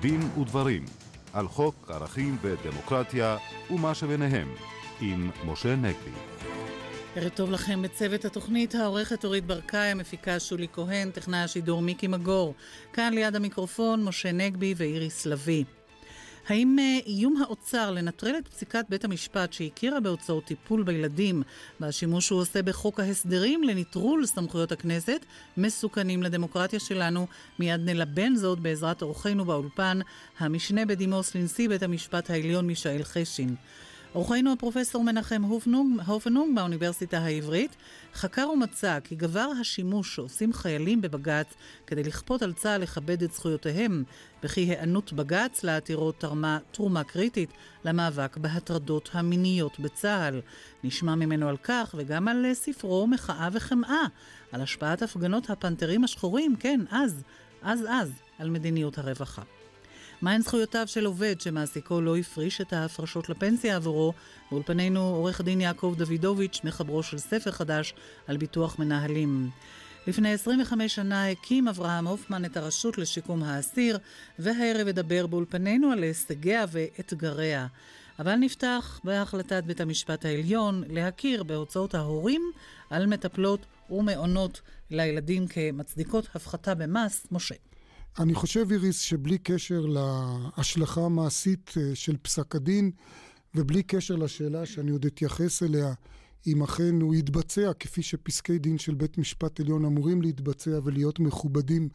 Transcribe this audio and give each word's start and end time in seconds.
דין 0.00 0.20
ודברים 0.40 0.84
על 1.32 1.48
חוק 1.48 1.90
ערכים 1.90 2.36
ודמוקרטיה 2.42 3.36
ומה 3.70 3.94
שביניהם 3.94 4.54
עם 5.00 5.30
משה 5.44 5.76
נגבי. 5.76 6.10
ערב 7.16 7.28
טוב 7.28 7.50
לכם 7.50 7.82
בצוות 7.82 8.24
התוכנית, 8.24 8.74
העורכת 8.74 9.24
אורית 9.24 9.46
ברקאי, 9.46 9.88
המפיקה 9.88 10.40
שולי 10.40 10.66
כהן, 10.72 11.10
טכנאי 11.10 11.38
השידור 11.38 11.82
מיקי 11.82 12.06
מגור. 12.06 12.54
כאן 12.92 13.12
ליד 13.14 13.36
המיקרופון 13.36 14.04
משה 14.04 14.32
נגבי 14.32 14.74
ואיריס 14.76 15.26
לביא. 15.26 15.64
האם 16.50 16.76
אה, 16.78 16.98
איום 17.06 17.42
האוצר 17.42 17.90
לנטרל 17.90 18.34
את 18.38 18.48
פסיקת 18.48 18.84
בית 18.88 19.04
המשפט 19.04 19.52
שהכירה 19.52 20.00
בהוצאות 20.00 20.44
טיפול 20.44 20.82
בילדים 20.82 21.42
והשימוש 21.80 22.26
שהוא 22.26 22.40
עושה 22.40 22.62
בחוק 22.62 23.00
ההסדרים 23.00 23.62
לנטרול 23.62 24.26
סמכויות 24.26 24.72
הכנסת 24.72 25.24
מסוכנים 25.56 26.22
לדמוקרטיה 26.22 26.80
שלנו? 26.80 27.26
מיד 27.58 27.80
נלבן 27.80 28.34
זאת 28.34 28.58
בעזרת 28.58 29.02
אורחינו 29.02 29.44
באולפן, 29.44 29.98
המשנה 30.38 30.86
בדימוס 30.86 31.34
לנשיא 31.34 31.68
בית 31.68 31.82
המשפט 31.82 32.30
העליון 32.30 32.66
מישאל 32.66 33.02
חשין. 33.02 33.54
אורחנו 34.14 34.52
הפרופסור 34.52 35.04
מנחם 35.04 35.42
הופנונג 36.06 36.56
באוניברסיטה 36.56 37.18
העברית 37.18 37.76
חקר 38.14 38.48
ומצא 38.50 38.98
כי 39.04 39.14
גבר 39.14 39.48
השימוש 39.60 40.14
שעושים 40.14 40.52
חיילים 40.52 41.00
בבג"ץ 41.00 41.54
כדי 41.86 42.02
לכפות 42.02 42.42
על 42.42 42.52
צה"ל 42.52 42.80
לכבד 42.80 43.22
את 43.22 43.32
זכויותיהם, 43.32 44.04
וכי 44.42 44.60
היענות 44.60 45.12
בג"ץ 45.12 45.64
לעתירות 45.64 46.20
תרמה 46.20 46.58
תרומה 46.70 47.04
קריטית 47.04 47.50
למאבק 47.84 48.36
בהטרדות 48.36 49.10
המיניות 49.12 49.80
בצה"ל. 49.80 50.40
נשמע 50.84 51.14
ממנו 51.14 51.48
על 51.48 51.56
כך 51.56 51.94
וגם 51.98 52.28
על 52.28 52.54
ספרו 52.54 53.06
מחאה 53.06 53.48
וחמאה, 53.52 54.04
על 54.52 54.60
השפעת 54.60 55.02
הפגנות 55.02 55.50
הפנתרים 55.50 56.04
השחורים, 56.04 56.56
כן, 56.56 56.80
אז, 56.90 57.22
אז 57.62 57.84
אז, 57.88 58.12
על 58.38 58.50
מדיניות 58.50 58.98
הרווחה. 58.98 59.42
מהן 60.22 60.40
זכויותיו 60.40 60.86
של 60.86 61.06
עובד 61.06 61.40
שמעסיקו 61.40 62.00
לא 62.00 62.16
הפריש 62.16 62.60
את 62.60 62.72
ההפרשות 62.72 63.28
לפנסיה 63.28 63.76
עבורו? 63.76 64.12
באולפנינו 64.50 65.00
עורך 65.00 65.40
הדין 65.40 65.60
יעקב 65.60 65.94
דוידוביץ', 65.98 66.60
מחברו 66.64 67.02
של 67.02 67.18
ספר 67.18 67.50
חדש 67.50 67.94
על 68.26 68.36
ביטוח 68.36 68.78
מנהלים. 68.78 69.50
לפני 70.06 70.32
25 70.32 70.94
שנה 70.94 71.28
הקים 71.28 71.68
אברהם 71.68 72.06
הופמן 72.06 72.44
את 72.44 72.56
הרשות 72.56 72.98
לשיקום 72.98 73.42
האסיר, 73.42 73.98
והערב 74.38 74.88
אדבר 74.88 75.26
באולפנינו 75.26 75.92
על 75.92 76.02
הישגיה 76.02 76.64
ואתגריה. 76.68 77.66
אבל 78.18 78.34
נפתח 78.34 79.00
בהחלטת 79.04 79.64
בית 79.64 79.80
המשפט 79.80 80.24
העליון 80.24 80.84
להכיר 80.88 81.42
בהוצאות 81.42 81.94
ההורים 81.94 82.42
על 82.90 83.06
מטפלות 83.06 83.66
ומעונות 83.90 84.60
לילדים 84.90 85.46
כמצדיקות 85.46 86.28
הפחתה 86.34 86.74
במס. 86.74 87.26
משה. 87.30 87.69
אני 88.18 88.34
חושב, 88.34 88.66
איריס, 88.70 89.00
שבלי 89.00 89.38
קשר 89.38 89.86
להשלכה 89.86 91.00
המעשית 91.00 91.74
אה, 91.76 91.94
של 91.94 92.16
פסק 92.22 92.54
הדין, 92.56 92.90
ובלי 93.54 93.82
קשר 93.82 94.16
לשאלה 94.16 94.66
שאני 94.66 94.90
עוד 94.90 95.04
אתייחס 95.04 95.62
אליה, 95.62 95.94
אם 96.46 96.62
אכן 96.62 97.00
הוא 97.00 97.14
יתבצע 97.14 97.72
כפי 97.80 98.02
שפסקי 98.02 98.58
דין 98.58 98.78
של 98.78 98.94
בית 98.94 99.18
משפט 99.18 99.60
עליון 99.60 99.84
אמורים 99.84 100.22
להתבצע 100.22 100.78
ולהיות 100.84 101.20
מכובדים 101.20 101.88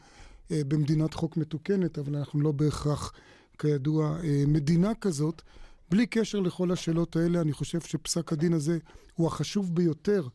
אה, 0.51 0.61
במדינת 0.67 1.13
חוק 1.13 1.37
מתוקנת, 1.37 1.97
אבל 1.97 2.15
אנחנו 2.15 2.41
לא 2.41 2.51
בהכרח, 2.51 3.11
כידוע, 3.59 4.17
אה, 4.23 4.43
מדינה 4.47 4.91
כזאת. 5.01 5.41
בלי 5.89 6.05
קשר 6.05 6.39
לכל 6.39 6.71
השאלות 6.71 7.15
האלה, 7.15 7.41
אני 7.41 7.53
חושב 7.53 7.81
שפסק 7.81 8.33
הדין 8.33 8.53
הזה 8.53 8.77
הוא 9.13 9.27
החשוב 9.27 9.75
ביותר 9.75 10.27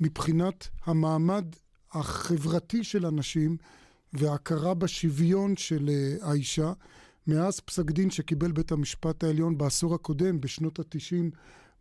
מבחינת 0.00 0.68
המעמד 0.84 1.44
החברתי 1.92 2.84
של 2.84 3.06
אנשים 3.06 3.56
וההכרה 4.14 4.74
בשוויון 4.74 5.56
של 5.56 5.90
אה, 5.90 6.28
האישה. 6.28 6.72
מאז 7.26 7.60
פסק 7.60 7.90
דין 7.90 8.10
שקיבל 8.10 8.52
בית 8.52 8.72
המשפט 8.72 9.24
העליון 9.24 9.58
בעשור 9.58 9.94
הקודם, 9.94 10.40
בשנות 10.40 10.78
התשעים, 10.78 11.30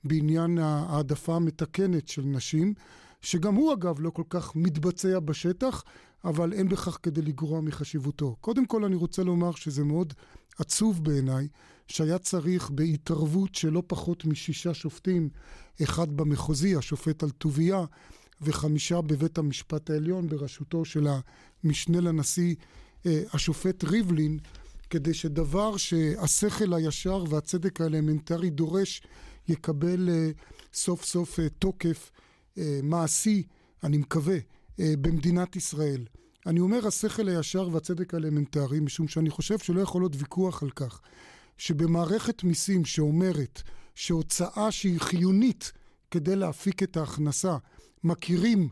בעניין 0.04 0.58
העדפה 0.58 1.36
המתקנת 1.36 2.08
של 2.08 2.22
נשים, 2.22 2.74
שגם 3.22 3.56
הוא 3.56 3.74
אגב 3.74 4.00
לא 4.00 4.10
כל 4.10 4.24
כך 4.30 4.56
מתבצע 4.56 5.20
בשטח, 5.20 5.84
אבל 6.26 6.54
אין 6.54 6.70
בכך 6.70 6.98
כדי 7.04 7.22
לגרוע 7.22 7.62
מחשיבותו. 7.62 8.36
קודם 8.42 8.66
כל 8.66 8.86
אני 8.86 8.96
רוצה 8.96 9.24
לומר 9.24 9.52
שזה 9.52 9.84
מאוד 9.84 10.14
עצוב 10.60 11.04
בעיניי, 11.04 11.48
שהיה 11.88 12.18
צריך 12.18 12.70
בהתערבות 12.70 13.56
של 13.56 13.70
לא 13.70 13.84
פחות 13.88 14.26
משישה 14.26 14.74
שופטים, 14.74 15.30
אחד 15.84 16.12
במחוזי, 16.12 16.76
השופט 16.76 17.24
על 17.24 17.30
טוביה, 17.30 17.86
וחמישה 18.42 19.02
בבית 19.02 19.38
המשפט 19.38 19.90
העליון 19.90 20.30
בראשותו 20.30 20.86
של 20.86 21.08
המשנה 21.64 22.02
לנשיא 22.02 22.56
אה, 23.06 23.24
השופט 23.34 23.84
ריבלין, 23.84 24.40
כדי 24.90 25.14
שדבר 25.14 25.78
שהשכל 25.78 26.74
הישר 26.74 27.24
והצדק 27.30 27.82
האלמנטרי 27.82 28.50
דורש 28.50 29.02
יקבל 29.48 30.10
אה, 30.10 30.32
סוף 30.74 31.06
סוף 31.06 31.40
אה, 31.40 31.50
תוקף 31.50 32.12
מעשי, 32.84 33.44
אני 33.84 33.98
מקווה, 33.98 34.38
במדינת 34.80 35.56
ישראל. 35.56 36.06
אני 36.46 36.60
אומר 36.60 36.88
השכל 36.88 37.30
הישר 37.30 37.70
והצדק 37.72 38.14
האלמנטרי, 38.14 38.80
משום 38.80 39.08
שאני 39.08 39.30
חושב 39.30 39.60
שלא 39.60 39.82
יכול 39.82 40.02
להיות 40.02 40.16
ויכוח 40.16 40.64
על 40.64 40.70
כך 40.70 41.02
שבמערכת 41.58 42.44
מיסים 42.44 42.86
שאומרת 42.86 43.62
שהוצאה 43.96 44.72
שהיא 44.72 45.00
חיונית 45.00 45.72
כדי 46.12 46.36
להפיק 46.36 46.84
את 46.84 46.98
ההכנסה 46.98 47.58
מכירים, 48.04 48.70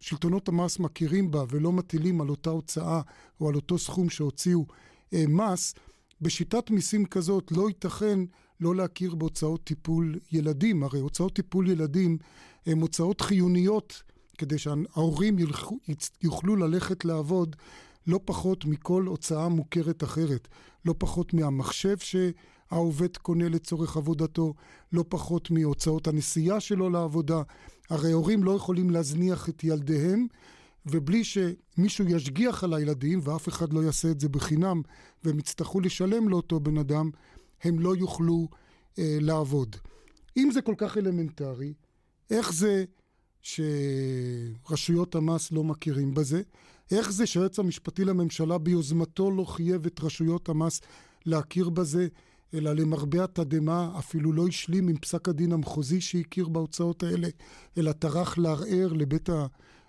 שלטונות 0.00 0.48
המס 0.48 0.78
מכירים 0.78 1.30
בה 1.30 1.44
ולא 1.48 1.72
מטילים 1.72 2.20
על 2.20 2.28
אותה 2.28 2.50
הוצאה 2.50 3.00
או 3.40 3.48
על 3.48 3.54
אותו 3.54 3.78
סכום 3.78 4.10
שהוציאו 4.10 4.66
אה, 5.14 5.24
מס, 5.28 5.74
בשיטת 6.20 6.70
מיסים 6.70 7.06
כזאת 7.06 7.52
לא 7.52 7.68
ייתכן 7.68 8.18
לא 8.60 8.74
להכיר 8.74 9.14
בהוצאות 9.14 9.64
טיפול 9.64 10.18
ילדים. 10.32 10.82
הרי 10.82 11.00
הוצאות 11.00 11.34
טיפול 11.34 11.68
ילדים 11.68 12.18
הן 12.66 12.80
הוצאות 12.80 13.20
חיוניות 13.20 14.02
כדי 14.38 14.58
שההורים 14.58 15.38
ילכו, 15.38 15.78
יוכלו 16.22 16.56
ללכת 16.56 17.04
לעבוד 17.04 17.56
לא 18.06 18.20
פחות 18.24 18.64
מכל 18.64 19.06
הוצאה 19.06 19.48
מוכרת 19.48 20.04
אחרת. 20.04 20.48
לא 20.84 20.94
פחות 20.98 21.34
מהמחשב 21.34 21.96
שהעובד 21.98 23.16
קונה 23.16 23.48
לצורך 23.48 23.96
עבודתו, 23.96 24.54
לא 24.92 25.04
פחות 25.08 25.50
מהוצאות 25.50 26.08
הנסיעה 26.08 26.60
שלו 26.60 26.90
לעבודה. 26.90 27.42
הרי 27.90 28.12
הורים 28.12 28.44
לא 28.44 28.52
יכולים 28.52 28.90
להזניח 28.90 29.48
את 29.48 29.64
ילדיהם, 29.64 30.26
ובלי 30.86 31.24
שמישהו 31.24 32.08
ישגיח 32.08 32.64
על 32.64 32.74
הילדים, 32.74 33.20
ואף 33.22 33.48
אחד 33.48 33.72
לא 33.72 33.80
יעשה 33.80 34.10
את 34.10 34.20
זה 34.20 34.28
בחינם, 34.28 34.82
והם 35.24 35.38
יצטרכו 35.38 35.80
לשלם 35.80 36.28
לאותו 36.28 36.60
בן 36.60 36.78
אדם, 36.78 37.10
הם 37.62 37.78
לא 37.78 37.96
יוכלו 37.96 38.48
אה, 38.98 39.18
לעבוד. 39.20 39.76
אם 40.36 40.50
זה 40.52 40.62
כל 40.62 40.74
כך 40.78 40.96
אלמנטרי, 40.96 41.74
איך 42.30 42.52
זה 42.52 42.84
שרשויות 43.42 45.14
המס 45.14 45.52
לא 45.52 45.64
מכירים 45.64 46.14
בזה? 46.14 46.42
איך 46.90 47.10
זה 47.10 47.26
שהיועץ 47.26 47.58
המשפטי 47.58 48.04
לממשלה 48.04 48.58
ביוזמתו 48.58 49.30
לא 49.30 49.44
חייב 49.44 49.86
את 49.86 50.00
רשויות 50.00 50.48
המס 50.48 50.80
להכיר 51.26 51.68
בזה, 51.68 52.08
אלא 52.54 52.72
למרבה 52.72 53.24
התדהמה 53.24 53.92
אפילו 53.98 54.32
לא 54.32 54.46
השלים 54.48 54.88
עם 54.88 54.96
פסק 54.96 55.28
הדין 55.28 55.52
המחוזי 55.52 56.00
שהכיר 56.00 56.48
בהוצאות 56.48 57.02
האלה, 57.02 57.28
אלא 57.78 57.92
טרח 57.92 58.38
לערער 58.38 58.92
לבית 58.92 59.28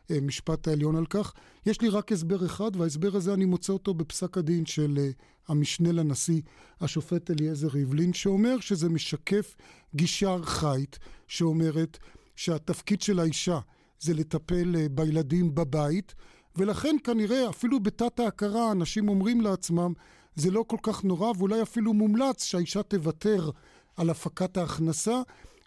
המשפט 0.09 0.68
העליון 0.68 0.96
על 0.96 1.06
כך. 1.06 1.34
יש 1.66 1.81
לי 1.81 1.90
רק 1.90 2.12
הסבר 2.12 2.46
אחד, 2.46 2.75
וההסבר 2.75 3.16
הזה 3.16 3.34
אני 3.34 3.46
מוצא 3.46 3.74
אותו 3.74 3.94
בפסק 3.94 4.38
הדין 4.38 4.66
של 4.66 4.96
אה, 4.98 5.09
המשנה 5.48 5.92
לנשיא, 5.92 6.42
השופט 6.81 7.31
אליעזר 7.31 7.68
ריבלין, 7.68 8.13
שאומר 8.13 8.60
שזה 8.60 8.89
משקף 8.89 9.56
גישה 9.95 10.34
ארכאית, 10.34 11.00
שאומרת 11.28 11.98
שהתפקיד 12.36 13.01
של 13.01 13.19
האישה 13.19 13.60
זה 14.00 14.13
לטפל 14.13 14.75
אה, 14.75 14.89
בילדים 14.89 15.56
בבית, 15.56 16.16
ולכן 16.57 16.95
כנראה 17.04 17.50
אפילו 17.50 17.80
בתת 17.80 18.19
ההכרה 18.19 18.72
אנשים 18.72 19.10
אומרים 19.10 19.42
לעצמם 19.42 19.94
זה 20.36 20.52
לא 20.52 20.66
כל 20.68 20.78
כך 20.82 21.04
נורא 21.04 21.32
ואולי 21.38 21.62
אפילו 21.62 21.94
מומלץ 21.94 22.44
שהאישה 22.44 22.84
תוותר 22.84 23.50
על 23.98 24.10
הפקת 24.10 24.58
ההכנסה 24.58 25.22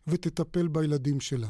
ותטפל 0.06 0.68
בילדים 0.68 1.20
שלה. 1.20 1.48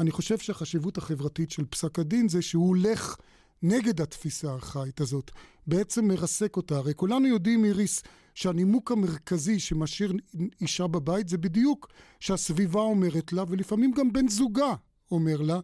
אני 0.00 0.10
חושב 0.10 0.38
שהחשיבות 0.38 0.98
החברתית 0.98 1.50
של 1.50 1.64
פסק 1.64 1.98
הדין 1.98 2.28
זה 2.28 2.42
שהוא 2.42 2.68
הולך 2.68 3.16
נגד 3.62 4.00
התפיסה 4.00 4.50
הארכאית 4.50 5.00
הזאת, 5.00 5.30
בעצם 5.66 6.08
מרסק 6.08 6.56
אותה. 6.56 6.76
הרי 6.76 6.94
כולנו 6.94 7.26
יודעים, 7.26 7.64
איריס, 7.64 8.02
שהנימוק 8.34 8.92
המרכזי 8.92 9.58
שמשאיר 9.58 10.12
אישה 10.60 10.86
בבית 10.86 11.28
זה 11.28 11.38
בדיוק 11.38 11.88
שהסביבה 12.20 12.80
אומרת 12.80 13.32
לה, 13.32 13.44
ולפעמים 13.48 13.92
גם 13.92 14.12
בן 14.12 14.28
זוגה 14.28 14.74
אומר 15.10 15.36
לה, 15.40 15.60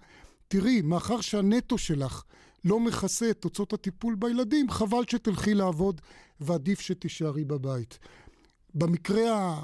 תראי, 0.49 0.83
מאחר 0.83 1.21
שהנטו 1.21 1.79
שלך 1.79 2.23
לא 2.65 2.81
מכסה 2.81 3.31
את 3.31 3.41
תוצאות 3.41 3.73
הטיפול 3.73 4.15
בילדים, 4.15 4.71
חבל 4.71 5.03
שתלכי 5.11 5.55
לעבוד 5.55 6.01
ועדיף 6.41 6.81
שתישארי 6.81 7.45
בבית. 7.45 7.99
במקרה 8.75 9.63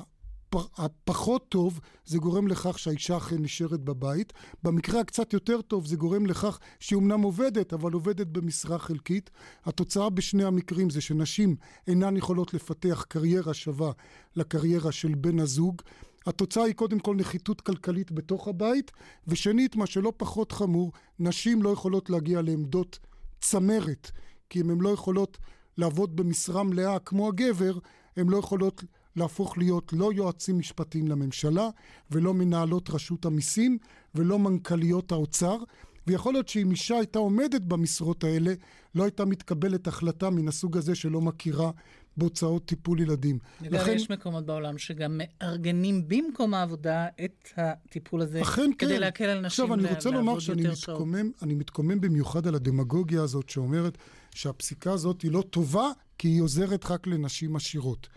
הפחות 0.54 1.48
טוב, 1.48 1.80
זה 2.04 2.18
גורם 2.18 2.48
לכך 2.48 2.78
שהאישה 2.78 3.16
אכן 3.16 3.36
נשארת 3.42 3.80
בבית. 3.80 4.32
במקרה 4.62 5.00
הקצת 5.00 5.32
יותר 5.32 5.60
טוב, 5.62 5.86
זה 5.86 5.96
גורם 5.96 6.26
לכך 6.26 6.58
שהיא 6.80 6.96
אומנם 6.96 7.22
עובדת, 7.22 7.72
אבל 7.72 7.92
עובדת 7.92 8.26
במשרה 8.26 8.78
חלקית. 8.78 9.30
התוצאה 9.64 10.10
בשני 10.10 10.44
המקרים 10.44 10.90
זה 10.90 11.00
שנשים 11.00 11.56
אינן 11.86 12.16
יכולות 12.16 12.54
לפתח 12.54 13.04
קריירה 13.08 13.54
שווה 13.54 13.92
לקריירה 14.36 14.92
של 14.92 15.14
בן 15.14 15.38
הזוג. 15.38 15.82
התוצאה 16.26 16.64
היא 16.64 16.74
קודם 16.74 16.98
כל 16.98 17.16
נחיתות 17.16 17.60
כלכלית 17.60 18.12
בתוך 18.12 18.48
הבית, 18.48 18.90
ושנית, 19.26 19.76
מה 19.76 19.86
שלא 19.86 20.12
פחות 20.16 20.52
חמור, 20.52 20.92
נשים 21.18 21.62
לא 21.62 21.70
יכולות 21.70 22.10
להגיע 22.10 22.42
לעמדות 22.42 22.98
צמרת, 23.40 24.10
כי 24.50 24.60
אם 24.60 24.70
הן 24.70 24.80
לא 24.80 24.88
יכולות 24.88 25.38
לעבוד 25.76 26.16
במשרה 26.16 26.62
מלאה 26.62 26.98
כמו 26.98 27.28
הגבר, 27.28 27.78
הן 28.16 28.28
לא 28.28 28.36
יכולות 28.36 28.84
להפוך 29.16 29.58
להיות 29.58 29.92
לא 29.92 30.12
יועצים 30.12 30.58
משפטיים 30.58 31.08
לממשלה, 31.08 31.68
ולא 32.10 32.34
מנהלות 32.34 32.90
רשות 32.90 33.24
המיסים, 33.24 33.78
ולא 34.14 34.38
מנכ"ליות 34.38 35.12
האוצר. 35.12 35.56
ויכול 36.06 36.32
להיות 36.32 36.48
שאם 36.48 36.70
אישה 36.70 36.96
הייתה 36.96 37.18
עומדת 37.18 37.62
במשרות 37.62 38.24
האלה, 38.24 38.54
לא 38.94 39.02
הייתה 39.02 39.24
מתקבלת 39.24 39.86
החלטה 39.86 40.30
מן 40.30 40.48
הסוג 40.48 40.76
הזה 40.76 40.94
שלא 40.94 41.20
מכירה 41.20 41.70
בהוצאות 42.18 42.64
טיפול 42.64 43.00
ילדים. 43.00 43.38
לכן... 43.60 43.92
יש 43.92 44.10
מקומות 44.10 44.46
בעולם 44.46 44.78
שגם 44.78 45.20
מארגנים 45.20 46.08
במקום 46.08 46.54
העבודה 46.54 47.06
את 47.24 47.48
הטיפול 47.56 48.22
הזה, 48.22 48.42
אכן 48.42 48.70
כדי 48.78 48.94
כן. 48.94 49.00
להקל 49.00 49.24
על 49.24 49.40
נשים 49.40 49.64
לעבוד 49.64 49.80
יותר. 49.80 49.94
עכשיו, 49.96 50.12
אני 50.12 50.20
רוצה 50.20 50.30
לומר 50.30 50.38
שאני 50.38 50.62
מתקומם, 50.68 51.30
אני 51.42 51.54
מתקומם 51.54 52.00
במיוחד 52.00 52.46
על 52.46 52.54
הדמגוגיה 52.54 53.22
הזאת 53.22 53.48
שאומרת 53.48 53.98
שהפסיקה 54.34 54.92
הזאת 54.92 55.22
היא 55.22 55.30
לא 55.30 55.44
טובה, 55.50 55.90
כי 56.18 56.28
היא 56.28 56.42
עוזרת 56.42 56.90
רק 56.90 57.06
לנשים 57.06 57.56
עשירות. 57.56 58.08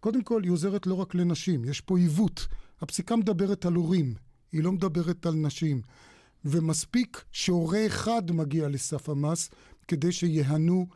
קודם 0.00 0.22
כל, 0.22 0.42
היא 0.42 0.50
עוזרת 0.52 0.86
לא 0.86 0.94
רק 0.94 1.14
לנשים, 1.14 1.64
יש 1.64 1.80
פה 1.80 1.98
עיוות. 1.98 2.46
הפסיקה 2.80 3.16
מדברת 3.16 3.66
על 3.66 3.74
הורים, 3.74 4.14
היא 4.52 4.62
לא 4.62 4.72
מדברת 4.72 5.26
על 5.26 5.34
נשים. 5.34 5.80
ומספיק 6.44 7.24
שהורה 7.32 7.86
אחד 7.86 8.30
מגיע 8.30 8.68
לסף 8.68 9.08
המס 9.08 9.50
כדי 9.88 10.12
שיהנו 10.12 10.86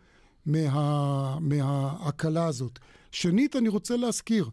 מה, 0.46 1.38
מההקלה 1.40 2.46
הזאת. 2.46 2.78
שנית, 3.12 3.56
אני 3.56 3.68
רוצה 3.68 3.96
להזכיר, 3.96 4.50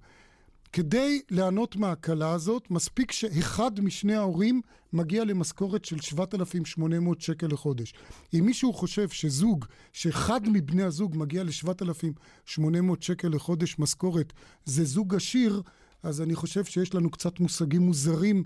כדי 0.74 1.22
ליהנות 1.30 1.76
מההקלה 1.76 2.32
הזאת, 2.32 2.72
מספיק 2.72 3.12
שאחד 3.12 3.80
משני 3.80 4.16
ההורים 4.16 4.62
מגיע 4.94 5.26
למשכורת 5.26 5.86
של 5.86 6.02
7,800 6.02 7.22
שקל 7.22 7.48
לחודש. 7.48 7.94
אם 8.34 8.46
מישהו 8.46 8.74
חושב 8.74 9.10
שזוג, 9.10 9.66
שאחד 9.94 10.42
מבני 10.48 10.84
הזוג 10.84 11.18
מגיע 11.18 11.44
ל-7,800 11.44 12.62
שקל 13.00 13.28
לחודש 13.28 13.80
משכורת, 13.80 14.34
זה 14.66 14.84
זוג 14.86 15.16
עשיר, 15.16 15.62
אז 16.04 16.22
אני 16.22 16.36
חושב 16.36 16.64
שיש 16.64 16.96
לנו 16.96 17.10
קצת 17.10 17.40
מושגים 17.40 17.82
מוזרים 17.82 18.44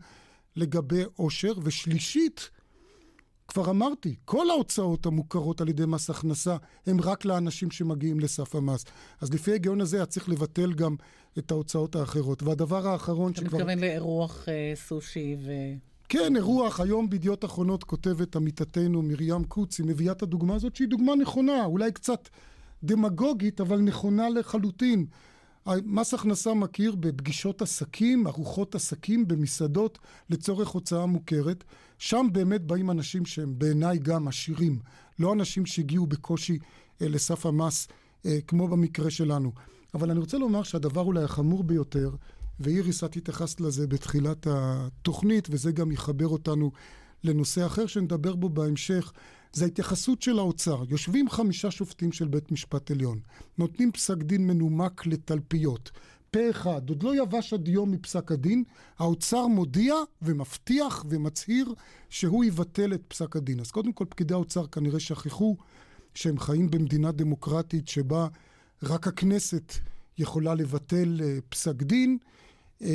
לגבי 0.56 1.04
עושר. 1.16 1.54
ושלישית, 1.64 2.50
כבר 3.48 3.70
אמרתי, 3.70 4.16
כל 4.26 4.50
ההוצאות 4.50 5.06
המוכרות 5.06 5.62
על 5.62 5.70
ידי 5.70 5.86
מס 5.86 6.10
הכנסה 6.10 6.58
הן 6.86 7.00
רק 7.00 7.26
לאנשים 7.26 7.72
שמגיעים 7.72 8.20
לסף 8.20 8.56
המס. 8.56 8.86
אז 9.22 9.34
לפי 9.34 9.52
ההיגיון 9.52 9.82
הזה 9.82 9.98
היה 9.98 10.06
צריך 10.06 10.30
לבטל 10.30 10.74
גם 10.74 10.96
את 11.38 11.52
ההוצאות 11.52 11.96
האחרות. 11.96 12.44
והדבר 12.44 12.88
האחרון 12.88 13.32
אתה 13.32 13.42
שכבר... 13.42 13.58
אתה 13.58 13.66
מתכוון 13.66 13.80
לאירוח 13.80 14.50
אה, 14.50 14.74
סושי 14.76 15.36
ו... 15.46 15.52
כן, 16.10 16.36
אירוח. 16.36 16.80
היום 16.80 17.10
בידיעות 17.10 17.46
אחרונות 17.46 17.84
כותבת 17.84 18.36
עמיתתנו 18.36 19.02
מרים 19.02 19.44
קוץ, 19.44 19.80
היא 19.80 19.88
מביאה 19.88 20.12
את 20.12 20.24
הדוגמה 20.24 20.56
הזאת 20.56 20.76
שהיא 20.76 20.88
דוגמה 20.88 21.16
נכונה, 21.16 21.66
אולי 21.66 21.92
קצת 21.92 22.30
דמגוגית, 22.84 23.62
אבל 23.62 23.80
נכונה 23.80 24.30
לחלוטין. 24.30 25.06
מס 25.86 26.14
הכנסה 26.14 26.54
מכיר 26.54 26.96
בפגישות 26.96 27.62
עסקים, 27.62 28.28
ארוחות 28.28 28.76
עסקים 28.76 29.28
במסעדות 29.28 30.00
לצורך 30.30 30.68
הוצאה 30.68 31.06
מוכרת. 31.06 31.64
שם 31.98 32.28
באמת 32.32 32.62
באים 32.62 32.92
אנשים 32.92 33.26
שהם 33.26 33.54
בעיניי 33.58 33.98
גם 33.98 34.28
עשירים, 34.28 34.80
לא 35.20 35.34
אנשים 35.34 35.66
שהגיעו 35.66 36.08
בקושי 36.08 36.60
אה, 37.02 37.08
לסף 37.08 37.46
המס, 37.46 37.88
אה, 38.26 38.38
כמו 38.48 38.68
במקרה 38.68 39.10
שלנו. 39.10 39.52
אבל 39.94 40.12
אני 40.12 40.20
רוצה 40.20 40.38
לומר 40.38 40.64
שהדבר 40.64 41.02
אולי 41.02 41.24
החמור 41.24 41.64
ביותר, 41.64 42.10
ואיריס, 42.60 43.04
את 43.04 43.18
התייחסת 43.18 43.62
לזה 43.62 43.88
בתחילת 43.88 44.48
התוכנית, 44.50 45.48
וזה 45.52 45.72
גם 45.72 45.92
יחבר 45.92 46.28
אותנו 46.28 46.72
לנושא 47.24 47.66
אחר 47.66 47.86
שנדבר 47.86 48.36
בו 48.36 48.50
בהמשך, 48.50 49.14
זה 49.54 49.66
ההתייחסות 49.66 50.22
של 50.22 50.40
האוצר. 50.40 50.84
יושבים 50.90 51.30
חמישה 51.30 51.72
שופטים 51.72 52.12
של 52.12 52.28
בית 52.28 52.52
משפט 52.52 52.92
עליון, 52.92 53.20
נותנים 53.58 53.92
פסק 53.92 54.18
דין 54.18 54.48
מנומק 54.48 55.06
לתלפיות. 55.06 55.92
פה 56.32 56.50
אחד, 56.50 56.90
עוד 56.90 57.04
לא 57.04 57.24
יבש 57.24 57.54
הדיו 57.54 57.86
מפסק 57.86 58.32
הדין, 58.32 58.64
האוצר 59.00 59.48
מודיע 59.48 59.96
ומבטיח 60.22 61.06
ומצהיר 61.10 61.74
שהוא 62.10 62.46
יבטל 62.46 62.94
את 62.94 63.02
פסק 63.08 63.36
הדין. 63.36 63.60
אז 63.60 63.72
קודם 63.72 63.94
כל 63.94 64.06
פקידי 64.10 64.34
האוצר 64.34 64.68
כנראה 64.68 65.00
שכחו 65.00 65.58
שהם 66.14 66.40
חיים 66.40 66.72
במדינה 66.72 67.12
דמוקרטית 67.12 67.88
שבה 67.88 68.28
רק 68.84 69.08
הכנסת 69.08 69.74
יכולה 70.18 70.56
לבטל 70.56 71.20
uh, 71.20 71.42
פסק 71.50 71.84
דין, 71.84 72.18
uh, 72.80 72.82
uh, 72.82 72.86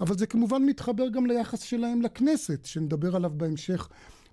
אבל 0.00 0.18
זה 0.18 0.26
כמובן 0.26 0.62
מתחבר 0.62 1.08
גם 1.08 1.26
ליחס 1.26 1.62
שלהם 1.62 2.02
לכנסת, 2.02 2.64
שנדבר 2.64 3.16
עליו 3.16 3.30
בהמשך 3.36 3.88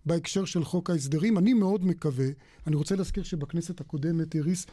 בהקשר 0.05 0.45
של 0.45 0.63
חוק 0.63 0.89
ההסדרים. 0.89 1.37
אני 1.37 1.53
מאוד 1.53 1.85
מקווה, 1.85 2.27
אני 2.67 2.75
רוצה 2.75 2.95
להזכיר 2.95 3.23
שבכנסת 3.23 3.81
הקודמת 3.81 4.35
הריס 4.35 4.65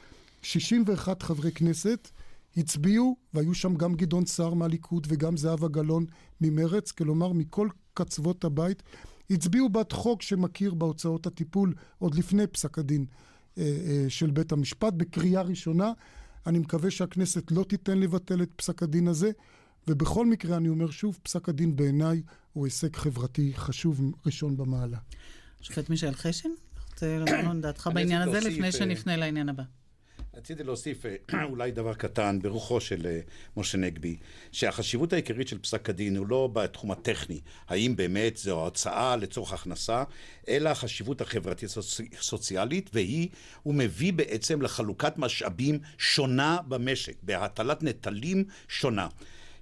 61 0.43 1.23
חברי 1.23 1.53
כנסת 1.53 2.09
הצביעו, 2.56 3.17
והיו 3.35 3.55
שם 3.55 3.75
גם 3.75 3.95
גדעון 3.95 4.27
סער 4.27 4.55
מהליכוד 4.55 5.06
וגם 5.11 5.37
זהבה 5.37 5.69
גלאון 5.69 6.06
ממרץ, 6.41 6.93
כלומר 6.93 7.33
מכל 7.33 7.69
קצוות 7.95 8.45
הבית, 8.45 8.83
הצביעו 9.31 9.69
בעד 9.69 9.93
חוק 9.93 10.23
שמכיר 10.23 10.75
בהוצאות 10.75 11.27
הטיפול 11.27 11.75
עוד 11.99 12.15
לפני 12.15 12.47
פסק 12.47 12.79
הדין 12.79 13.06
אה, 13.59 13.62
אה, 13.62 14.05
של 14.09 14.31
בית 14.31 14.53
המשפט 14.53 14.93
בקריאה 14.93 15.43
ראשונה. 15.43 15.93
אני 16.47 16.59
מקווה 16.59 16.91
שהכנסת 16.91 17.51
לא 17.51 17.65
תיתן 17.65 17.99
לבטל 17.99 18.43
את 18.43 18.51
פסק 18.56 18.83
הדין 18.83 19.09
הזה, 19.09 19.31
ובכל 19.89 20.27
מקרה, 20.27 20.56
אני 20.56 20.69
אומר 20.69 20.91
שוב, 20.91 21.19
פסק 21.23 21.49
הדין 21.49 21.77
בעיניי 21.77 22.23
הוא 22.53 22.67
הישג 22.67 22.97
חברתי 22.97 23.53
חשוב 23.56 24.01
ראשון 24.27 24.56
במעלה. 24.56 24.99
שופט 25.61 25.91
מישאל 25.91 26.15
חשין, 26.15 26.55
רוצה 26.91 27.19
לומר 27.19 27.61
דעתך 27.61 27.91
בעניין 27.95 28.23
הזה 28.23 28.41
לפני 28.41 28.73
שנפנה 28.73 29.17
לעניין 29.17 29.49
הבא. 29.49 29.62
רציתי 30.36 30.62
להוסיף 30.64 31.06
אה, 31.06 31.44
אולי 31.50 31.70
דבר 31.70 31.94
קטן 31.94 32.38
ברוחו 32.42 32.81
של 32.81 33.06
אה, 33.06 33.20
משה 33.56 33.78
נגבי, 33.78 34.16
שהחשיבות 34.52 35.12
העיקרית 35.12 35.48
של 35.48 35.58
פסק 35.58 35.91
הדין 35.91 36.17
הוא 36.17 36.26
לא 36.26 36.48
בתחום 36.53 36.91
הטכני, 36.91 37.41
האם 37.69 37.96
באמת 37.96 38.36
זו 38.36 38.60
הרצאה 38.60 39.17
לצורך 39.17 39.53
הכנסה, 39.53 40.05
אלא 40.48 40.69
החשיבות 40.69 41.20
החברתית-סוציאלית, 41.20 42.91
והיא, 42.93 43.29
הוא 43.62 43.74
מביא 43.74 44.12
בעצם 44.12 44.62
לחלוקת 44.62 45.19
משאבים 45.19 45.79
שונה 45.98 46.58
במשק, 46.69 47.14
בהטלת 47.22 47.82
נטלים 47.82 48.44
שונה. 48.69 49.08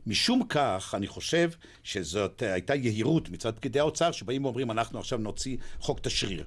משום 0.07 0.43
כך, 0.49 0.95
אני 0.97 1.07
חושב 1.07 1.51
שזאת 1.83 2.43
הייתה 2.43 2.75
יהירות 2.75 3.29
מצד 3.31 3.57
פקידי 3.57 3.81
האוצר, 3.81 4.13
שבאים 4.13 4.45
ואומרים, 4.45 4.71
אנחנו 4.71 4.99
עכשיו 4.99 5.19
נוציא 5.19 5.57
חוק 5.81 6.01
תשריר. 6.01 6.45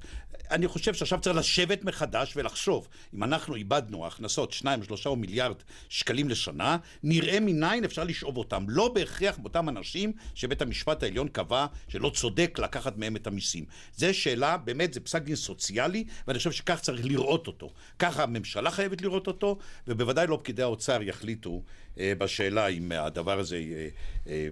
אני 0.52 0.68
חושב 0.68 0.94
שעכשיו 0.94 1.20
צריך 1.22 1.36
לשבת 1.36 1.84
מחדש 1.84 2.34
ולחשוב, 2.38 2.88
אם 3.16 3.24
אנחנו 3.24 3.56
איבדנו 3.56 4.08
הכנסות 4.08 4.52
שניים, 4.52 4.84
שלושה 4.84 5.10
או 5.10 5.16
מיליארד 5.16 5.56
שקלים 5.90 6.30
לשנה, 6.30 6.78
נראה 7.04 7.40
מניין 7.40 7.84
אפשר 7.84 8.04
לשאוב 8.04 8.38
אותם. 8.38 8.66
לא 8.68 8.88
בהכרח 8.88 9.38
באותם 9.38 9.70
אנשים 9.70 10.14
שבית 10.36 10.62
המשפט 10.62 11.04
העליון 11.04 11.28
קבע 11.28 11.66
שלא 11.88 12.10
צודק 12.10 12.60
לקחת 12.64 12.98
מהם 12.98 13.16
את 13.16 13.28
המיסים. 13.28 13.66
זו 13.96 14.14
שאלה, 14.14 14.58
באמת, 14.58 14.94
זה 14.94 15.00
פסק 15.00 15.22
דין 15.22 15.36
סוציאלי, 15.36 16.04
ואני 16.28 16.38
חושב 16.38 16.52
שכך 16.52 16.80
צריך 16.80 17.06
לראות 17.06 17.48
אותו. 17.48 17.70
ככה 18.00 18.24
הממשלה 18.24 18.72
חייבת 18.72 19.02
לראות 19.02 19.28
אותו, 19.28 19.58
ובוודאי 19.88 20.28
לא 20.28 20.40
פקידי 20.42 20.62
האוצר 20.62 21.02
יחליטו 21.02 21.62
אה, 22.00 22.14
בשאלה 22.18 22.68
אם 22.68 22.92
הדבר 22.92 23.40
הזה 23.40 23.56
אה, 23.56 23.88
אה, 24.28 24.48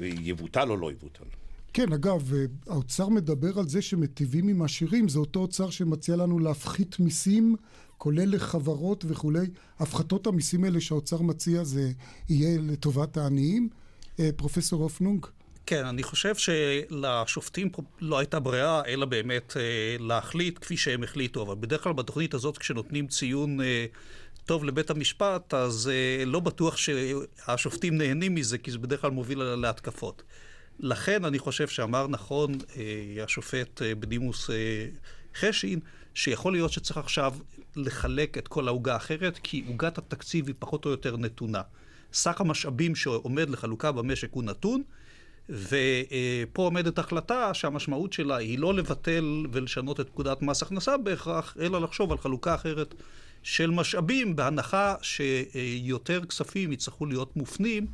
יבוטל 0.00 0.70
או 0.70 0.76
לא 0.76 0.92
יבוטל. 0.92 1.43
כן, 1.74 1.92
אגב, 1.92 2.32
האוצר 2.66 3.08
מדבר 3.08 3.58
על 3.58 3.68
זה 3.68 3.82
שמטיבים 3.82 4.48
עם 4.48 4.62
עשירים, 4.62 5.08
זה 5.08 5.18
אותו 5.18 5.40
אוצר 5.40 5.70
שמציע 5.70 6.16
לנו 6.16 6.38
להפחית 6.38 7.00
מיסים, 7.00 7.56
כולל 7.98 8.34
לחברות 8.34 9.04
וכולי. 9.08 9.46
הפחתות 9.78 10.26
המיסים 10.26 10.64
האלה 10.64 10.80
שהאוצר 10.80 11.22
מציע 11.22 11.64
זה 11.64 11.92
יהיה 12.28 12.58
לטובת 12.60 13.16
העניים. 13.16 13.68
פרופסור 14.36 14.82
הופנונג? 14.82 15.26
כן, 15.66 15.86
אני 15.86 16.02
חושב 16.02 16.34
שלשופטים 16.34 17.68
לא 18.00 18.18
הייתה 18.18 18.40
ברירה, 18.40 18.82
אלא 18.86 19.06
באמת 19.06 19.56
להחליט 19.98 20.58
כפי 20.60 20.76
שהם 20.76 21.02
החליטו, 21.02 21.42
אבל 21.42 21.54
בדרך 21.60 21.82
כלל 21.82 21.92
בתוכנית 21.92 22.34
הזאת 22.34 22.58
כשנותנים 22.58 23.06
ציון 23.06 23.58
טוב 24.46 24.64
לבית 24.64 24.90
המשפט, 24.90 25.54
אז 25.54 25.90
uh, 26.22 26.26
לא 26.26 26.40
בטוח 26.40 26.76
שהשופטים 26.76 27.98
נהנים 27.98 28.34
מזה, 28.34 28.58
כי 28.58 28.70
זה 28.70 28.78
בדרך 28.78 29.00
כלל 29.00 29.10
מוביל 29.10 29.38
להתקפות. 29.38 30.22
לכן 30.80 31.24
אני 31.24 31.38
חושב 31.38 31.68
שאמר 31.68 32.06
נכון 32.06 32.54
uh, 32.54 32.76
השופט 33.24 33.82
uh, 33.82 33.84
בדימוס 33.94 34.50
uh, 34.50 34.52
חשין, 35.38 35.80
שיכול 36.14 36.52
להיות 36.52 36.72
שצריך 36.72 36.96
עכשיו 36.96 37.34
לחלק 37.76 38.38
את 38.38 38.48
כל 38.48 38.68
העוגה 38.68 38.92
האחרת, 38.92 39.40
כי 39.42 39.64
עוגת 39.68 39.98
התקציב 39.98 40.46
היא 40.46 40.54
פחות 40.58 40.84
או 40.84 40.90
יותר 40.90 41.16
נתונה. 41.16 41.62
סך 42.12 42.40
המשאבים 42.40 42.94
שעומד 42.94 43.50
לחלוקה 43.50 43.92
במשק 43.92 44.32
הוא 44.32 44.44
נתון, 44.44 44.82
ופה 45.48 46.62
עומדת 46.62 46.98
החלטה 46.98 47.54
שהמשמעות 47.54 48.12
שלה 48.12 48.36
היא 48.36 48.58
לא 48.58 48.74
לבטל 48.74 49.46
ולשנות 49.52 50.00
את 50.00 50.08
פקודת 50.08 50.42
מס 50.42 50.62
הכנסה 50.62 50.96
בהכרח, 50.96 51.56
אלא 51.60 51.80
לחשוב 51.80 52.12
על 52.12 52.18
חלוקה 52.18 52.54
אחרת 52.54 52.94
של 53.42 53.70
משאבים, 53.70 54.36
בהנחה 54.36 54.94
שיותר 55.02 56.24
כספים 56.24 56.72
יצטרכו 56.72 57.06
להיות 57.06 57.36
מופנים 57.36 57.86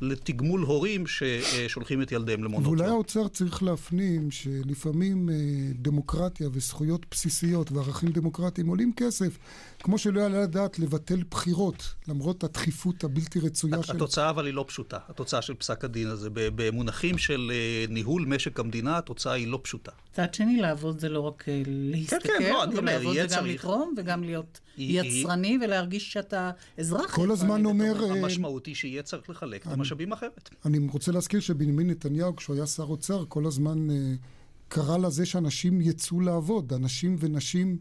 לתגמול 0.00 0.60
הורים 0.60 1.04
ששולחים 1.06 2.02
את 2.02 2.12
ילדיהם 2.12 2.44
למעונות 2.44 2.66
יום. 2.66 2.78
ואולי 2.78 2.90
האוצר 2.90 3.28
צריך 3.28 3.62
להפנים 3.62 4.30
שלפעמים 4.30 5.30
אה, 5.30 5.34
דמוקרטיה 5.74 6.48
וזכויות 6.52 7.06
בסיסיות 7.10 7.72
וערכים 7.72 8.10
דמוקרטיים 8.12 8.66
עולים 8.66 8.92
כסף, 8.96 9.38
כמו 9.78 9.98
שלא 9.98 10.20
יעלה 10.20 10.42
לדעת 10.42 10.78
לבטל 10.78 11.22
בחירות, 11.30 11.94
למרות 12.08 12.44
הדחיפות 12.44 13.04
הבלתי 13.04 13.40
רצויה 13.40 13.82
של... 13.82 13.96
התוצאה 13.96 14.30
אבל 14.30 14.46
היא 14.46 14.54
לא 14.54 14.64
פשוטה, 14.68 14.98
התוצאה 15.08 15.42
של 15.42 15.54
פסק 15.54 15.84
הדין 15.84 16.08
הזה. 16.08 16.28
במונחים 16.34 17.18
של 17.18 17.50
אה, 17.54 17.84
ניהול 17.88 18.24
משק 18.26 18.60
המדינה, 18.60 18.98
התוצאה 18.98 19.32
היא 19.32 19.48
לא 19.48 19.60
פשוטה. 19.62 19.92
מצד 20.12 20.34
שני, 20.34 20.60
לעבוד 20.60 20.98
זה 20.98 21.08
לא 21.08 21.20
רק 21.20 21.44
אה, 21.48 21.62
להסתכל, 21.66 22.28
כן, 22.28 22.32
כן, 22.38 22.50
לא, 22.52 22.64
אני 22.64 22.78
אומר, 22.78 22.98
לעבוד 22.98 23.16
זה 23.28 23.36
גם. 23.36 23.46
לתרום 23.46 23.94
וגם 23.96 24.24
להיות 24.24 24.60
יצרני. 24.78 25.58
ולהרגיש 25.64 26.12
שאתה 26.12 26.50
אזרח. 26.78 27.14
כל 27.14 27.30
הזמן 27.30 27.64
אומר... 27.64 28.04
המשמעות 28.10 28.66
היא 28.66 28.74
שיהיה 28.74 29.02
צריך 29.02 29.30
לחלק 29.30 29.66
את 29.66 29.72
המשאבים 29.72 29.87
אחרת. 30.12 30.50
אני 30.64 30.78
רוצה 30.92 31.12
להזכיר 31.12 31.40
שבנימין 31.40 31.90
נתניהו, 31.90 32.36
כשהוא 32.36 32.56
היה 32.56 32.66
שר 32.66 32.82
אוצר, 32.82 33.24
כל 33.28 33.46
הזמן 33.46 33.90
אה, 33.90 34.14
קרא 34.68 34.96
לזה 34.98 35.26
שאנשים 35.26 35.80
יצאו 35.80 36.20
לעבוד, 36.20 36.72
אנשים 36.72 37.16
ונשים 37.18 37.78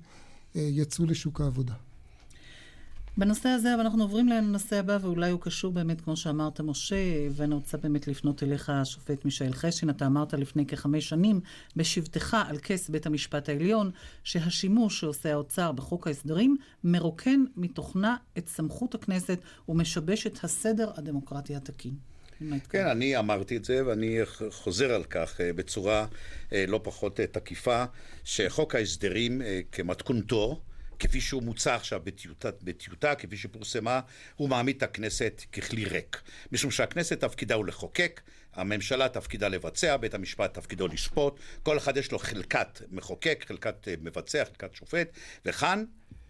אה, 0.55 0.61
יצאו 0.61 1.05
לשוק 1.05 1.41
העבודה. 1.41 1.73
בנושא 3.17 3.49
הזה, 3.49 3.73
אבל 3.73 3.81
אנחנו 3.81 4.03
עוברים 4.03 4.27
לנושא 4.27 4.75
הבא, 4.75 4.97
ואולי 5.01 5.31
הוא 5.31 5.41
קשור 5.41 5.71
באמת, 5.71 6.01
כמו 6.01 6.17
שאמרת, 6.17 6.61
משה, 6.61 6.95
ואני 7.31 7.55
רוצה 7.55 7.77
באמת 7.77 8.07
לפנות 8.07 8.43
אליך, 8.43 8.69
השופט 8.69 9.25
מישאל 9.25 9.53
חשין. 9.53 9.89
אתה 9.89 10.05
אמרת 10.05 10.33
לפני 10.33 10.65
כחמש 10.65 11.09
שנים, 11.09 11.39
בשבתך 11.75 12.37
על 12.47 12.57
כס 12.57 12.89
בית 12.89 13.05
המשפט 13.05 13.49
העליון, 13.49 13.91
שהשימוש 14.23 14.99
שעושה 14.99 15.33
האוצר 15.33 15.71
בחוק 15.71 16.07
ההסדרים 16.07 16.57
מרוקן 16.83 17.43
מתוכנה 17.55 18.15
את 18.37 18.47
סמכות 18.47 18.95
הכנסת 18.95 19.39
ומשבש 19.69 20.27
את 20.27 20.43
הסדר 20.43 20.91
הדמוקרטי 20.95 21.55
התקין. 21.55 21.93
כן, 22.69 22.87
אני 22.87 23.17
אמרתי 23.17 23.57
את 23.57 23.65
זה, 23.65 23.85
ואני 23.85 24.19
חוזר 24.49 24.93
על 24.93 25.03
כך 25.03 25.41
אה, 25.41 25.53
בצורה 25.53 26.05
אה, 26.53 26.65
לא 26.67 26.79
פחות 26.83 27.19
אה, 27.19 27.27
תקיפה, 27.27 27.85
שחוק 28.23 28.75
ההסדרים 28.75 29.41
כמתכונתו, 29.71 30.61
כפי 30.99 31.21
שהוא 31.21 31.43
מוצע 31.43 31.75
עכשיו 31.75 32.01
בטיוטה, 32.03 32.49
בטיוטה, 32.61 33.15
כפי 33.15 33.37
שפורסמה, 33.37 33.99
הוא 34.35 34.49
מעמיד 34.49 34.75
את 34.77 34.83
הכנסת 34.83 35.41
ככלי 35.51 35.85
ריק. 35.85 36.21
משום 36.51 36.71
שהכנסת 36.71 37.19
תפקידה 37.19 37.55
הוא 37.55 37.65
לחוקק, 37.65 38.21
הממשלה 38.53 39.09
תפקידה 39.09 39.47
לבצע, 39.47 39.97
בית 39.97 40.13
המשפט 40.13 40.53
תפקידו 40.53 40.87
לשפוט, 40.87 41.39
כל 41.63 41.77
אחד 41.77 41.97
יש 41.97 42.11
לו 42.11 42.19
חלקת 42.19 42.81
מחוקק, 42.91 43.45
חלקת 43.47 43.87
מבצע, 44.01 44.45
חלקת 44.45 44.75
שופט, 44.75 45.07
וכאן 45.45 45.83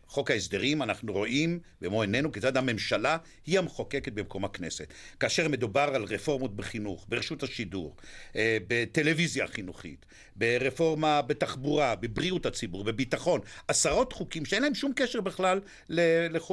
חוק 0.08 0.32
ההסדרים, 0.32 0.82
אנחנו 0.82 1.14
רואים 1.14 1.60
במו 1.82 2.02
עינינו 2.02 2.32
כיצד 2.32 2.58
הממשלה 2.58 3.18
היא 3.46 3.60
המחוקקת 3.60 4.14
במקום 4.14 4.46
הכנסת. 4.46 4.94
כאשר 5.20 5.48
מדובר 5.48 5.92
על 5.94 6.04
רפורמות 6.04 6.56
בחינוך, 6.56 7.06
ברשות 7.10 7.44
השידור, 7.44 7.96
אה, 8.36 8.58
בטלוויזיה 8.68 9.48
חינוכית, 9.48 10.06
ברפורמה 10.36 11.22
בתחבורה, 11.22 11.96
בבריאות 11.96 12.46
הציבור, 12.46 12.84
בביטחון, 12.84 13.42
עשרות 13.68 14.14
חוקים 14.14 14.46
שאין 14.46 14.64
להם 14.64 14.76
שום 14.76 14.92
קשר 14.96 15.22
בכלל 15.22 15.60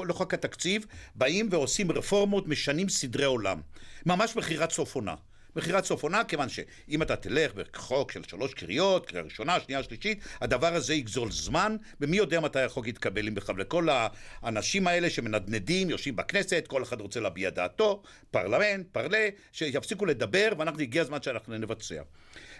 לחוק 0.06 0.34
התקציב, 0.34 0.86
באים 1.14 1.48
ועושים 1.50 1.92
רפורמות, 1.92 2.48
משנים 2.48 2.88
סדרי 2.88 3.24
עולם. 3.24 3.60
ממש 4.06 4.36
מכירת 4.36 4.72
סוף 4.72 4.94
עונה. 4.94 5.14
מכירת 5.56 5.84
סוף 5.84 6.02
עונה, 6.02 6.24
כיוון 6.24 6.48
שאם 6.48 7.02
אתה 7.02 7.16
תלך 7.16 7.52
בחוק 7.54 8.12
של 8.12 8.22
שלוש 8.22 8.54
קריאות, 8.54 9.06
קריאה 9.06 9.24
ראשונה, 9.24 9.60
שנייה, 9.60 9.82
שלישית, 9.82 10.18
הדבר 10.40 10.74
הזה 10.74 10.94
יגזול 10.94 11.30
זמן, 11.30 11.76
ומי 12.00 12.16
יודע 12.16 12.40
מתי 12.40 12.60
החוק 12.60 12.86
יתקבל 12.86 13.28
אם 13.28 13.34
בכלל. 13.34 13.54
לכל 13.58 13.88
האנשים 14.42 14.86
האלה 14.86 15.10
שמנדנדים, 15.10 15.90
יושבים 15.90 16.16
בכנסת, 16.16 16.64
כל 16.68 16.82
אחד 16.82 17.00
רוצה 17.00 17.20
להביע 17.20 17.50
דעתו, 17.50 18.02
פרלמנט, 18.30 18.86
פרלה, 18.92 19.28
שיפסיקו 19.52 20.06
לדבר, 20.06 20.52
ואנחנו, 20.58 20.80
הגיע 20.80 21.02
הזמן 21.02 21.22
שאנחנו 21.22 21.58
נבצע. 21.58 22.02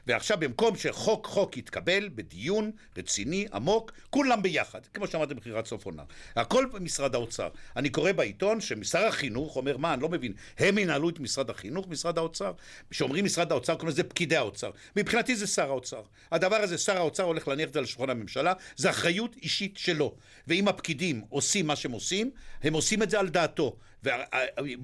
ועכשיו 0.06 0.38
במקום 0.40 0.76
שחוק 0.76 1.26
חוק 1.26 1.56
יתקבל 1.56 2.08
בדיון 2.14 2.70
רציני, 2.99 3.46
עמוק, 3.52 3.92
כולם 4.11 4.42
ביחד, 4.42 4.80
כמו 4.94 5.06
שאמרתי 5.06 5.34
במכירת 5.34 5.66
סוף 5.66 5.84
עונה. 5.87 6.02
הכל 6.37 6.66
במשרד 6.73 7.14
האוצר. 7.14 7.49
אני 7.76 7.90
קורא 7.90 8.12
בעיתון 8.12 8.61
ששר 8.61 9.06
החינוך 9.06 9.56
אומר, 9.56 9.76
מה, 9.76 9.94
אני 9.94 10.02
לא 10.02 10.08
מבין, 10.08 10.32
הם 10.58 10.78
ינהלו 10.78 11.08
את 11.08 11.20
משרד 11.20 11.50
החינוך, 11.50 11.88
משרד 11.88 12.18
האוצר? 12.18 12.52
כשאומרים 12.90 13.25
משרד 13.25 13.52
האוצר, 13.52 13.75
קוראים 13.75 13.88
לזה 13.88 14.02
פקידי 14.02 14.37
האוצר. 14.37 14.70
מבחינתי 14.96 15.37
זה 15.37 15.46
שר 15.46 15.68
האוצר. 15.68 16.02
הדבר 16.32 16.56
הזה, 16.56 16.78
שר 16.78 16.96
האוצר 16.96 17.23
הולך 17.23 17.49
להניח 17.49 17.68
את 17.68 17.73
זה 17.73 17.78
על 17.78 17.87
שולחן 17.87 18.11
הממשלה, 18.11 18.52
זה 18.76 18.90
אחריות 18.90 19.37
אישית 19.42 19.76
שלו. 19.76 20.14
ואם 20.46 20.68
הפקידים 20.68 21.25
עושים 21.28 21.66
מה 21.66 21.76
שהם 21.76 21.92
עושים, 21.92 22.30
הם 22.62 22.73
עושים 22.73 23.02
את 23.02 23.11
זה 23.11 23.20
על 23.20 23.28
דעתו. 23.28 23.76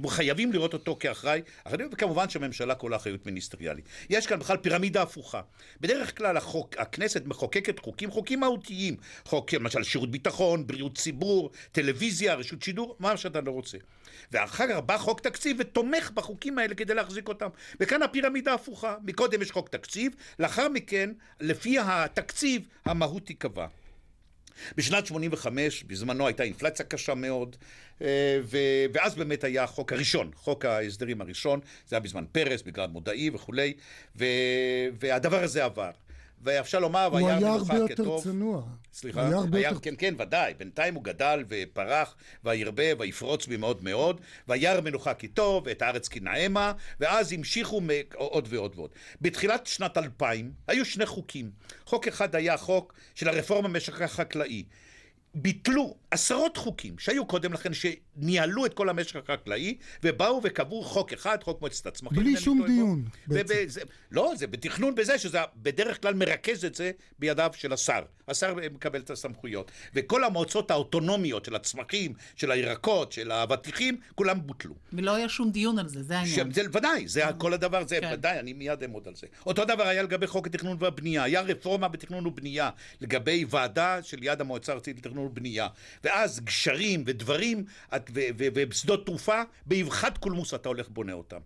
וחייבים 0.03 0.53
לראות 0.53 0.73
אותו 0.73 0.97
כאחראי, 1.01 1.41
וכמובן 1.93 2.29
שהממשלה 2.29 2.75
כולה 2.75 2.97
אחריות 2.97 3.27
מיניסטריאלית. 3.27 3.85
יש 4.11 4.27
כאן 4.27 4.39
בכלל 4.39 4.57
פירמידה 4.57 5.03
הפוכה. 5.03 5.41
בדרך 5.81 6.19
כלל 6.19 6.37
החוק, 6.37 6.75
הכנסת 6.79 7.27
מחוקקת 7.27 7.79
חוקים, 7.79 8.11
חוקים 8.11 8.41
מהותיים. 8.41 8.97
חוק 9.25 9.53
למשל 9.53 9.83
שירות 9.83 10.11
ביטחון, 10.11 10.67
בריאות 10.67 10.99
ציבור, 10.99 11.51
טלוויזיה, 11.73 12.35
רשות 12.35 12.63
שידור, 12.63 12.97
מה 12.99 13.17
שאתה 13.17 13.41
לא 13.41 13.51
רוצה. 13.51 13.79
ואחר 14.33 14.65
כך 14.69 14.77
בא 14.77 14.99
חוק 14.99 15.21
תקציב 15.21 15.57
ותומך 15.61 16.11
בחוקים 16.15 16.59
האלה 16.59 16.75
כדי 16.75 16.95
להחזיק 16.95 17.29
אותם. 17.29 17.49
וכאן 17.81 18.03
הפירמידה 18.03 18.55
הפוכה. 18.55 18.97
מקודם 19.05 19.43
יש 19.43 19.51
חוק 19.51 19.69
תקציב, 19.69 20.13
לאחר 20.39 20.69
מכן, 20.69 21.11
לפי 21.41 21.79
התקציב, 21.79 22.63
המהות 22.85 23.27
תיקבע. 23.27 23.67
בשנת 24.77 25.07
85, 25.07 25.85
בזמנו 25.85 26.27
הייתה 26.27 26.43
אינפלציה 26.43 26.85
קשה 26.85 27.15
מאוד, 27.15 27.57
אה, 28.03 28.41
ואז 28.93 29.15
באמת 29.15 29.45
היה 29.45 29.65
החוק 29.65 29.93
הראשון, 29.93 30.31
חוק 30.35 30.65
ההסדרים 30.65 31.21
הראשון, 31.21 31.61
זה 31.89 31.97
היה 31.97 32.01
בזמן 32.01 32.25
פרס, 32.33 32.63
בגלל 32.63 32.87
מודעי 32.87 33.31
וכולי, 33.31 33.73
והדבר 34.99 35.43
הזה 35.43 35.65
עבר. 35.65 35.91
ואפשר 36.41 36.79
לומר. 36.79 37.05
הוא 37.05 37.29
היה 37.29 37.49
הרבה 37.49 37.77
יותר 37.77 38.19
צנוע. 38.23 38.63
סליחה? 38.93 39.27
היה 39.27 39.37
הרבה 39.37 39.61
יותר... 39.61 39.79
כן, 39.83 39.95
כן, 39.99 40.15
ודאי. 40.19 40.55
בינתיים 40.55 40.95
הוא 40.95 41.05
גדל 41.05 41.45
ופרח, 41.49 42.17
וירבה, 42.45 42.85
ויפרוץ 42.99 43.47
בי 43.47 43.57
מאוד 43.57 43.85
מאוד, 43.85 44.21
וירא 44.49 44.81
מנוחה 44.81 45.15
כי 45.15 45.29
טוב, 45.29 45.69
את 45.69 45.83
הארץ 45.83 46.09
כי 46.09 46.21
נאמה, 46.21 46.73
ואז 47.01 47.33
המשיכו 47.33 47.81
עוד 48.15 48.49
ועוד 48.51 48.73
ועוד. 48.77 48.91
בתחילת 49.21 49.67
שנת 49.67 49.99
2000 49.99 50.53
היו 50.69 50.85
שני 50.85 51.07
חוקים. 51.07 51.51
חוק 51.87 52.09
אחד 52.09 52.35
היה 52.35 52.57
חוק 52.57 52.95
של 53.15 53.29
הרפורמה 53.29 53.69
במשק 53.69 54.03
החקלאי. 54.03 54.65
ביטלו 55.35 55.97
עשרות 56.11 56.57
חוקים 56.57 56.99
שהיו 56.99 57.27
קודם 57.27 57.53
לכן, 57.53 57.71
שניהלו 57.75 58.67
את 58.67 58.75
כל 58.75 58.89
המשק 58.89 59.17
החקלאי, 59.17 59.77
ובאו 60.03 60.41
וקבעו 60.45 60.83
חוק 60.83 61.13
אחד, 61.13 61.39
חוק 61.43 61.61
מועצת 61.61 61.87
הצמחים. 61.87 62.19
בלי 62.19 62.37
שום 62.37 62.67
דיון. 62.67 63.05
ובזה, 63.29 63.81
לא, 64.11 64.33
זה 64.37 64.47
בתכנון 64.47 64.95
בזה, 64.95 65.19
שזה 65.19 65.39
בדרך 65.57 66.03
כלל 66.03 66.15
מרכז 66.15 66.65
את 66.65 66.75
זה 66.75 66.91
בידיו 67.19 67.51
של 67.55 67.73
השר. 67.73 68.03
השר 68.29 68.55
מקבל 68.73 69.01
את 69.01 69.11
הסמכויות. 69.11 69.71
וכל 69.95 70.25
המועצות 70.25 70.71
האוטונומיות 70.71 71.45
של 71.45 71.55
הצמחים, 71.55 72.15
של 72.37 72.51
הירקות, 72.51 73.13
של 73.13 73.31
האבטיחים, 73.31 74.01
כולם 74.15 74.47
בוטלו. 74.47 74.75
ולא 74.93 75.15
היה 75.15 75.29
שום 75.29 75.51
דיון 75.51 75.79
על 75.79 75.89
זה, 75.89 76.03
זה 76.03 76.19
העניין. 76.19 76.53
זה, 76.53 76.63
ודאי, 76.73 77.09
זה 77.09 77.23
כל 77.39 77.53
הדבר, 77.53 77.87
זה 77.87 77.99
כן. 78.01 78.11
ודאי, 78.13 78.39
אני 78.39 78.53
מיד 78.53 78.83
אעמוד 78.83 79.09
על 79.09 79.15
זה. 79.15 79.27
אותו 79.47 79.65
דבר 79.65 79.87
היה 79.87 80.03
לגבי 80.03 80.27
חוק 80.27 80.47
התכנון 80.47 80.77
והבנייה. 80.81 81.23
היה 81.23 81.41
רפורמה 81.41 81.89
בתכנון 81.89 82.27
ובנייה 82.27 82.71
לגבי 83.01 83.45
ועדה 83.51 84.03
של 84.03 84.25
יד 84.25 84.41
המועצה 84.41 84.73
הארצית 84.73 84.99
לתכנון 84.99 85.20
ובנייה. 85.21 85.69
ואז 86.05 86.41
גשרים 86.41 87.05
ודברים 87.07 87.65
ושדות 88.69 89.07
תעופה, 89.07 89.43
באבחת 89.67 90.19
קולמוס 90.19 90.55
אתה 90.55 90.69
הולך 90.69 90.89
בונה 90.89 91.13
אותם. 91.13 91.41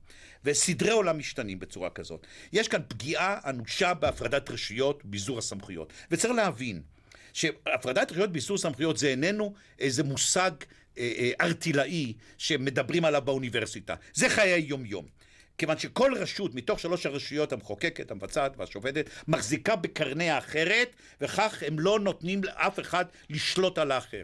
וסדרי 0.45 0.91
עולם 0.91 1.19
משתנים 1.19 1.59
בצורה 1.59 1.91
כזאת. 1.91 2.27
יש 2.53 2.69
כאן 2.69 2.81
פגיעה 2.89 3.39
אנושה 3.47 3.95
בהפרדת 3.95 4.51
רשויות, 4.51 5.05
ביזור 5.05 5.39
הסמכויות. 5.39 5.93
וצריך 6.11 6.35
להבין 6.35 6.83
שהפרדת 7.33 8.13
רשויות, 8.13 8.33
ביזור 8.33 8.59
סמכויות 8.59 8.97
זה 8.97 9.09
איננו 9.09 9.55
איזה 9.79 10.03
מושג 10.03 10.51
ארטילאי 11.41 12.05
אה, 12.05 12.09
אה, 12.09 12.35
שמדברים 12.39 13.05
עליו 13.05 13.23
באוניברסיטה. 13.23 13.95
זה 14.15 14.29
חיי 14.29 14.65
יום-יום. 14.69 15.07
כיוון 15.59 15.79
שכל 15.79 16.13
רשות 16.17 16.55
מתוך 16.55 16.81
שלוש 16.81 17.07
הרשויות, 17.07 17.53
המחוקקת, 17.53 18.11
המבצעת 18.11 18.53
והשופטת, 18.57 19.11
מחזיקה 19.29 19.77
בקרני 19.77 20.31
האחרת, 20.31 20.89
וכך 21.21 21.63
הם 21.67 21.79
לא 21.79 22.01
נותנים 22.01 22.45
לאף 22.45 22.81
אחד 22.81 23.05
לשלוט 23.31 23.79
על 23.79 23.93
האחר. 23.93 24.23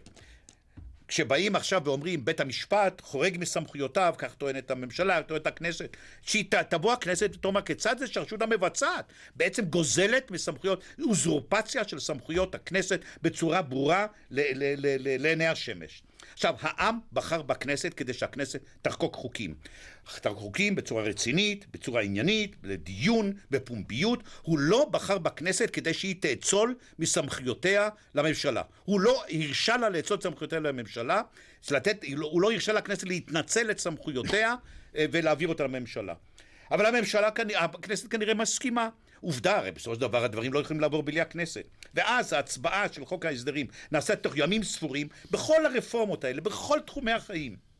כשבאים 1.10 1.56
עכשיו 1.56 1.82
ואומרים 1.84 2.24
בית 2.24 2.40
המשפט 2.40 3.00
חורג 3.00 3.36
מסמכויותיו, 3.40 4.14
כך 4.18 4.34
טוענת 4.34 4.70
הממשלה, 4.70 5.22
טוענת 5.22 5.46
הכנסת, 5.46 5.96
שתבוא 6.22 6.92
הכנסת 6.92 7.30
ותאמר 7.34 7.62
כיצד 7.62 7.98
זה 7.98 8.06
שהרשות 8.06 8.42
המבצעת 8.42 9.04
בעצם 9.36 9.64
גוזלת 9.64 10.30
מסמכויות, 10.30 10.84
אוזורפציה 11.02 11.88
של 11.88 11.98
סמכויות 11.98 12.54
הכנסת 12.54 13.00
בצורה 13.22 13.62
ברורה 13.62 14.06
לעיני 14.30 15.46
השמש. 15.46 16.02
עכשיו, 16.40 16.54
העם 16.60 16.98
בחר 17.12 17.42
בכנסת 17.42 17.94
כדי 17.96 18.12
שהכנסת 18.12 18.60
תחקוק 18.82 19.16
חוקים. 19.16 19.54
תחקוק 20.04 20.38
חוקים 20.38 20.74
בצורה 20.74 21.02
רצינית, 21.02 21.66
בצורה 21.72 22.02
עניינית, 22.02 22.56
לדיון, 22.62 23.32
בפומביות. 23.50 24.22
הוא 24.42 24.58
לא 24.58 24.88
בחר 24.90 25.18
בכנסת 25.18 25.70
כדי 25.72 25.94
שהיא 25.94 26.14
תאצול 26.20 26.74
מסמכויותיה 26.98 27.88
לממשלה. 28.14 28.62
הוא 28.84 29.00
לא 29.00 29.24
הרשה 29.30 29.76
לה 29.76 29.88
לאצול 29.88 30.16
את 30.16 30.22
סמכויותיה 30.22 30.60
לממשלה, 30.60 31.22
לתת, 31.70 32.04
הוא 32.22 32.40
לא 32.40 32.52
הרשה 32.52 32.72
לכנסת 32.72 33.04
להתנצל 33.04 33.70
את 33.70 33.78
סמכויותיה 33.78 34.54
אה, 34.96 35.06
ולהעביר 35.12 35.48
אותה 35.48 35.64
לממשלה. 35.64 36.14
אבל 36.70 36.86
הממשלה, 36.86 37.28
הכנסת 37.56 38.10
כנראה 38.10 38.34
מסכימה. 38.34 38.88
עובדה, 39.20 39.56
הרי 39.56 39.70
בסופו 39.70 39.94
של 39.94 40.00
דבר 40.00 40.24
הדברים 40.24 40.52
לא 40.52 40.58
יכולים 40.58 40.80
לעבור 40.80 41.02
בלי 41.02 41.20
הכנסת. 41.20 41.64
ואז 41.94 42.32
ההצבעה 42.32 42.92
של 42.92 43.04
חוק 43.04 43.26
ההסדרים 43.26 43.66
נעשית 43.92 44.22
תוך 44.22 44.32
ימים 44.36 44.62
ספורים 44.62 45.08
בכל 45.30 45.66
הרפורמות 45.66 46.24
האלה, 46.24 46.40
בכל 46.40 46.78
תחומי 46.86 47.12
החיים. 47.12 47.70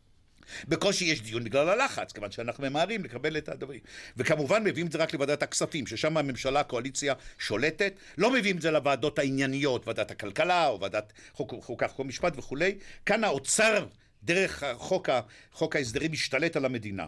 בקושי 0.69 1.05
יש 1.05 1.23
דיון 1.23 1.45
בגלל 1.45 1.69
הלחץ, 1.69 2.13
כיוון 2.13 2.31
שאנחנו 2.31 2.65
ממהרים 2.65 3.05
לקבל 3.05 3.39
את 3.39 3.49
הדברים. 3.49 3.81
וכמובן 4.17 4.65
מביאים 4.65 4.87
את 4.87 4.93
זה 4.93 4.99
רק 4.99 5.13
לוועדת 5.15 5.43
הכספים, 5.43 5.87
ששם 5.87 6.17
הממשלה, 6.17 6.61
הקואליציה 6.61 7.15
שולטת. 7.39 7.93
לא 8.19 8.33
מביאים 8.33 8.57
את 8.57 8.63
זה 8.63 8.71
לוועדות 8.71 9.19
הענייניות, 9.19 9.87
ועדת 9.87 10.11
הכלכלה 10.11 10.67
או 10.67 10.81
ועדת 10.81 11.13
חוק, 11.33 11.55
חוקה, 11.63 11.89
חוק 11.89 12.01
ומשפט 12.01 12.33
וכולי. 12.37 12.79
כאן 13.07 13.25
האוצר, 13.25 13.87
דרך 14.23 14.65
חוק, 14.75 15.09
חוק 15.53 15.77
ההסדרים, 15.77 16.13
משתלט 16.13 16.57
על 16.57 16.65
המדינה. 16.65 17.07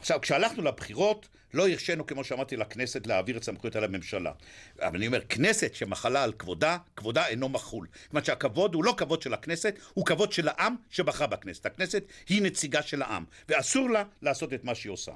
עכשיו, 0.00 0.20
כשהלכנו 0.20 0.62
לבחירות, 0.62 1.28
לא 1.54 1.68
הרשינו, 1.68 2.06
כמו 2.06 2.24
שאמרתי, 2.24 2.56
לכנסת 2.56 3.06
להעביר 3.06 3.36
את 3.36 3.44
סמכויות 3.44 3.76
הממשלה. 3.76 4.32
אבל 4.80 4.96
אני 4.96 5.06
אומר, 5.06 5.20
כנסת 5.28 5.74
שמחלה 5.74 6.24
על 6.24 6.32
כבודה, 6.32 6.78
כבודה 6.96 7.26
אינו 7.26 7.48
מחול. 7.48 7.86
אומרת 8.10 8.24
שהכבוד 8.24 8.74
הוא 8.74 8.84
לא 8.84 8.94
כבוד 8.96 9.22
של 9.22 9.34
הכנסת, 9.34 9.78
הוא 9.94 10.06
כבוד 10.06 10.32
של 10.32 10.48
העם 10.48 10.74
שבחר 10.90 11.26
בכנסת. 11.26 11.66
הכנסת 11.66 12.04
היא 12.28 12.42
נציגה 12.42 12.82
של 12.82 13.02
העם, 13.02 13.24
ואסור 13.48 13.90
לה 13.90 14.04
לעשות 14.22 14.52
את 14.52 14.64
מה 14.64 14.74
שהיא 14.74 14.92
עושה. 14.92 15.12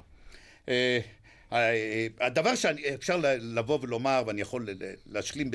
אה, 0.69 0.99
אה, 1.53 2.07
הדבר 2.21 2.55
שאפשר 2.55 3.19
לבוא 3.39 3.79
ולומר, 3.81 4.23
ואני 4.27 4.41
יכול 4.41 4.67
להשלים 5.05 5.51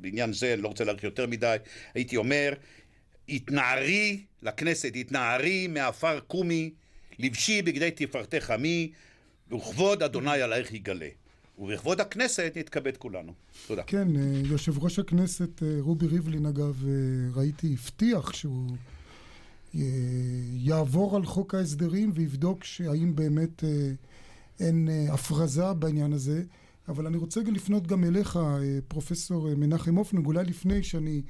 בעניין 0.00 0.32
זה, 0.32 0.54
אני 0.54 0.62
לא 0.62 0.68
רוצה 0.68 0.84
להאריך 0.84 1.04
יותר 1.04 1.26
מדי, 1.26 1.56
הייתי 1.94 2.16
אומר, 2.16 2.52
התנערי 3.28 4.24
לכנסת, 4.42 4.92
התנערי 4.94 5.66
מעפר 5.66 6.20
קומי 6.20 6.70
לבשי 7.18 7.62
בגדי 7.62 7.90
תפארתך 7.90 8.50
עמי, 8.50 8.92
וכבוד 9.52 10.02
אדוני 10.02 10.42
עלייך 10.42 10.72
יגלה. 10.72 11.08
ובכבוד 11.58 12.00
הכנסת 12.00 12.52
נתכבד 12.56 12.96
כולנו. 12.96 13.32
תודה. 13.66 13.82
כן, 13.82 14.16
אה, 14.16 14.40
יושב 14.44 14.84
ראש 14.84 14.98
הכנסת 14.98 15.62
אה, 15.62 15.76
רובי 15.80 16.06
ריבלין, 16.06 16.46
אגב, 16.46 16.84
אה, 16.86 16.92
ראיתי, 17.34 17.76
הבטיח 17.80 18.32
שהוא 18.32 18.70
יעבור 20.52 21.16
על 21.16 21.24
חוק 21.24 21.54
ההסדרים 21.54 22.12
ויבדוק 22.14 22.64
שהאם 22.64 23.14
באמת 23.14 23.64
אין 24.60 24.88
הפרזה 25.08 25.72
בעניין 25.72 26.12
הזה. 26.12 26.42
אבל 26.88 27.06
אני 27.06 27.16
רוצה 27.16 27.40
לפנות 27.40 27.86
גם 27.86 28.04
אליך, 28.04 28.38
פרופסור 28.88 29.54
מנחם 29.56 29.98
אופנוג, 29.98 30.26
אולי 30.26 30.44
לפני 30.44 30.82
שאני 30.82 31.22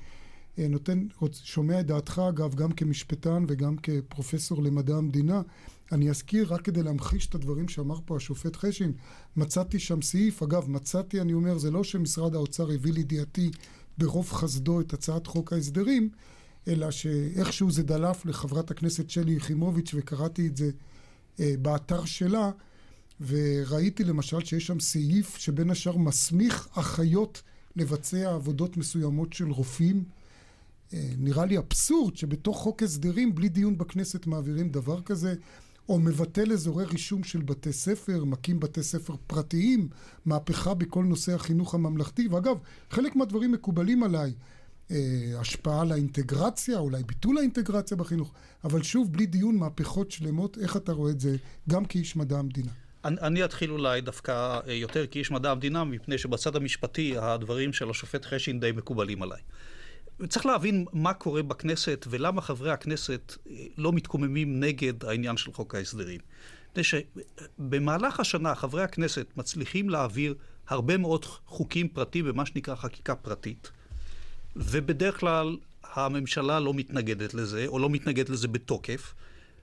נותן, 0.59 1.07
שומע 1.33 1.81
את 1.81 1.87
דעתך, 1.87 2.23
אגב, 2.29 2.55
גם 2.55 2.73
כמשפטן 2.73 3.45
וגם 3.49 3.77
כפרופסור 3.77 4.63
למדע 4.63 4.97
המדינה. 4.97 5.43
אני 5.93 6.11
אזכיר, 6.11 6.55
רק 6.55 6.63
כדי 6.63 6.83
להמחיש 6.83 7.27
את 7.27 7.35
הדברים 7.35 7.69
שאמר 7.69 7.99
פה 8.05 8.17
השופט 8.17 8.57
חשין, 8.57 8.93
מצאתי 9.37 9.79
שם 9.79 10.03
סעיף, 10.03 10.43
אגב, 10.43 10.71
מצאתי, 10.71 11.21
אני 11.21 11.33
אומר, 11.33 11.59
זה 11.59 11.71
לא 11.71 11.85
שמשרד 11.85 12.35
האוצר 12.35 12.71
הביא 12.71 12.93
לידיעתי 12.93 13.51
ברוב 13.99 14.33
חסדו 14.33 14.81
את 14.81 14.93
הצעת 14.93 15.27
חוק 15.27 15.53
ההסדרים, 15.53 16.11
אלא 16.69 16.91
שאיכשהו 16.91 17.71
זה 17.71 17.83
דלף 17.83 18.27
לחברת 18.27 18.71
הכנסת 18.71 19.11
שלי 19.11 19.33
יחימוביץ' 19.33 19.91
וקראתי 19.95 20.47
את 20.47 20.57
זה 20.57 20.71
אה, 21.41 21.55
באתר 21.63 22.05
שלה, 22.05 22.51
וראיתי 23.21 24.05
למשל 24.05 24.45
שיש 24.45 24.67
שם 24.67 24.81
סעיף 24.81 25.37
שבין 25.37 25.71
השאר 25.71 25.97
מסמיך 25.97 26.69
אחיות 26.73 27.43
לבצע 27.77 28.35
עבודות 28.35 28.77
מסוימות 28.77 29.33
של 29.33 29.51
רופאים. 29.51 30.05
אה, 30.95 31.09
נראה 31.19 31.47
לי 31.47 31.59
אבסורד 31.59 32.17
שבתוך 32.17 32.57
חוק 32.57 32.83
הסדרים, 32.83 33.35
בלי 33.35 33.49
דיון 33.49 33.79
בכנסת, 33.79 34.27
מעבירים 34.27 34.69
דבר 34.69 35.01
כזה. 35.03 35.35
או 35.89 35.99
מבטל 35.99 36.53
אזורי 36.53 36.85
רישום 36.85 37.25
של 37.25 37.43
בתי 37.43 37.73
ספר, 37.73 38.25
מקים 38.25 38.61
בתי 38.61 38.83
ספר 38.83 39.15
פרטיים, 39.27 39.89
מהפכה 40.25 40.75
בכל 40.75 41.05
נושא 41.05 41.35
החינוך 41.35 41.75
הממלכתי. 41.75 42.29
ואגב, 42.29 42.57
חלק 42.91 43.17
מהדברים 43.17 43.53
מקובלים 43.53 44.03
עליי. 44.03 44.33
אה, 44.91 45.41
השפעה 45.41 45.81
על 45.81 45.93
האינטגרציה, 45.93 46.79
אולי 46.79 47.03
ביטול 47.05 47.39
האינטגרציה 47.39 47.97
בחינוך, 47.97 48.33
אבל 48.65 48.83
שוב, 48.83 49.13
בלי 49.13 49.27
דיון, 49.27 49.57
מהפכות 49.57 50.11
שלמות, 50.11 50.59
איך 50.59 50.77
אתה 50.77 50.93
רואה 50.93 51.11
את 51.11 51.21
זה, 51.21 51.37
גם 51.69 51.85
כאיש 51.85 52.17
מדע 52.17 52.39
המדינה? 52.39 52.71
אני, 53.05 53.17
אני 53.21 53.45
אתחיל 53.45 53.71
אולי 53.71 54.01
דווקא 54.01 54.61
אה, 54.67 54.73
יותר 54.73 55.07
כאיש 55.07 55.31
מדע 55.31 55.51
המדינה, 55.51 55.85
מפני 55.85 56.19
שבצד 56.19 56.57
המשפטי 56.57 57.15
הדברים 57.19 57.73
של 57.73 57.91
השופט 57.91 58.25
חשין 58.25 58.61
די 58.61 58.73
מקובלים 58.73 59.23
עליי. 59.23 59.41
צריך 60.29 60.47
להבין 60.47 60.85
מה 60.93 61.15
קורה 61.15 61.43
בכנסת 61.43 62.07
ולמה 62.11 62.41
חברי 62.41 62.71
הכנסת 62.71 63.37
אה, 63.51 63.57
לא 63.79 63.93
מתקוממים 63.93 64.61
נגד 64.61 65.05
העניין 65.05 65.37
של 65.37 65.53
חוק 65.53 65.75
ההסדרים. 65.75 66.21
מפני 66.71 66.85
שבמהלך 66.85 68.21
השנה 68.21 68.55
חברי 68.55 68.83
הכנסת 68.83 69.27
מצליחים 69.37 69.91
להעביר 69.91 70.35
הרבה 70.69 70.97
מאוד 70.97 71.25
חוקים 71.25 71.89
פרטיים 71.89 72.25
במה 72.25 72.47
שנקרא 72.47 72.75
חקיקה 72.75 73.15
פרטית, 73.15 73.71
ובדרך 74.57 75.21
כלל 75.21 75.57
הממשלה 75.95 76.61
לא 76.61 76.75
מתנגדת 76.75 77.35
לזה, 77.35 77.65
או 77.67 77.79
לא 77.79 77.91
מתנגדת 77.91 78.31
לזה 78.31 78.49
בתוקף, 78.49 79.15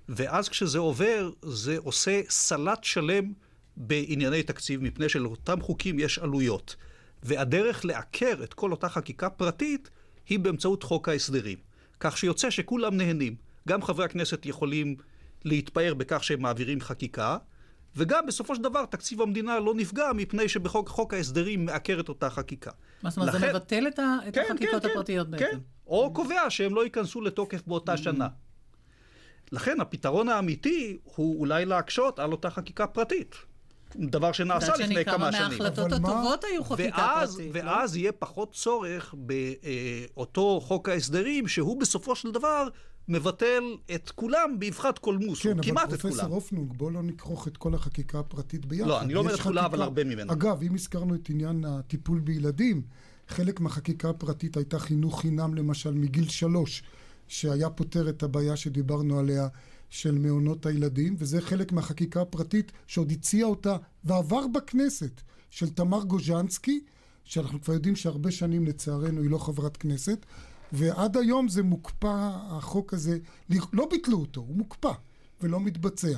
ואז 0.10 0.50
כשזה 0.50 0.80
עובר, 0.80 1.32
זה 1.41 1.78
עושה 1.78 2.22
סלט 2.30 2.84
שלם 2.84 3.34
בענייני 3.78 4.43
תקציב, 4.43 4.84
מפני 4.84 5.10
שלאותם 5.10 5.62
חוקים 5.62 6.00
יש 6.00 6.19
עלויות. 6.19 6.76
והדרך 7.24 7.86
לעקר 7.86 8.36
את 8.43 8.54
כל 8.54 8.72
אותה 8.72 8.89
חקיקה 8.89 9.30
פרטית 9.30 9.89
היא 10.30 10.39
באמצעות 10.39 10.84
חוק 10.84 11.10
ההסדרים. 11.10 11.58
כך 12.00 12.18
שיוצא 12.18 12.50
שכולם 12.50 12.98
נהנים. 12.98 13.36
גם 13.68 13.82
חברי 13.82 14.06
הכנסת 14.06 14.46
יכולים 14.46 14.96
להתפאר 15.46 15.94
בכך 15.94 16.24
שהם 16.24 16.42
מעבירים 16.42 16.82
חקיקה, 16.82 17.38
וגם 17.96 18.26
בסופו 18.26 18.56
של 18.56 18.62
דבר 18.62 18.86
תקציב 18.86 19.22
המדינה 19.22 19.60
לא 19.60 19.74
נפגע 19.74 20.12
מפני 20.15 20.50
שבחוק 20.50 21.13
ההסדרים 21.13 21.65
מעקר 21.65 22.00
את 22.00 22.10
אותה 22.10 22.30
חקיקה. 22.30 22.72
מה 23.04 23.10
זאת 23.10 23.18
אומרת, 23.18 23.34
לכן... 23.34 23.48
זה 23.48 23.54
מבטל 23.54 23.88
את, 23.88 24.00
ה... 24.00 24.18
את 24.28 24.34
כן, 24.34 24.42
החקיקות 24.50 24.82
כן, 24.82 24.89
הפרטיות 24.92 25.28
כן, 25.28 25.32
בעצם? 25.32 25.46
כן, 25.46 25.58
או 25.88 26.13
קובע 26.13 26.50
שהם 26.50 26.76
לא 26.76 26.84
ייכנסו 26.84 27.22
לתוקף 27.22 27.68
באותה 27.68 27.94
mm. 27.94 27.98
שנה. 27.98 28.28
לכן 29.52 29.82
הפתרון 29.82 30.30
האמיתי 30.30 30.98
הוא 31.04 31.39
אולי 31.39 31.65
להקשות 31.65 32.20
על 32.20 32.32
אותה 32.32 32.50
חקיקה 32.50 32.88
פרטית. 32.88 33.36
דבר 33.95 34.32
שנעשה 34.32 34.73
לפני 34.78 35.06
כמה 35.06 35.32
שנים. 35.32 35.47
מההחלטות 35.47 35.91
הטובות 35.91 36.43
היו 36.43 36.63
חקיקה 36.63 36.97
ואז, 36.97 37.36
פרטית. 37.36 37.56
לא? 37.56 37.60
ואז 37.60 37.95
לא? 37.95 37.99
יהיה 37.99 38.12
פחות 38.12 38.54
צורך 38.54 39.15
באותו 39.17 40.60
חוק 40.63 40.89
ההסדרים, 40.89 41.47
שהוא 41.47 41.80
בסופו 41.82 42.15
של 42.15 42.32
דבר 42.32 42.67
מבטל 43.08 43.63
את 43.95 44.12
כולם 44.12 44.56
באבחת 44.60 44.97
קולמוס, 44.97 45.41
כן, 45.41 45.62
כמעט 45.62 45.93
את 45.93 46.02
כולם. 46.02 46.13
כן, 46.13 46.19
אבל 46.19 46.19
פרופסור 46.19 46.36
אופנונג, 46.36 46.73
בואו 46.78 46.89
לא 46.89 47.04
נכרוך 47.04 47.47
את 47.47 47.58
כל 47.58 47.73
החקיקה 47.73 48.19
הפרטית 48.19 48.65
ביחד. 48.65 48.88
לא, 48.88 49.02
אני 49.02 49.13
לא 49.13 49.19
אומר 49.19 49.36
את 49.36 49.39
כולה, 49.39 49.65
אבל 49.65 49.82
הרבה 49.82 50.04
ממנה. 50.04 50.34
אגב, 50.34 50.63
אם 50.63 50.75
הזכרנו 50.75 51.15
את 51.15 51.30
עניין 51.30 51.65
הטיפול 51.65 52.19
בילדים, 52.19 52.82
חלק 53.28 53.60
מהחקיקה 53.60 54.10
הפרטית 54.10 54.58
הייתה 54.58 54.80
חינוך 54.80 55.21
חינם, 55.21 55.54
למשל, 55.54 55.91
מגיל 55.91 56.30
שלוש, 56.30 56.84
שהיה 57.28 57.69
פותר 57.69 58.10
את 58.10 58.23
הבעיה 58.23 58.56
שדיברנו 58.56 59.19
עליה. 59.19 59.47
של 59.89 60.17
מעונות 60.17 60.65
הילדים, 60.65 61.15
וזה 61.17 61.41
חלק 61.41 61.71
מהחקיקה 61.71 62.21
הפרטית 62.21 62.71
שעוד 62.88 63.12
הציעה 63.12 63.49
אותה 63.49 63.78
ועבר 64.04 64.47
בכנסת, 64.47 65.21
של 65.49 65.69
תמר 65.69 66.04
גוז'נסקי, 66.04 66.80
שאנחנו 67.23 67.62
כבר 67.62 67.73
יודעים 67.73 67.95
שהרבה 67.95 68.32
שנים 68.32 68.65
לצערנו 68.65 69.21
היא 69.21 69.30
לא 69.30 69.38
חברת 69.38 69.78
כנסת, 69.78 70.25
ועד 70.71 71.17
היום 71.17 71.47
זה 71.47 71.63
מוקפא, 71.63 72.30
החוק 72.34 72.93
הזה, 72.93 73.17
לא 73.73 73.88
ביטלו 73.91 74.17
אותו, 74.17 74.41
הוא 74.41 74.56
מוקפא 74.56 74.91
ולא 75.41 75.60
מתבצע. 75.60 76.17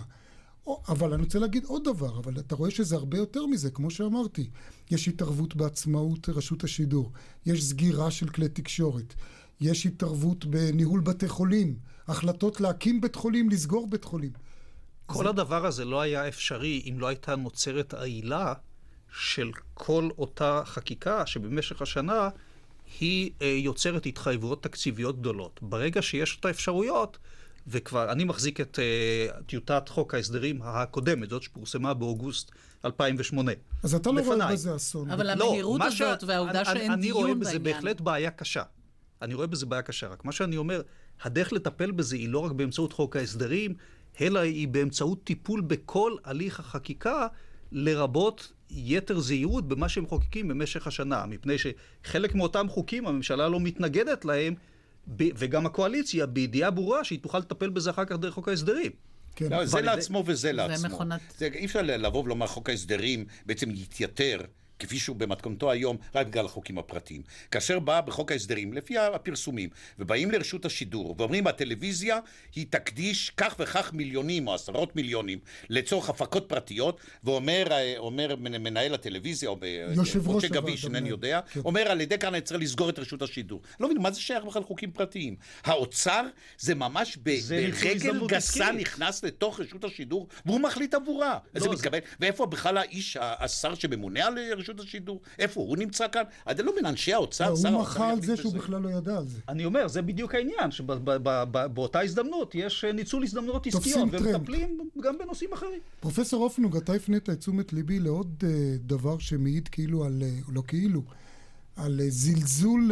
אבל 0.88 1.14
אני 1.14 1.24
רוצה 1.24 1.40
להגיד 1.40 1.66
עוד 1.66 1.84
דבר, 1.84 2.20
אבל 2.20 2.40
אתה 2.40 2.56
רואה 2.56 2.72
שזה 2.72 2.96
הרבה 2.96 3.18
יותר 3.18 3.46
מזה, 3.46 3.72
כמו 3.72 3.92
שאמרתי. 3.92 4.50
יש 4.92 5.08
התערבות 5.08 5.56
בעצמאות 5.56 6.30
רשות 6.30 6.64
השידור, 6.64 7.12
יש 7.46 7.64
סגירה 7.64 8.12
של 8.12 8.30
כלי 8.30 8.50
תקשורת, 8.50 9.14
יש 9.62 9.86
התערבות 9.86 10.46
בניהול 10.46 11.00
בתי 11.00 11.28
חולים, 11.28 11.76
החלטות 12.08 12.62
להקים 12.62 13.02
בית 13.02 13.16
חולים, 13.16 13.50
לסגור 13.50 13.88
בית 13.88 14.04
חולים. 14.04 14.32
כל 15.06 15.24
זה... 15.24 15.30
הדבר 15.30 15.66
הזה 15.66 15.86
לא 15.86 16.02
היה 16.02 16.28
אפשרי 16.28 16.84
אם 16.90 17.00
לא 17.00 17.08
הייתה 17.08 17.36
נוצרת 17.36 17.94
העילה 17.94 18.54
של 19.14 19.52
כל 19.74 20.10
אותה 20.18 20.62
חקיקה 20.66 21.26
שבמשך 21.26 21.82
השנה 21.82 22.30
היא 23.00 23.32
אה, 23.42 23.48
יוצרת 23.48 24.06
התחייבויות 24.06 24.64
תקציביות 24.64 25.20
גדולות. 25.20 25.60
ברגע 25.62 26.02
שיש 26.02 26.38
את 26.40 26.46
האפשרויות, 26.46 27.18
וכבר 27.68 28.12
אני 28.12 28.24
מחזיק 28.24 28.62
את 28.62 28.80
uh, 28.80 29.44
טיוטת 29.44 29.90
חוק 29.90 30.14
ההסדרים 30.14 30.60
הקודמת, 30.64 31.30
זאת 31.30 31.44
שפורסמה 31.44 31.94
באוגוסט 31.94 32.52
2008. 32.86 33.52
אז 33.84 33.96
אתה 33.96 34.12
לא 34.12 34.22
רואה 34.22 34.52
בזה 34.52 34.76
אסון. 34.76 35.12
אבל 35.12 35.38
לא, 35.38 35.48
המהירות 35.48 35.82
הזאת 35.82 36.22
ש... 36.22 36.24
והעובדה 36.28 36.62
אני, 36.62 36.66
שאין 36.66 36.92
אני 36.92 37.02
דיון 37.02 37.16
בעניין. 37.16 37.32
אני 37.32 37.34
רואה 37.34 37.36
בזה 37.36 37.60
בהחלט 37.60 38.02
בעיה 38.02 38.32
קשה. 38.32 38.64
אני 39.22 39.34
רואה 39.34 39.48
בזה 39.48 39.66
בעיה 39.66 39.82
קשה. 39.82 40.08
רק 40.08 40.26
מה 40.26 40.32
שאני 40.32 40.58
אומר, 40.58 40.82
הדרך 41.24 41.54
לטפל 41.54 41.92
בזה 41.92 42.16
היא 42.16 42.30
לא 42.30 42.40
רק 42.40 42.52
באמצעות 42.52 42.94
חוק 42.94 43.16
ההסדרים, 43.16 43.74
אלא 44.22 44.40
היא 44.40 44.68
באמצעות 44.68 45.24
טיפול 45.24 45.62
בכל 45.62 46.16
הליך 46.24 46.60
החקיקה, 46.60 47.28
לרבות 47.72 48.52
יתר 48.70 49.20
זהירות 49.20 49.68
במה 49.68 49.90
שהם 49.90 50.06
חוקקים 50.06 50.48
במשך 50.48 50.88
השנה, 50.88 51.26
מפני 51.26 51.56
שחלק 51.58 52.36
מאותם 52.36 52.68
חוקים 52.70 53.08
הממשלה 53.08 53.50
לא 53.50 53.60
מתנגדת 53.60 54.26
להם, 54.26 54.56
וגם 55.18 55.66
הקואליציה, 55.66 56.26
בידיעה 56.26 56.72
ברורה 56.72 57.04
שהיא 57.04 57.20
תוכל 57.20 57.40
לטפל 57.40 57.70
בזה 57.70 57.90
אחר 57.90 58.06
כך 58.06 58.16
דרך 58.16 58.34
חוק 58.34 58.48
ההסדרים. 58.48 58.92
כן. 59.36 59.50
לא, 59.50 59.66
זה 59.66 59.82
לעצמו 59.82 60.24
וזה 60.28 60.52
לעצמו. 60.52 60.78
זה 60.78 60.88
מכונת... 60.88 61.22
זה, 61.38 61.50
אי 61.54 61.66
אפשר 61.66 61.82
לבוא 61.82 62.24
ולומר 62.24 62.48
חוק 62.48 62.70
ההסדרים 62.70 63.26
בעצם 63.46 63.72
יתייתר. 63.72 64.42
כפי 64.82 65.00
שהוא 65.00 65.16
במתכונתו 65.16 65.72
היום, 65.72 65.98
רק 66.16 66.28
בגלל 66.28 66.46
החוקים 66.46 66.78
הפרטיים. 66.78 67.22
כאשר 67.52 67.80
בא 67.80 68.02
בחוק 68.02 68.32
ההסדרים, 68.32 68.74
לפי 68.74 68.98
הפרסומים, 68.98 69.70
ובאים 70.00 70.32
לרשות 70.32 70.66
השידור, 70.66 71.16
ואומרים, 71.18 71.48
הטלוויזיה 71.48 72.20
היא 72.56 72.66
תקדיש 72.70 73.30
כך 73.38 73.56
וכך 73.60 73.94
מיליונים, 73.94 74.48
או 74.48 74.54
עשרות 74.54 74.96
מיליונים, 74.96 75.40
לצורך 75.70 76.10
הפקות 76.10 76.50
פרטיות, 76.50 77.00
ואומר 77.24 77.68
אומר 77.98 78.36
מנהל 78.36 78.94
הטלוויזיה, 78.94 79.50
או 79.50 79.58
משה 80.28 80.48
גביש, 80.48 80.86
אינני 80.86 81.10
יודע, 81.10 81.40
כן. 81.54 81.60
אומר, 81.66 81.82
על 81.82 82.02
ידי 82.02 82.18
כאן 82.18 82.34
אני 82.34 82.42
צריך 82.42 82.62
לסגור 82.62 82.90
את 82.90 83.00
רשות 83.00 83.22
השידור. 83.22 83.62
לא 83.80 83.88
מבין, 83.88 84.02
מה 84.02 84.12
זה 84.12 84.22
שייך 84.22 84.44
בכלל 84.44 84.62
לחוקים 84.62 84.92
פרטיים? 84.92 85.36
האוצר 85.64 86.26
זה 86.58 86.76
ממש 86.76 87.18
ברגל 87.18 88.28
גסה 88.28 88.72
נכנס 88.72 89.24
לתוך 89.24 89.60
רשות 89.60 89.84
השידור, 89.84 90.28
והוא 90.46 90.60
מחליט 90.60 90.94
עבורה. 90.94 91.38
לא, 91.56 91.62
זה 91.62 91.70
מתקבל. 91.70 92.00
ואיפה 92.20 92.46
בכלל 92.46 92.78
האיש, 92.78 93.18
השר 93.22 93.76
שממונה 93.76 94.28
על 94.28 94.38
רשות 94.58 94.71
רשות 94.72 94.88
השידור? 94.88 95.22
איפה 95.40 95.62
הוא? 95.62 95.78
נמצא 95.78 96.06
כאן? 96.12 96.24
אני 96.48 96.64
לא 96.64 96.72
מבין, 96.72 96.86
אנשי 96.86 97.14
האוצר, 97.14 97.44
שר 97.46 97.50
האוצר... 97.50 97.70
הוא 97.70 97.82
מחה 97.82 98.10
על 98.10 98.22
זה 98.22 98.38
שהוא 98.38 98.54
בכלל 98.54 98.82
לא 98.82 98.90
ידע 98.90 99.18
על 99.18 99.28
זה. 99.28 99.40
אני 99.50 99.66
אומר, 99.66 99.88
זה 99.88 100.02
בדיוק 100.02 100.36
העניין, 100.36 100.72
שבאותה 100.72 102.00
הזדמנות 102.00 102.56
יש 102.56 102.86
אה, 102.86 102.92
ניצול 102.92 103.24
הזדמנויות 103.24 103.68
עסקיות, 103.68 104.10
ומטפלים 104.12 104.80
גם 105.04 105.18
בנושאים 105.18 105.54
אחרים. 105.54 105.80
פרופסור 106.00 106.44
הופנוג, 106.44 106.78
אתה 106.78 106.94
הפנית 106.94 107.30
את 107.30 107.40
תשומת 107.40 107.74
ליבי 107.74 108.00
לעוד 108.00 108.44
אה, 108.44 108.50
דבר 108.80 109.18
שמעיד 109.20 109.68
כאילו 109.68 110.06
על, 110.06 110.24
אה, 110.26 110.40
לא 110.48 110.64
כאילו, 110.68 111.02
על 111.76 112.02
זלזול 112.10 112.92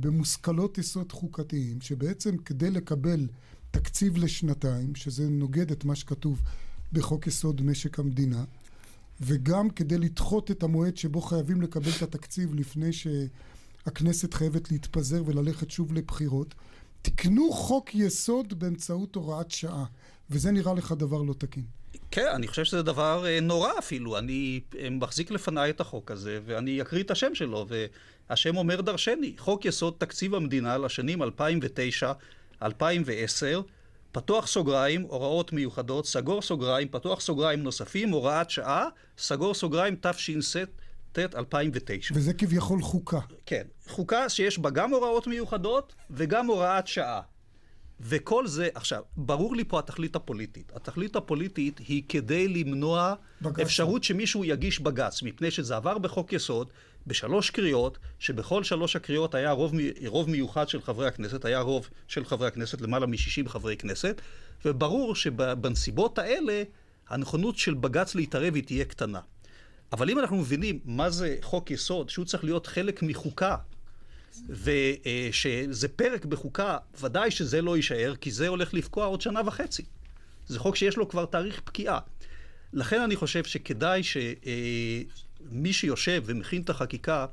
במושכלות 0.00 0.78
יסוד 0.78 1.12
חוקתיים, 1.12 1.80
שבעצם 1.80 2.36
כדי 2.36 2.70
לקבל 2.70 3.26
תקציב 3.70 4.16
לשנתיים, 4.16 4.94
שזה 4.94 5.28
נוגד 5.28 5.70
את 5.70 5.84
מה 5.84 5.94
שכתוב 5.94 6.42
בחוק 6.92 7.26
יסוד 7.26 7.62
משק 7.62 7.98
המדינה, 7.98 8.44
וגם 9.20 9.70
כדי 9.70 9.98
לדחות 9.98 10.50
את 10.50 10.62
המועד 10.62 10.96
שבו 10.96 11.20
חייבים 11.20 11.62
לקבל 11.62 11.90
את 11.96 12.02
התקציב 12.02 12.54
לפני 12.54 12.90
שהכנסת 12.92 14.34
חייבת 14.34 14.70
להתפזר 14.70 15.22
וללכת 15.26 15.70
שוב 15.70 15.92
לבחירות. 15.92 16.54
תקנו 17.02 17.52
חוק 17.52 17.94
יסוד 17.94 18.58
באמצעות 18.58 19.14
הוראת 19.14 19.50
שעה, 19.50 19.84
וזה 20.30 20.50
נראה 20.50 20.74
לך 20.74 20.92
דבר 20.92 21.22
לא 21.22 21.34
תקין. 21.38 21.64
כן, 22.10 22.26
אני 22.34 22.48
חושב 22.48 22.64
שזה 22.64 22.82
דבר 22.82 23.26
אה, 23.26 23.40
נורא 23.40 23.70
אפילו. 23.78 24.18
אני 24.18 24.60
אה, 24.78 24.90
מחזיק 24.90 25.30
לפניי 25.30 25.70
את 25.70 25.80
החוק 25.80 26.10
הזה, 26.10 26.40
ואני 26.46 26.82
אקריא 26.82 27.02
את 27.02 27.10
השם 27.10 27.34
שלו, 27.34 27.66
והשם 28.28 28.56
אומר 28.56 28.80
דרשני. 28.80 29.34
חוק 29.38 29.64
יסוד 29.64 29.94
תקציב 29.98 30.34
המדינה 30.34 30.78
לשנים 30.78 31.22
2009-2010, 31.22 32.64
פתוח 34.12 34.46
סוגריים, 34.46 35.02
הוראות 35.02 35.52
מיוחדות, 35.52 36.06
סגור 36.06 36.42
סוגריים, 36.42 36.88
פתוח 36.88 37.20
סוגריים 37.20 37.62
נוספים, 37.62 38.10
הוראת 38.10 38.50
שעה, 38.50 38.86
סגור 39.18 39.54
סוגריים 39.54 39.96
תש"ס. 40.00 40.56
2009. 41.18 42.14
וזה 42.16 42.34
כביכול 42.34 42.82
חוקה. 42.82 43.20
כן, 43.46 43.62
חוקה 43.88 44.28
שיש 44.28 44.58
בה 44.58 44.70
גם 44.70 44.90
הוראות 44.90 45.26
מיוחדות 45.26 45.94
וגם 46.10 46.46
הוראת 46.46 46.86
שעה. 46.86 47.20
וכל 48.00 48.46
זה, 48.46 48.68
עכשיו, 48.74 49.02
ברור 49.16 49.56
לי 49.56 49.64
פה 49.64 49.78
התכלית 49.78 50.16
הפוליטית. 50.16 50.72
התכלית 50.74 51.16
הפוליטית 51.16 51.78
היא 51.78 52.02
כדי 52.08 52.48
למנוע 52.48 53.14
בגץ. 53.42 53.58
אפשרות 53.58 54.04
שמישהו 54.04 54.44
יגיש 54.44 54.80
בג"ץ, 54.80 55.22
מפני 55.22 55.50
שזה 55.50 55.76
עבר 55.76 55.98
בחוק 55.98 56.32
יסוד, 56.32 56.68
בשלוש 57.06 57.50
קריאות, 57.50 57.98
שבכל 58.18 58.64
שלוש 58.64 58.96
הקריאות 58.96 59.34
היה 59.34 59.50
רוב, 59.50 59.72
רוב 60.06 60.30
מיוחד 60.30 60.68
של 60.68 60.82
חברי 60.82 61.06
הכנסת, 61.06 61.44
היה 61.44 61.60
רוב 61.60 61.88
של 62.08 62.24
חברי 62.24 62.48
הכנסת, 62.48 62.80
למעלה 62.80 63.06
מ-60 63.06 63.48
חברי 63.48 63.76
כנסת, 63.76 64.20
וברור 64.64 65.14
שבנסיבות 65.14 66.18
האלה, 66.18 66.62
הנכונות 67.08 67.58
של 67.58 67.74
בג"ץ 67.74 68.14
להתערב 68.14 68.54
היא 68.54 68.64
תהיה 68.64 68.84
קטנה. 68.84 69.20
אבל 69.92 70.10
אם 70.10 70.18
אנחנו 70.18 70.36
מבינים 70.36 70.78
מה 70.84 71.10
זה 71.10 71.36
חוק 71.42 71.70
יסוד, 71.70 72.10
שהוא 72.10 72.24
צריך 72.24 72.44
להיות 72.44 72.66
חלק 72.66 73.02
מחוקה, 73.02 73.56
ושזה 74.48 75.88
פרק 75.88 76.24
בחוקה, 76.24 76.78
ודאי 77.00 77.30
שזה 77.30 77.62
לא 77.62 77.76
יישאר, 77.76 78.14
כי 78.20 78.30
זה 78.30 78.48
הולך 78.48 78.74
לפקוע 78.74 79.06
עוד 79.06 79.20
שנה 79.20 79.40
וחצי. 79.46 79.82
זה 80.46 80.58
חוק 80.58 80.76
שיש 80.76 80.96
לו 80.96 81.08
כבר 81.08 81.26
תאריך 81.26 81.60
פקיעה. 81.64 81.98
לכן 82.72 83.00
אני 83.00 83.16
חושב 83.16 83.44
שכדאי 83.44 84.02
שמי 84.02 85.72
שיושב 85.72 86.22
ומכין 86.26 86.62
את 86.62 86.70
החקיקה, 86.70 87.26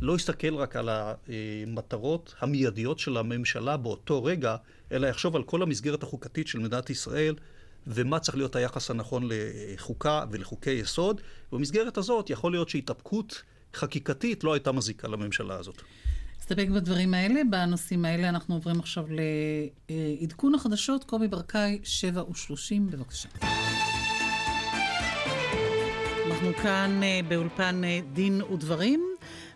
לא 0.00 0.16
יסתכל 0.16 0.54
רק 0.54 0.76
על 0.76 0.88
המטרות 0.88 2.34
המיידיות 2.40 2.98
של 2.98 3.16
הממשלה 3.16 3.76
באותו 3.76 4.24
רגע, 4.24 4.56
אלא 4.92 5.06
יחשוב 5.06 5.36
על 5.36 5.42
כל 5.42 5.62
המסגרת 5.62 6.02
החוקתית 6.02 6.48
של 6.48 6.58
מדינת 6.58 6.90
ישראל, 6.90 7.34
ומה 7.86 8.18
צריך 8.18 8.36
להיות 8.36 8.56
היחס 8.56 8.90
הנכון 8.90 9.28
לחוקה 9.28 10.24
ולחוקי 10.30 10.70
יסוד. 10.70 11.20
במסגרת 11.52 11.98
הזאת 11.98 12.30
יכול 12.30 12.52
להיות 12.52 12.68
שהתאפקות 12.68 13.42
חקיקתית 13.74 14.44
לא 14.44 14.52
הייתה 14.52 14.72
מזיקה 14.72 15.08
לממשלה 15.08 15.54
הזאת. 15.54 15.82
נסתפק 16.42 16.68
בדברים 16.68 17.14
האלה. 17.14 17.40
בנושאים 17.50 18.04
האלה 18.04 18.28
אנחנו 18.28 18.54
עוברים 18.54 18.80
עכשיו 18.80 19.04
לעדכון 19.90 20.54
החדשות. 20.54 21.04
קובי 21.04 21.28
ברקאי, 21.28 21.78
7 21.84 22.22
ו-30, 22.22 22.80
בבקשה. 22.90 23.28
אנחנו 26.26 26.54
כאן 26.62 27.00
אה, 27.02 27.20
באולפן 27.28 27.84
אה, 27.84 28.00
דין 28.12 28.42
ודברים. 28.42 29.04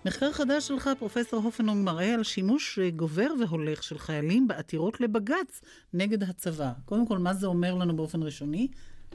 מחקר 0.05 0.33
חדש 0.33 0.69
שלך, 0.69 0.91
פרופסור 0.99 1.43
הופנונג, 1.43 1.85
מראה 1.85 2.15
על 2.15 2.23
שימוש 2.23 2.79
אה, 2.79 2.91
גובר 2.91 3.29
והולך 3.41 3.83
של 3.83 3.99
חיילים 3.99 4.49
בעתירות 4.49 5.01
לבג"ץ 5.01 5.63
נגד 5.95 6.23
הצבא. 6.23 6.73
קודם 6.85 7.07
כל, 7.07 7.19
מה 7.19 7.35
זה 7.35 7.47
אומר 7.47 7.75
לנו 7.75 7.97
באופן 7.97 8.23
ראשוני? 8.23 8.69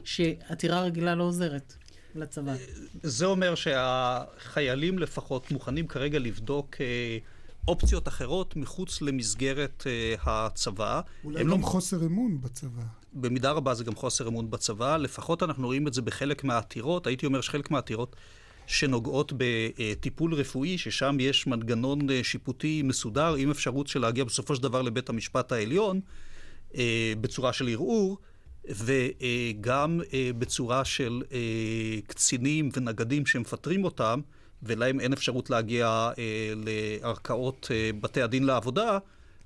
שעתירה 0.04 0.82
רגילה 0.82 1.14
לא 1.14 1.24
עוזרת 1.24 1.74
לצבא. 2.14 2.54
זה 3.02 3.26
אומר 3.26 3.54
שהחיילים 3.54 4.98
לפחות 4.98 5.50
מוכנים 5.50 5.86
כרגע 5.86 6.18
לבדוק 6.18 6.76
אופציות 7.68 8.08
אחרות 8.08 8.56
מחוץ 8.56 9.02
למסגרת 9.02 9.86
uh, 9.86 10.20
הצבא. 10.22 11.00
אולי 11.24 11.44
גם 11.44 11.48
לא... 11.48 11.66
חוסר 11.66 12.06
אמון 12.06 12.40
בצבא. 12.40 12.82
במידה 13.12 13.52
רבה 13.52 13.74
זה 13.74 13.84
גם 13.84 13.94
חוסר 13.94 14.28
אמון 14.28 14.50
בצבא. 14.50 14.96
לפחות 14.96 15.42
אנחנו 15.42 15.66
רואים 15.66 15.88
את 15.88 15.94
זה 15.94 16.02
בחלק 16.02 16.44
מהעתירות. 16.44 17.06
הייתי 17.06 17.26
אומר 17.26 17.40
שחלק 17.40 17.70
מהעתירות 17.70 18.16
שנוגעות 18.66 19.32
בטיפול 19.36 20.34
רפואי, 20.34 20.78
ששם 20.78 21.16
יש 21.20 21.46
מנגנון 21.46 22.10
אה, 22.10 22.24
שיפוטי 22.24 22.82
מסודר, 22.82 23.34
עם 23.34 23.50
אפשרות 23.50 23.86
של 23.88 24.00
להגיע 24.00 24.24
בסופו 24.24 24.56
של 24.56 24.62
דבר 24.62 24.82
לבית 24.82 25.08
המשפט 25.08 25.52
העליון, 25.52 26.00
uh, 26.72 26.76
בצורה 27.20 27.52
של 27.52 27.68
ערעור. 27.68 28.18
וגם 28.68 30.00
בצורה 30.38 30.84
של 30.84 31.22
קצינים 32.06 32.70
ונגדים 32.76 33.26
שמפטרים 33.26 33.84
אותם, 33.84 34.20
ולהם 34.62 35.00
אין 35.00 35.12
אפשרות 35.12 35.50
להגיע 35.50 36.10
אה, 36.18 36.52
לערכאות 36.56 37.68
אה, 37.70 37.90
בתי 38.00 38.22
הדין 38.22 38.44
לעבודה, 38.44 38.98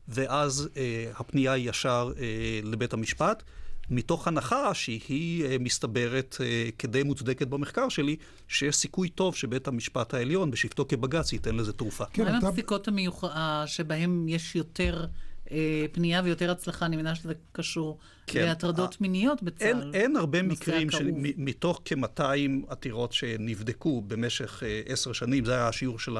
ואז 0.09 0.69
אה, 0.77 1.11
הפנייה 1.17 1.53
היא 1.53 1.71
ישר 1.71 2.13
אה, 2.19 2.61
לבית 2.65 2.93
המשפט, 2.93 3.43
מתוך 3.91 4.29
הנחה 4.29 4.75
שהיא 4.75 5.45
אה, 5.45 5.57
מסתברת 5.61 6.37
אה, 6.41 6.69
כדי 6.79 7.03
מוצדקת 7.03 7.47
במחקר 7.47 7.89
שלי, 7.89 8.17
שיש 8.49 8.77
סיכוי 8.77 9.09
טוב 9.09 9.37
שבית 9.37 9.69
המשפט 9.69 10.15
העליון, 10.15 10.51
בשבתו 10.51 10.85
כבג"ץ, 10.89 11.33
ייתן 11.33 11.57
לזה 11.57 11.73
תרופה. 11.73 12.05
כן, 12.13 12.25
מה 12.25 12.37
עם 12.37 12.47
הפסיקות 12.47 12.89
המיוחד, 12.89 13.65
שבהן 13.67 14.29
יש 14.29 14.57
יותר... 14.57 15.07
אה, 15.51 15.87
פנייה 15.93 16.21
ויותר 16.25 16.51
הצלחה, 16.51 16.87
אני 16.87 16.97
מבינה 16.97 17.15
שזה 17.15 17.33
קשור 17.53 17.99
כן. 18.27 18.45
להטרדות 18.45 18.93
אה, 18.93 18.97
מיניות 19.01 19.43
בצה"ל. 19.43 19.67
אין, 19.67 19.95
אין 19.95 20.17
הרבה 20.17 20.43
מקרים, 20.43 20.91
של, 20.91 21.11
מתוך 21.37 21.83
כ-200 21.85 22.23
עתירות 22.69 23.13
שנבדקו 23.13 24.01
במשך 24.01 24.63
אה, 24.63 24.83
עשר 24.87 25.13
שנים, 25.13 25.45
זה 25.45 25.53
היה 25.53 25.69
השיעור 25.69 25.99
של 25.99 26.17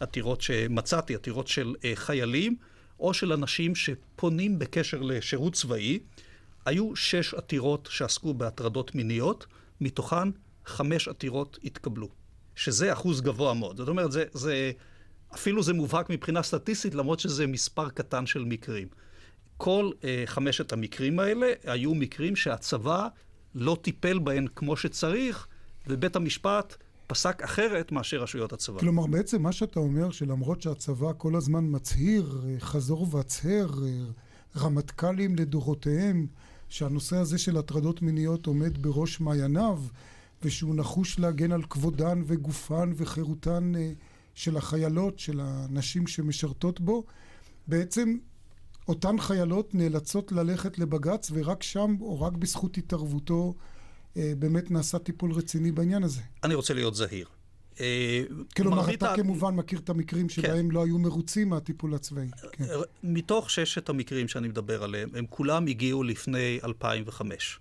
העתירות 0.00 0.40
שמצאתי, 0.40 1.14
עתירות 1.14 1.48
של 1.48 1.74
חיילים, 1.94 2.56
או 3.00 3.14
של 3.14 3.32
אנשים 3.32 3.74
שפונים 3.74 4.58
בקשר 4.58 5.02
לשירות 5.02 5.52
צבאי. 5.52 5.98
היו 6.66 6.96
שש 6.96 7.34
עתירות 7.34 7.88
שעסקו 7.90 8.34
בהטרדות 8.34 8.94
מיניות, 8.94 9.46
מתוכן 9.80 10.28
חמש 10.66 11.08
עתירות 11.08 11.58
התקבלו, 11.64 12.08
שזה 12.56 12.92
אחוז 12.92 13.20
גבוה 13.20 13.54
מאוד. 13.54 13.76
זאת 13.76 13.88
אומרת, 13.88 14.12
זה... 14.12 14.24
זה 14.32 14.72
אפילו 15.34 15.62
זה 15.62 15.72
מובהק 15.72 16.10
מבחינה 16.10 16.42
סטטיסטית, 16.42 16.94
למרות 16.94 17.20
שזה 17.20 17.46
מספר 17.46 17.88
קטן 17.88 18.26
של 18.26 18.44
מקרים. 18.44 18.88
כל 19.56 19.90
uh, 20.00 20.04
חמשת 20.26 20.72
המקרים 20.72 21.18
האלה 21.18 21.46
היו 21.64 21.94
מקרים 21.94 22.36
שהצבא 22.36 23.08
לא 23.54 23.76
טיפל 23.82 24.18
בהם 24.18 24.46
כמו 24.56 24.76
שצריך, 24.76 25.46
ובית 25.86 26.16
המשפט 26.16 26.76
פסק 27.06 27.42
אחרת 27.42 27.92
מאשר 27.92 28.22
רשויות 28.22 28.52
הצבא. 28.52 28.80
כלומר, 28.80 29.06
בעצם 29.06 29.42
מה 29.42 29.52
שאתה 29.52 29.80
אומר, 29.80 30.10
שלמרות 30.10 30.62
שהצבא 30.62 31.12
כל 31.18 31.36
הזמן 31.36 31.64
מצהיר, 31.68 32.40
אה, 32.46 32.60
חזור 32.60 33.06
והצהר, 33.10 33.70
אה, 33.84 33.90
רמטכ"לים 34.56 35.36
לדורותיהם, 35.36 36.26
שהנושא 36.68 37.16
הזה 37.16 37.38
של 37.38 37.56
הטרדות 37.56 38.02
מיניות 38.02 38.46
עומד 38.46 38.82
בראש 38.82 39.20
מעייניו, 39.20 39.78
ושהוא 40.42 40.74
נחוש 40.74 41.18
להגן 41.18 41.52
על 41.52 41.62
כבודן 41.62 42.22
וגופן 42.26 42.92
וחירותן 42.96 43.72
אה, 43.76 43.92
של 44.34 44.56
החיילות, 44.56 45.18
של 45.18 45.40
הנשים 45.42 46.06
שמשרתות 46.06 46.80
בו, 46.80 47.04
בעצם 47.66 48.16
אותן 48.88 49.18
חיילות 49.18 49.74
נאלצות 49.74 50.32
ללכת 50.32 50.78
לבג"ץ, 50.78 51.30
ורק 51.34 51.62
שם, 51.62 51.96
או 52.00 52.20
רק 52.20 52.32
בזכות 52.32 52.78
התערבותו, 52.78 53.54
אה, 54.16 54.32
באמת 54.38 54.70
נעשה 54.70 54.98
טיפול 54.98 55.32
רציני 55.32 55.72
בעניין 55.72 56.02
הזה. 56.02 56.20
אני 56.44 56.54
רוצה 56.54 56.74
להיות 56.74 56.94
זהיר. 56.94 57.26
אה, 57.80 58.22
כלומר, 58.56 58.94
אתה 58.94 59.12
כמובן 59.16 59.54
מכיר 59.54 59.78
את 59.78 59.88
המקרים 59.88 60.28
כן. 60.28 60.34
שבהם 60.34 60.68
כן. 60.68 60.74
לא 60.74 60.84
היו 60.84 60.98
מרוצים 60.98 61.48
מהטיפול 61.48 61.94
הצבאי. 61.94 62.28
כן. 62.52 62.64
מתוך 63.02 63.50
ששת 63.50 63.88
המקרים 63.88 64.28
שאני 64.28 64.48
מדבר 64.48 64.84
עליהם, 64.84 65.08
הם 65.14 65.26
כולם 65.30 65.66
הגיעו 65.66 66.02
לפני 66.02 66.58
2005. 66.64 67.60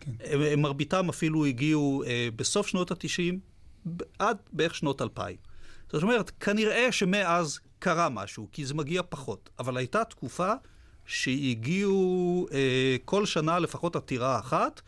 כן. 0.00 0.12
הם, 0.20 0.40
הם 0.40 0.60
מרביתם 0.60 1.08
אפילו 1.08 1.44
הגיעו 1.44 2.02
אה, 2.06 2.28
בסוף 2.36 2.66
שנות 2.66 2.90
ה-90 2.90 3.90
עד 4.18 4.36
בערך 4.52 4.74
שנות 4.74 5.02
2000. 5.02 5.36
זאת 5.92 6.02
אומרת, 6.02 6.30
כנראה 6.40 6.92
שמאז 6.92 7.58
קרה 7.78 8.08
משהו, 8.08 8.48
כי 8.52 8.66
זה 8.66 8.74
מגיע 8.74 9.02
פחות. 9.08 9.50
אבל 9.58 9.76
הייתה 9.76 10.04
תקופה 10.04 10.52
שהגיעו 11.06 12.46
אה, 12.52 12.96
כל 13.04 13.26
שנה 13.26 13.58
לפחות 13.58 13.96
עתירה 13.96 14.38
אחת, 14.38 14.80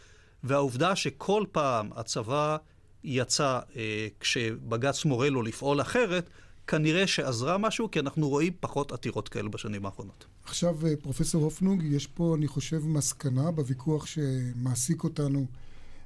והעובדה 0.45 0.97
שכל 0.97 1.45
פעם 1.53 1.91
הצבא 1.95 2.57
יצא 3.05 3.61
אה, 3.77 4.09
כשבג"ץ 4.21 5.05
מורה 5.05 5.31
לו 5.31 5.43
לפעול 5.43 5.81
אחרת, 5.81 6.31
כנראה 6.67 7.07
שעזרה 7.07 7.59
משהו, 7.59 7.91
כי 7.91 8.01
אנחנו 8.01 8.29
רואים 8.29 8.53
פחות 8.61 8.93
עתירות 8.93 9.29
כאלה 9.29 9.49
בשנים 9.49 9.87
האחרונות. 9.87 10.27
עכשיו, 10.45 10.87
אה, 10.87 10.93
פרופסור 11.03 11.45
הופנוג, 11.45 11.83
יש 11.83 12.07
פה, 12.07 12.35
אני 12.39 12.49
חושב, 12.49 12.87
מסקנה 12.87 13.51
בוויכוח 13.51 14.07
שמעסיק 14.07 15.05
אותנו. 15.05 15.47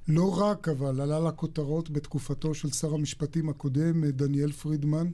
לא 0.09 0.41
רק, 0.41 0.69
אבל 0.69 1.01
עלה 1.01 1.21
לכותרות 1.21 1.91
בתקופתו 1.91 2.55
של 2.55 2.71
שר 2.71 2.95
המשפטים 2.95 3.49
הקודם, 3.49 4.05
אה, 4.05 4.11
דניאל 4.11 4.53
פרידמן, 4.53 5.11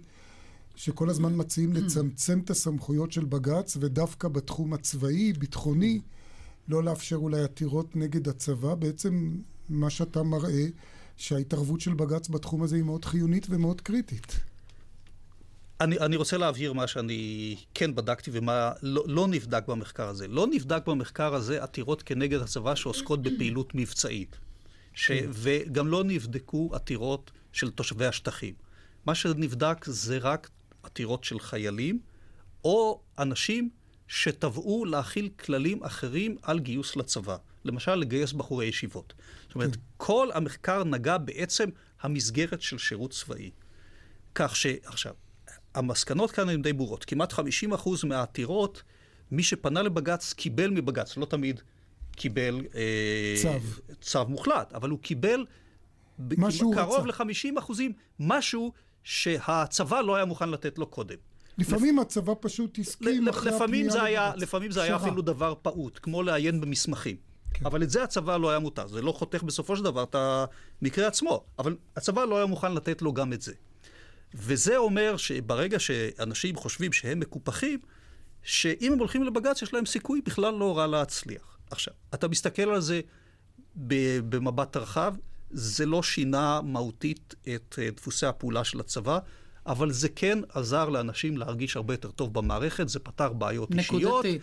שכל 0.76 1.10
הזמן 1.10 1.32
מציעים 1.36 1.72
לצמצם 1.72 2.40
את 2.44 2.50
הסמכויות 2.50 3.12
של 3.12 3.24
בג"ץ, 3.24 3.76
ודווקא 3.80 4.28
בתחום 4.28 4.72
הצבאי, 4.72 5.32
ביטחוני, 5.32 6.00
לא 6.68 6.84
לאפשר 6.84 7.16
אולי 7.16 7.42
עתירות 7.42 7.96
נגד 7.96 8.28
הצבא. 8.28 8.74
בעצם 8.74 9.36
מה 9.68 9.90
שאתה 9.90 10.22
מראה, 10.22 10.66
שההתערבות 11.16 11.80
של 11.80 11.94
בג"ץ 11.94 12.28
בתחום 12.28 12.62
הזה 12.62 12.76
היא 12.76 12.84
מאוד 12.84 13.04
חיונית 13.04 13.46
ומאוד 13.50 13.80
קריטית. 13.80 14.40
אני, 15.80 15.98
אני 15.98 16.16
רוצה 16.16 16.38
להבהיר 16.38 16.72
מה 16.72 16.86
שאני 16.86 17.56
כן 17.74 17.94
בדקתי 17.94 18.30
ומה 18.34 18.72
לא, 18.82 19.04
לא 19.06 19.28
נבדק 19.28 19.68
במחקר 19.68 20.08
הזה. 20.08 20.28
לא 20.28 20.46
נבדק 20.46 20.86
במחקר 20.86 21.34
הזה 21.34 21.62
עתירות 21.62 22.02
כנגד 22.02 22.40
הצבא 22.40 22.74
שעוסקות 22.74 23.22
בפעילות 23.22 23.74
מבצעית. 23.74 24.36
ש... 24.98 25.10
וגם 25.28 25.88
לא 25.88 26.04
נבדקו 26.04 26.70
עתירות 26.72 27.30
של 27.52 27.70
תושבי 27.70 28.06
השטחים. 28.06 28.54
מה 29.06 29.14
שנבדק 29.14 29.84
זה 29.84 30.18
רק 30.18 30.50
עתירות 30.82 31.24
של 31.24 31.40
חיילים, 31.40 32.00
או 32.64 33.00
אנשים 33.18 33.70
שתבעו 34.08 34.84
להכיל 34.84 35.28
כללים 35.38 35.84
אחרים 35.84 36.36
על 36.42 36.58
גיוס 36.58 36.96
לצבא. 36.96 37.36
למשל, 37.64 37.94
לגייס 37.94 38.32
בחורי 38.32 38.66
ישיבות. 38.66 39.14
זאת 39.46 39.54
אומרת, 39.54 39.76
כן. 39.76 39.80
כל 39.96 40.28
המחקר 40.34 40.84
נגע 40.84 41.18
בעצם 41.18 41.68
המסגרת 42.00 42.62
של 42.62 42.78
שירות 42.78 43.10
צבאי. 43.12 43.50
כך 44.34 44.56
שעכשיו, 44.56 45.14
המסקנות 45.74 46.30
כאן 46.30 46.48
הן 46.48 46.62
די 46.62 46.72
ברורות. 46.72 47.04
כמעט 47.04 47.32
50% 47.32 47.36
מהעתירות, 48.04 48.82
מי 49.30 49.42
שפנה 49.42 49.82
לבג"ץ 49.82 50.32
קיבל 50.32 50.70
מבג"ץ, 50.70 51.16
לא 51.16 51.26
תמיד 51.26 51.60
קיבל 52.18 52.60
אה, 52.74 53.34
צו. 53.42 53.48
צו 54.00 54.24
מוחלט, 54.28 54.72
אבל 54.72 54.90
הוא 54.90 54.98
קיבל 54.98 55.44
קרוב 56.74 57.06
ל-50 57.06 57.58
אחוזים 57.58 57.92
משהו 58.20 58.72
שהצבא 59.02 60.00
לא 60.00 60.16
היה 60.16 60.24
מוכן 60.24 60.50
לתת 60.50 60.78
לו 60.78 60.86
קודם. 60.86 61.16
לפעמים 61.58 61.96
לפ... 61.96 62.02
הצבא 62.02 62.32
פשוט 62.40 62.78
הסכים 62.78 63.28
אחרי 63.28 63.54
הפנייה 63.54 63.84
לבג"ץ. 63.84 63.96
היה, 64.02 64.32
לפעמים 64.36 64.70
זה 64.70 64.82
היה 64.82 64.96
אפילו 64.96 65.22
דבר 65.22 65.54
פעוט, 65.62 65.98
כמו 66.02 66.22
לעיין 66.22 66.60
במסמכים. 66.60 67.16
כן. 67.54 67.66
אבל 67.66 67.82
את 67.82 67.90
זה 67.90 68.02
הצבא 68.02 68.36
לא 68.36 68.50
היה 68.50 68.58
מותר. 68.58 68.86
זה 68.86 69.02
לא 69.02 69.12
חותך 69.12 69.42
בסופו 69.42 69.76
של 69.76 69.84
דבר 69.84 70.02
את 70.02 70.16
המקרה 70.82 71.06
עצמו, 71.06 71.44
אבל 71.58 71.76
הצבא 71.96 72.24
לא 72.24 72.36
היה 72.36 72.46
מוכן 72.46 72.74
לתת 72.74 73.02
לו 73.02 73.12
גם 73.12 73.32
את 73.32 73.42
זה. 73.42 73.52
וזה 74.34 74.76
אומר 74.76 75.16
שברגע 75.16 75.78
שאנשים 75.78 76.56
חושבים 76.56 76.92
שהם 76.92 77.20
מקופחים, 77.20 77.78
שאם 78.42 78.92
הם 78.92 78.98
הולכים 78.98 79.22
לבג"ץ 79.22 79.62
יש 79.62 79.74
להם 79.74 79.86
סיכוי 79.86 80.20
בכלל 80.20 80.54
לא 80.54 80.78
רע 80.78 80.86
להצליח. 80.86 81.57
עכשיו, 81.70 81.94
אתה 82.14 82.28
מסתכל 82.28 82.62
על 82.62 82.80
זה 82.80 83.00
במבט 84.28 84.76
רחב, 84.76 85.14
זה 85.50 85.86
לא 85.86 86.02
שינה 86.02 86.60
מהותית 86.62 87.34
את 87.54 87.78
אה, 87.78 87.90
דפוסי 87.90 88.26
הפעולה 88.26 88.64
של 88.64 88.80
הצבא, 88.80 89.18
אבל 89.66 89.92
זה 89.92 90.08
כן 90.08 90.38
עזר 90.48 90.88
לאנשים 90.88 91.36
להרגיש 91.36 91.76
הרבה 91.76 91.94
יותר 91.94 92.10
טוב 92.10 92.34
במערכת, 92.34 92.88
זה 92.88 92.98
פתר 92.98 93.32
בעיות 93.32 93.70
נקודתית. 93.70 94.24
אישיות. 94.24 94.42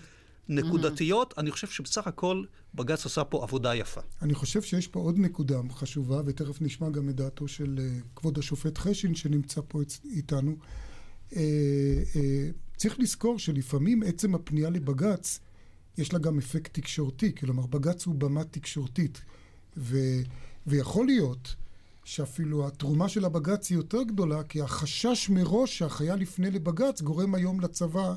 נקודתיות. 0.49 1.33
Mm-hmm. 1.33 1.41
אני 1.41 1.51
חושב 1.51 1.67
שבסך 1.67 2.07
הכל 2.07 2.43
בג"ץ 2.75 3.05
עשה 3.05 3.23
פה 3.23 3.43
עבודה 3.43 3.75
יפה. 3.75 4.01
אני 4.21 4.33
חושב 4.33 4.61
שיש 4.61 4.87
פה 4.87 4.99
עוד 4.99 5.19
נקודה 5.19 5.59
חשובה, 5.71 6.21
ותכף 6.25 6.61
נשמע 6.61 6.89
גם 6.89 7.09
את 7.09 7.15
דעתו 7.15 7.47
של 7.47 7.79
uh, 7.79 8.19
כבוד 8.19 8.37
השופט 8.37 8.77
חשין 8.77 9.15
שנמצא 9.15 9.61
פה 9.67 9.81
איתנו. 10.05 10.55
Uh, 11.29 11.33
uh, 11.33 11.37
צריך 12.77 12.99
לזכור 12.99 13.39
שלפעמים 13.39 14.03
עצם 14.03 14.35
הפנייה 14.35 14.69
לבג"ץ, 14.69 15.39
יש 15.97 16.13
לה 16.13 16.19
גם 16.19 16.37
אפקט 16.37 16.73
תקשורתי, 16.73 17.35
כלומר 17.35 17.65
בג"ץ 17.65 18.05
הוא 18.05 18.15
במה 18.15 18.43
תקשורתית. 18.43 19.21
ו... 19.77 19.97
ויכול 20.67 21.05
להיות 21.05 21.55
שאפילו 22.03 22.67
התרומה 22.67 23.09
של 23.09 23.25
הבג"ץ 23.25 23.69
היא 23.69 23.77
יותר 23.77 24.03
גדולה, 24.03 24.43
כי 24.43 24.61
החשש 24.61 25.29
מראש 25.29 25.77
שהחייל 25.77 26.21
יפנה 26.21 26.49
לבג"ץ 26.49 27.01
גורם 27.01 27.35
היום 27.35 27.59
לצבא 27.59 28.15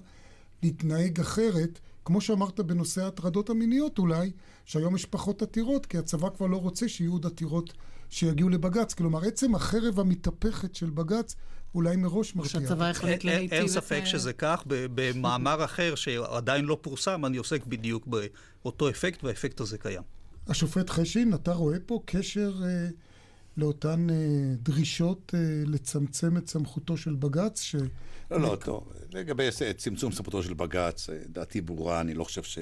להתנהג 0.63 1.21
אחרת, 1.21 1.79
כמו 2.05 2.21
שאמרת 2.21 2.61
בנושא 2.61 3.03
ההטרדות 3.05 3.51
המיניות 3.51 3.99
אולי, 3.99 4.31
שהיום 4.65 4.95
יש 4.95 5.05
פחות 5.07 5.43
עתירות, 5.43 5.87
כי 5.87 5.99
הצבא 5.99 6.29
כבר 6.37 6.47
לא 6.47 6.57
רוצה 6.57 6.89
שיהיו 6.89 7.13
עוד 7.13 7.27
עתירות 7.27 7.73
שיגיעו 8.11 8.49
לבג"ץ. 8.49 8.95
כלומר, 8.95 9.25
עצם 9.25 9.55
החרב 9.55 10.01
המתהפכת 10.01 10.75
של 10.75 10.91
בג"ץ 10.91 11.37
אולי 11.75 11.97
מראש 11.97 12.35
מרתיע. 12.35 12.51
שהצבא 12.51 12.85
החליט 12.85 13.25
להיטיב 13.25 13.53
את... 13.53 13.53
אין 13.53 13.69
ספק 13.69 14.03
שזה 14.05 14.33
כך. 14.33 14.65
במאמר 14.67 15.65
אחר 15.65 15.95
שעדיין 15.95 16.65
לא 16.65 16.79
פורסם, 16.81 17.25
אני 17.25 17.37
עוסק 17.37 17.67
בדיוק 17.67 18.07
באותו 18.07 18.91
אפקט, 18.91 19.25
והאפקט 19.25 19.61
הזה 19.61 19.79
קיים. 19.79 20.03
השופט 20.47 20.91
חשין, 20.91 21.35
אתה 21.35 21.53
רואה 21.53 21.77
פה 21.87 22.01
קשר 22.05 22.53
אה, 22.65 22.89
לאותן 23.57 24.11
אה, 24.11 24.17
דרישות 24.63 25.35
אה, 25.35 25.41
לצמצם 25.67 26.37
את 26.37 26.49
סמכותו 26.49 26.97
של 26.97 27.15
בג"ץ? 27.15 27.63
ש... 27.63 27.77
לא, 28.31 28.41
לא, 28.41 28.57
טוב. 28.65 28.93
לגבי 29.13 29.49
צמצום 29.77 30.13
סמכותו 30.13 30.43
של 30.43 30.55
בג"ץ, 30.55 31.11
אה, 31.11 31.19
דעתי 31.29 31.61
ברורה, 31.61 32.01
אני 32.01 32.15
לא 32.15 32.25
חושב 32.25 32.43
ש... 32.43 32.59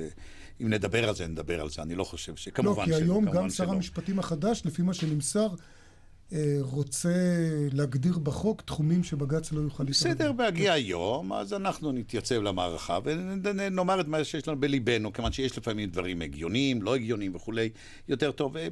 אם 0.61 0.69
נדבר 0.71 1.09
על 1.09 1.15
זה, 1.15 1.27
נדבר 1.27 1.61
על 1.61 1.71
זה. 1.71 1.83
אני 1.83 1.95
לא 1.95 2.05
חושב 2.05 2.37
ש... 2.37 2.49
כמובן 2.49 2.87
שלא. 2.87 2.95
לא, 2.95 2.99
כי 2.99 3.05
היום 3.05 3.31
גם 3.31 3.51
שר 3.51 3.71
המשפטים 3.71 4.19
החדש, 4.19 4.63
לפי 4.65 4.83
מה 4.83 4.95
שנמסר, 4.95 5.47
אה, 5.47 5.55
רוצה 6.61 7.15
להגדיר 7.73 8.19
בחוק 8.19 8.63
תחומים 8.63 9.05
שבג"ץ 9.05 9.53
לא 9.53 9.61
יוכל 9.61 9.85
להתערב. 9.85 10.13
בסדר, 10.13 10.33
בהגיע 10.33 10.73
היום, 10.73 11.33
אז 11.33 11.53
אנחנו 11.53 11.93
נתייצב 11.93 12.43
למערכה 12.43 12.99
ונאמר 13.05 14.01
את 14.01 14.09
מה 14.09 14.25
שיש 14.25 14.49
לנו 14.49 14.61
בליבנו, 14.61 15.13
כיוון 15.13 15.33
שיש 15.33 15.59
לפעמים 15.59 15.91
דברים 15.91 16.23
הגיוניים, 16.23 16.83
לא 16.83 16.95
הגיוניים 16.95 17.35
וכולי, 17.35 17.69
יותר 18.09 18.33
טוב. 18.33 18.57
אה, 18.57 18.69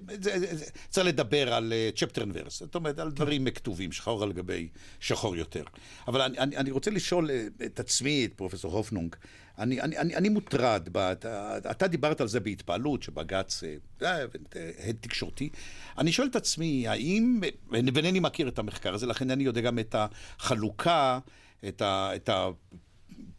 צריך 0.89 1.07
לדבר 1.07 1.55
על 1.55 1.73
צ'פטר 1.97 2.21
אה, 2.21 2.27
אנברס, 2.27 2.61
זאת 2.61 2.75
אומרת, 2.75 2.99
על 2.99 3.11
דברים 3.11 3.51
כתובים, 3.51 3.93
שחור 3.93 4.23
על 4.23 4.33
גבי 4.33 4.69
שחור 5.01 5.37
יותר. 5.37 5.65
אבל 6.09 6.21
אני, 6.21 6.39
אני, 6.39 6.57
אני 6.57 6.71
רוצה 6.71 6.91
לשאול 6.91 7.31
את 7.65 7.81
עצמי, 7.81 8.25
את 8.25 8.35
פרופסור 8.35 8.73
הופנונג, 8.73 9.17
אני, 9.59 9.81
אני, 9.81 9.99
אני, 9.99 10.17
אני 10.17 10.29
מוטרד, 10.29 10.89
בת, 10.93 11.27
אתה 11.71 11.87
דיברת 11.87 12.21
על 12.21 12.29
זה 12.29 12.41
בהתפעלות, 12.41 13.03
שבג"ץ, 13.03 13.63
הד 14.01 14.97
תקשורתי. 15.01 15.49
אני 15.99 16.13
שואל 16.13 16.29
את 16.29 16.37
עצמי, 16.37 16.89
האם, 16.89 17.41
ואינני 17.71 18.21
מכיר 18.21 18.49
את 18.49 18.59
המחקר 18.59 18.95
הזה, 18.95 19.07
לכן 19.07 19.31
אני 19.31 19.45
יודע 19.45 19.61
גם 19.61 19.79
את 19.79 19.95
החלוקה, 19.99 21.19
את, 21.69 21.83
ה, 21.83 22.11
את 22.17 22.31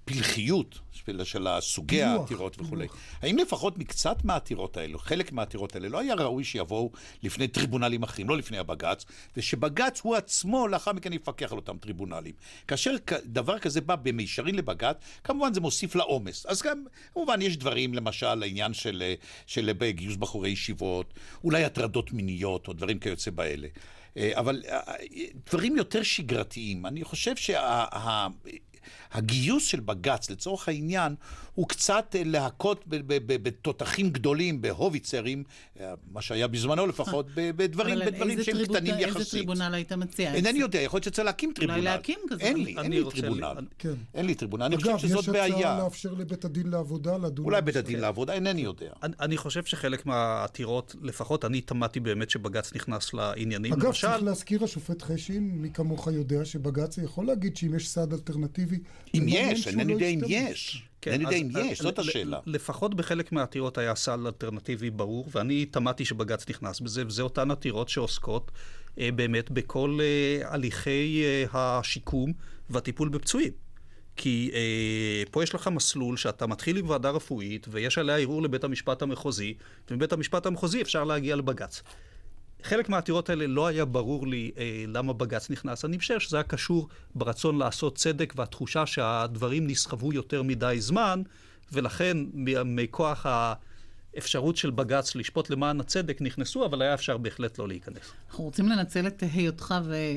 הפלחיות 0.06 0.80
של, 0.92 1.24
של 1.24 1.48
הסוגי 1.48 2.04
העתירות 2.04 2.62
וכולי. 2.62 2.88
האם 3.22 3.38
לפחות 3.38 3.78
מקצת 3.78 4.26
מהעתירות 4.26 4.78
האלו, 4.78 5.00
חלק 5.00 5.32
מהעתירות 5.32 5.76
האלה, 5.76 5.90
לא 5.90 6.00
היה 6.00 6.14
ראוי 6.14 6.44
שיבואו 6.44 6.92
לפני 7.24 7.48
טריבונלים 7.48 8.04
אחרים, 8.04 8.30
לא 8.30 8.38
לפני 8.38 8.58
הבג"ץ, 8.58 9.06
ושבג"ץ 9.38 10.02
הוא 10.04 10.16
עצמו 10.16 10.68
לאחר 10.68 10.94
מכן 10.94 11.14
יפקח 11.14 11.52
על 11.52 11.58
אותם 11.58 11.78
טריבונלים. 11.78 12.34
כאשר 12.68 12.96
דבר 13.26 13.60
כזה 13.60 13.82
בא 13.82 13.96
במישרין 13.96 14.56
לבג"ץ, 14.56 14.96
כמובן 15.24 15.54
זה 15.54 15.62
מוסיף 15.62 15.96
לעומס. 15.96 16.46
אז 16.46 16.62
גם, 16.62 16.86
כמובן 17.14 17.42
יש 17.42 17.58
דברים, 17.58 17.94
למשל, 17.94 18.44
העניין 18.44 18.74
של, 18.74 19.14
של 19.48 19.72
גיוס 19.90 20.16
בחורי 20.16 20.50
ישיבות, 20.50 21.14
אולי 21.44 21.64
הטרדות 21.64 22.14
מיניות 22.14 22.68
או 22.68 22.74
דברים 22.74 23.00
כיוצא 23.00 23.32
באלה. 23.32 23.68
אה, 24.18 24.32
אבל 24.36 24.64
אה, 24.70 24.80
דברים 25.50 25.78
יותר 25.78 26.04
שגרתיים, 26.04 26.86
אני 26.86 27.04
חושב 27.04 27.36
שה... 27.36 27.86
הגיוס 29.12 29.66
של 29.66 29.80
בג"ץ, 29.80 30.30
לצורך 30.30 30.68
העניין, 30.68 31.16
הוא 31.56 31.68
קצת 31.68 32.16
להכות 32.26 32.84
בתותחים 33.28 34.10
גדולים, 34.10 34.62
בהוביצרים, 34.62 35.44
מה 36.12 36.22
שהיה 36.22 36.48
בזמנו 36.48 36.88
לפחות, 36.88 37.26
בדברים, 37.36 38.00
בדברים 38.06 38.44
שהם 38.44 38.66
קטנים 38.66 38.96
יחסית. 39.00 39.18
איזה 39.18 39.32
טריבונל 39.32 39.74
היית 39.74 39.92
מציע? 39.92 40.34
אינני 40.34 40.60
יודע, 40.60 40.80
יכול 40.80 40.98
להיות 40.98 41.04
שצריך 41.04 41.26
להקים 41.26 41.52
טריבונל. 41.56 41.80
אולי 41.80 41.86
להקים 41.86 42.20
כזה. 42.30 42.42
אין 42.42 42.58
לי, 42.58 42.76
אין 42.84 42.92
לי 42.92 43.04
טריבונל. 43.10 43.56
אין 44.14 44.26
לי 44.26 44.36
טריבונל, 44.36 44.64
אני 44.64 44.78
חושב 44.78 44.98
שזאת 44.98 45.30
בעיה. 45.30 45.46
אגב, 45.46 45.56
יש 45.56 45.62
הצעה 45.62 45.84
לאפשר 45.84 46.14
לבית 46.14 46.46
הדין 46.46 46.68
לעבודה 46.68 47.18
לדון. 47.18 47.46
אולי 47.46 47.62
בית 47.62 47.76
הדין 47.76 48.00
לעבודה, 48.00 48.34
אינני 48.34 48.62
יודע. 48.62 48.92
אני 49.04 49.38
חושב 49.38 49.64
שחלק 49.66 50.06
מהעתירות, 50.06 50.96
לפחות 51.02 51.46
אני 51.46 51.62
תמדתי 51.62 52.00
באמת 52.00 52.30
שבג"ץ 52.30 52.74
נכנס 52.74 53.14
לעניינים. 53.14 53.74
אגב, 53.74 53.94
צריך 53.94 54.24
להזכיר, 54.24 54.64
השופט 54.64 55.02
חשין, 55.02 55.52
מי 55.52 55.70
כמוך 55.74 56.08
יודע 56.08 56.46
שבג"ץ 56.46 56.98
יכול 56.98 57.26
להגיד 57.26 57.58
שאם 57.58 57.76
יש 57.76 57.90
סעד 57.90 58.14
אלטרנטיבי... 58.14 58.75
אם 59.16 59.26
יש, 59.28 59.68
אינני 59.68 59.94
יודע 59.94 60.06
אם 60.08 60.20
יש. 60.28 60.84
אינני 61.06 61.24
יודע 61.24 61.38
אם 61.38 61.72
יש, 61.72 61.82
זאת 61.82 62.00
השאלה. 62.00 62.40
לפחות 62.46 62.96
בחלק 62.96 63.32
מהעתירות 63.32 63.78
היה 63.78 63.96
סל 63.96 64.28
אלטרנטיבי 64.28 64.90
ברור, 64.90 65.28
ואני 65.32 65.66
תמדתי 65.66 66.06
שבג"ץ 66.06 66.50
נכנס 66.50 66.80
בזה, 66.80 67.08
וזה 67.08 67.22
אותן 67.22 67.52
עתירות 67.52 67.90
שעוסקות 67.90 68.52
אה, 69.00 69.12
באמת 69.12 69.52
בכל 69.52 70.00
אה, 70.02 70.54
הליכי 70.54 71.24
אה, 71.26 71.46
השיקום 71.54 72.34
והטיפול 72.70 73.10
בפצועים. 73.10 73.52
כי 74.16 74.52
אה, 74.54 75.24
פה 75.32 75.44
יש 75.44 75.56
לך 75.56 75.68
מסלול 75.68 76.18
שאתה 76.18 76.48
מתחיל 76.48 76.78
עם 76.78 76.90
ועדה 76.90 77.10
רפואית, 77.10 77.68
ויש 77.72 77.98
עליה 77.98 78.18
ערעור 78.18 78.42
לבית 78.42 78.64
המשפט 78.64 79.02
המחוזי, 79.02 79.54
ומבית 79.92 80.14
המשפט 80.14 80.46
המחוזי 80.46 80.82
אפשר 80.82 81.04
להגיע 81.04 81.36
לבג"ץ. 81.36 81.84
חלק 82.66 82.90
מהעתירות 82.90 83.30
האלה 83.30 83.48
לא 83.48 83.68
היה 83.68 83.86
ברור 83.86 84.28
לי 84.28 84.52
אה, 84.58 84.84
למה 84.88 85.14
בג"ץ 85.14 85.50
נכנס. 85.50 85.86
אני 85.86 86.00
חושב 86.00 86.20
שזה 86.20 86.38
היה 86.38 86.44
קשור 86.44 86.88
ברצון 87.16 87.58
לעשות 87.58 87.96
צדק 87.96 88.34
והתחושה 88.36 88.86
שהדברים 88.86 89.68
נסחבו 89.68 90.14
יותר 90.14 90.44
מדי 90.44 90.76
זמן, 90.80 91.22
ולכן 91.74 92.18
מכוח 92.66 93.26
האפשרות 94.16 94.58
של 94.58 94.70
בג"ץ 94.70 95.16
לשפוט 95.16 95.50
למען 95.50 95.80
הצדק 95.80 96.22
נכנסו, 96.22 96.66
אבל 96.66 96.82
היה 96.82 96.94
אפשר 96.94 97.18
בהחלט 97.18 97.60
לא 97.60 97.68
להיכנס. 97.68 98.12
אנחנו 98.30 98.44
רוצים 98.44 98.70
לנצל 98.70 99.08
את 99.08 99.24
היותך 99.34 99.76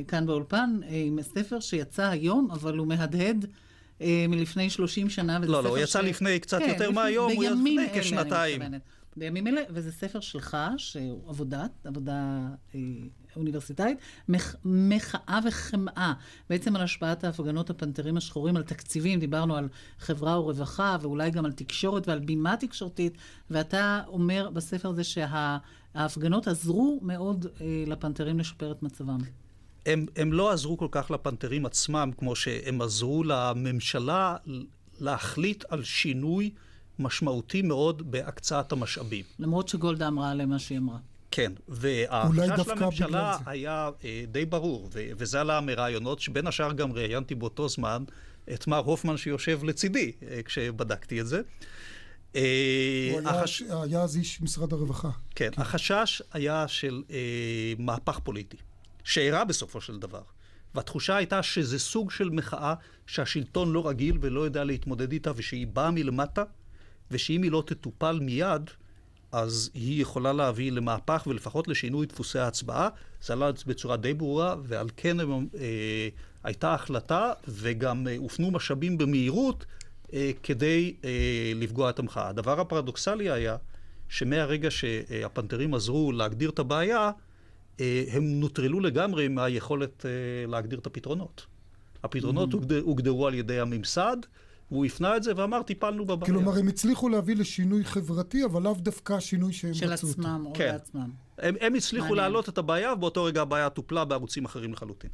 כאן 0.09 0.27
באולפן 0.27 0.81
אה, 0.83 1.03
עם 1.07 1.23
ספר 1.23 1.61
שיצא 1.61 2.09
היום, 2.09 2.49
אבל 2.51 2.79
הוא 2.79 2.87
מהדהד. 2.87 3.47
אה, 4.01 4.25
מלפני 4.29 4.71
30 4.71 5.11
שנה. 5.11 5.39
לא, 5.39 5.63
לא, 5.63 5.69
הוא 5.69 5.79
יצא 5.79 6.03
ש... 6.03 6.05
לפני 6.05 6.41
קצת 6.41 6.59
כן, 6.59 6.69
יותר 6.69 6.91
מהיום, 6.91 7.33
הוא 7.33 7.45
יצא 7.45 7.55
לפני 7.55 7.87
כשנתיים. 7.95 8.63
בימים 9.19 9.47
אלה, 9.47 9.61
וזה 9.71 9.93
ספר 9.93 10.21
שלך, 10.21 10.57
שהוא 10.77 11.31
עבודת, 11.31 11.71
עבודה 11.85 12.49
אה, 12.75 12.81
אוניברסיטאית, 13.37 13.99
מח, 14.29 14.55
מחאה 14.65 15.39
וחמאה, 15.49 16.13
בעצם 16.51 16.77
על 16.77 16.83
השפעת 16.83 17.25
ההפגנות 17.25 17.71
הפנתרים 17.71 18.17
השחורים 18.17 18.57
על 18.57 18.63
תקציבים, 18.63 19.21
דיברנו 19.21 19.57
על 19.57 19.69
חברה 19.99 20.41
ורווחה, 20.41 20.97
ואולי 21.01 21.31
גם 21.31 21.45
על 21.45 21.53
תקשורת 21.53 22.09
ועל 22.09 22.19
בימה 22.19 22.57
תקשורתית, 22.57 23.19
ואתה 23.51 24.03
אומר 24.07 24.51
בספר 24.53 24.89
הזה 24.89 25.03
שההפגנות 25.05 26.49
עזרו 26.49 26.99
מאוד 27.03 27.47
אה, 27.61 27.85
לפנתרים 27.87 28.39
לשפר 28.39 28.73
את 28.73 28.83
מצבם. 28.83 29.19
הם, 29.87 30.07
הם 30.17 30.33
לא 30.33 30.53
עזרו 30.53 30.79
כל 30.79 30.89
כך 30.91 31.11
לפנתרים 31.11 31.67
עצמם, 31.67 32.11
כמו 32.19 32.37
שהם 32.37 32.83
עזרו 32.83 33.25
לממשלה 33.25 34.37
להחליט 35.01 35.65
על 35.69 35.83
שינוי 35.83 36.51
משמעותי 36.99 37.63
מאוד 37.63 38.11
בהקצאת 38.11 38.73
המשאבים. 38.73 39.25
למרות 39.39 39.69
שגולדה 39.69 40.09
אמרה 40.09 40.31
עליהם 40.31 40.49
מה 40.49 40.59
שהיא 40.59 40.79
אמרה. 40.79 40.99
כן, 41.31 41.53
והחשש 41.69 42.65
של 42.65 42.71
הממשלה 42.71 43.39
היה 43.47 43.91
אה, 44.05 44.25
די 44.29 44.45
ברור, 44.45 44.89
ו- 44.93 45.11
וזה 45.17 45.41
עלה 45.41 45.61
מרעיונות, 45.61 46.21
שבין 46.21 46.47
השאר 46.47 46.73
גם 46.73 46.93
ראיינתי 46.93 47.35
באותו 47.35 47.69
זמן 47.69 48.05
את 48.55 48.67
מר 48.67 48.79
הופמן 48.79 49.17
שיושב 49.17 49.65
לצידי, 49.65 50.13
אה, 50.31 50.43
כשבדקתי 50.43 51.21
את 51.21 51.27
זה. 51.27 51.41
אה, 52.37 53.11
הוא 53.13 53.21
החש... 53.29 53.63
היה 53.63 54.03
אז 54.03 54.17
איש 54.17 54.43
משרד 54.43 54.73
הרווחה. 54.73 55.11
כן, 55.35 55.51
כן. 55.53 55.63
החשש 55.63 56.23
היה 56.33 56.69
של 56.69 57.03
אה, 57.11 57.73
מהפך 57.79 58.19
פוליטי. 58.19 58.57
שאירע 59.05 59.45
בסופו 59.45 59.81
של 59.81 59.99
דבר. 59.99 60.23
והתחושה 60.75 61.17
הייתה 61.17 61.43
שזה 61.43 61.79
סוג 61.79 62.11
של 62.11 62.31
מחאה 62.31 62.75
שהשלטון 63.07 63.73
לא 63.73 63.89
רגיל 63.89 64.19
ולא 64.21 64.41
יודע 64.41 64.65
להתמודד 64.65 65.13
איתה, 65.13 65.33
ושהיא 65.37 65.67
באה 65.67 65.91
מלמטה, 65.91 66.43
ושאם 67.11 67.43
היא 67.43 67.51
לא 67.51 67.63
תטופל 67.67 68.19
מיד, 68.23 68.71
אז 69.33 69.71
היא 69.75 70.03
יכולה 70.03 70.33
להביא 70.33 70.73
למהפך 70.73 71.25
ולפחות 71.27 71.69
לשינוי 71.69 72.07
דפוסי 72.07 72.39
ההצבעה. 72.39 72.89
זה 73.23 73.33
עלה 73.33 73.51
בצורה 73.67 73.97
די 73.97 74.15
ברורה, 74.15 74.57
ועל 74.63 74.89
כן 74.97 75.21
אה, 75.21 75.27
הייתה 76.45 76.75
החלטה 76.75 77.33
וגם 77.49 78.09
אה, 78.09 78.17
הופנו 78.17 78.51
משאבים 78.51 78.99
במהירות 78.99 79.65
אה, 80.13 80.31
כדי 80.43 80.95
אה, 81.05 81.53
לפגוע 81.55 81.91
את 81.91 81.99
המחאה. 81.99 82.29
הדבר 82.29 82.61
הפרדוקסלי 82.61 83.31
היה 83.31 83.57
שמהרגע 84.09 84.71
שהפנתרים 84.71 85.75
עזרו 85.75 86.13
להגדיר 86.13 86.51
את 86.51 86.59
הבעיה, 86.59 87.11
אה, 87.81 88.05
הם 88.13 88.41
נוטרלו 88.41 88.81
לגמרי 88.81 89.29
מהיכולת 89.29 90.07
אה, 90.07 90.11
להגדיר 90.47 90.79
את 90.79 90.87
הפתרונות. 90.87 91.47
הפתרונות 92.03 92.55
mm-hmm. 92.55 92.75
הוגדרו 92.83 93.27
על 93.27 93.35
ידי 93.35 93.61
הממסד, 93.61 94.17
והוא 94.71 94.85
הפנה 94.85 95.17
את 95.17 95.23
זה 95.23 95.33
ואמר, 95.37 95.63
טיפלנו 95.63 96.05
בבעיה. 96.05 96.33
כלומר, 96.33 96.59
הם 96.59 96.69
הצליחו 96.69 97.09
להביא 97.09 97.37
לשינוי 97.37 97.85
חברתי, 97.85 98.45
אבל 98.45 98.63
לאו 98.63 98.75
דווקא 98.75 99.21
שינוי 99.21 99.53
שהם 99.53 99.71
רצו 99.71 99.85
אותו. 99.85 99.97
של 99.97 100.21
עצמם 100.21 100.43
או 100.47 100.53
כן. 100.55 100.73
לעצמם. 100.73 101.11
הם, 101.39 101.55
הם 101.61 101.75
הצליחו 101.75 102.15
להעלות 102.15 102.49
את 102.49 102.59
הבעיה, 102.59 102.93
ובאותו 102.93 103.25
רגע 103.25 103.43
הבעיה 103.43 103.71
טופלה 103.71 104.05
בערוצים 104.05 104.45
אחרים 104.45 104.73
לחלוטין. 104.73 105.11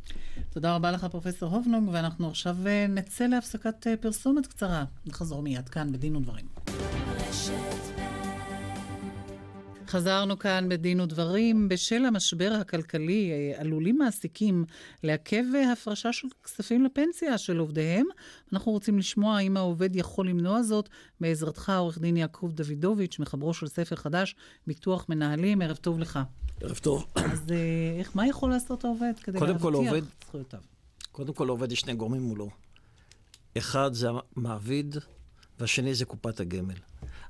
תודה 0.51 0.75
רבה 0.75 0.90
לך, 0.90 1.05
פרופ' 1.05 1.43
הובנונג, 1.43 1.88
ואנחנו 1.93 2.29
עכשיו 2.29 2.57
אה, 2.67 2.87
נצא 2.88 3.27
להפסקת 3.27 3.87
פרסומת 4.01 4.47
קצרה. 4.47 4.85
נחזור 5.07 5.43
מיד 5.43 5.69
כאן 5.69 5.93
בדין 5.93 6.17
ודברים. 6.17 6.45
חזרנו 9.88 10.38
כאן 10.38 10.68
בדין 10.68 11.01
ודברים. 11.01 11.68
בשל 11.68 12.05
המשבר 12.05 12.53
הכלכלי 12.61 13.31
אה, 13.31 13.61
עלולים 13.61 13.99
מעסיקים 13.99 14.64
לעכב 15.03 15.44
אה, 15.55 15.73
הפרשה 15.73 16.12
של 16.12 16.29
כספים 16.44 16.85
לפנסיה 16.85 17.38
של 17.38 17.59
עובדיהם. 17.59 18.07
אנחנו 18.53 18.73
רוצים 18.73 18.99
לשמוע 18.99 19.37
האם 19.37 19.57
העובד 19.57 19.97
יכול 19.97 20.29
למנוע 20.29 20.62
זאת 20.62 20.88
בעזרתך, 21.20 21.73
עורך 21.79 21.99
דין 21.99 22.16
יעקב 22.16 22.51
דוידוביץ', 22.55 23.18
מחברו 23.18 23.55
של 23.55 23.66
ספר 23.66 23.97
חדש, 23.97 24.35
ביטוח 24.66 25.07
מנהלים. 25.09 25.62
ערב 25.62 25.77
טוב 25.77 25.99
לך. 25.99 26.18
ערב 26.61 26.79
טוב. 26.79 27.07
אז 27.14 27.47
אה, 27.51 27.57
איך, 27.99 28.16
מה 28.16 28.27
יכול 28.27 28.51
לעשות 28.51 28.85
העובד 28.85 29.12
כדי 29.23 29.40
להבטיח 29.40 29.64
עובד, 29.64 30.03
זכויותיו? 30.27 30.61
קודם 31.12 31.33
כל 31.33 31.44
לעובד 31.44 31.73
יש 31.73 31.81
שני 31.81 31.94
גורמים 31.94 32.23
מולו. 32.23 32.51
אחד 33.59 33.94
זה 33.94 34.09
המעביד, 34.37 34.97
והשני 35.61 35.94
זה 35.94 36.05
קופת 36.05 36.40
הגמל. 36.40 36.75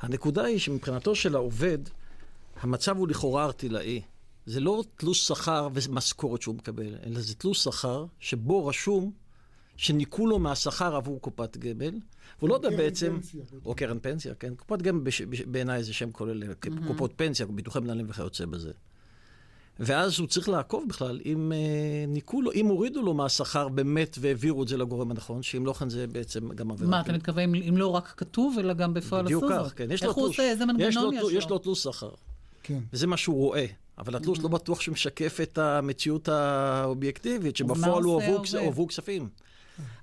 הנקודה 0.00 0.44
היא 0.44 0.58
שמבחינתו 0.58 1.14
של 1.14 1.34
העובד, 1.34 1.78
המצב 2.60 2.96
הוא 2.96 3.08
לכאורה 3.08 3.44
ארטילאי. 3.44 4.02
זה 4.46 4.60
לא 4.60 4.84
תלוש 4.96 5.28
שכר 5.28 5.68
ומשכורת 5.72 6.42
שהוא 6.42 6.54
מקבל, 6.54 6.94
אלא 7.06 7.20
זה 7.20 7.34
תלוש 7.34 7.64
שכר 7.64 8.06
שבו 8.20 8.66
רשום 8.66 9.12
שניכו 9.76 10.26
לו 10.26 10.38
מהשכר 10.38 10.96
עבור 10.96 11.20
קופת 11.20 11.56
גמל, 11.56 11.98
והוא 12.38 12.50
לא 12.50 12.54
יודע 12.54 12.70
בעצם... 12.70 13.18
פנסיה. 13.20 13.42
או 13.64 13.74
קרן 13.74 13.98
פנסיה, 13.98 14.34
כן. 14.34 14.54
קופת 14.54 14.82
גמל 14.82 15.00
בעיניי 15.46 15.82
זה 15.82 15.92
שם 15.92 16.12
כולל 16.12 16.42
mm-hmm. 16.42 16.86
קופות 16.86 17.12
פנסיה, 17.16 17.46
ביטוחי 17.46 17.80
מנהלים 17.80 18.06
וכיוצא 18.08 18.46
בזה. 18.46 18.72
ואז 19.80 20.18
הוא 20.18 20.28
צריך 20.28 20.48
לעקוב 20.48 20.88
בכלל 20.88 21.20
אם 21.24 21.52
אה, 21.52 22.04
ניקו 22.08 22.42
לו, 22.42 22.52
אם 22.52 22.66
הורידו 22.66 23.02
לו 23.02 23.14
מהשכר 23.14 23.68
באמת 23.68 24.16
והעבירו 24.20 24.62
את 24.62 24.68
זה 24.68 24.76
לגורם 24.76 25.10
הנכון, 25.10 25.42
שאם 25.42 25.66
לא 25.66 25.72
כן 25.72 25.88
זה 25.88 26.06
בעצם 26.06 26.52
גם 26.52 26.70
עבירה. 26.70 26.90
מה, 26.90 27.00
אתה 27.00 27.12
מתכוון 27.12 27.54
אם 27.54 27.76
לא 27.76 27.88
רק 27.88 28.14
כתוב, 28.16 28.56
אלא 28.58 28.74
גם 28.74 28.94
בפועל 28.94 29.26
עשו 29.26 29.40
זאת? 29.40 29.50
בדיוק 29.50 29.66
כך, 29.66 29.72
כן. 29.76 29.90
יש 29.90 30.02
לו 30.02 30.12
תלוש. 30.12 30.16
איך 30.16 30.24
הוא 30.24 30.28
עושה, 30.28 30.50
איזה 30.50 30.66
מנגנון 30.66 31.14
יש 31.14 31.22
לו? 31.22 31.30
יש 31.30 31.48
לו 31.48 31.58
תלוש 31.58 31.82
שכר. 31.82 32.10
כן. 32.64 32.78
וזה 32.92 33.06
מה 33.06 33.16
שהוא 33.16 33.36
רואה. 33.36 33.66
אבל 33.98 34.16
התלוש 34.16 34.38
לא 34.38 34.48
בטוח 34.48 34.80
שהוא 34.80 34.92
משקף 34.92 35.38
את 35.42 35.58
המציאות 35.58 36.28
האובייקטיבית, 36.28 37.56
שבפועל 37.56 38.02
הוא 38.02 38.22
הועברו 38.58 38.88
כספים. 38.88 39.28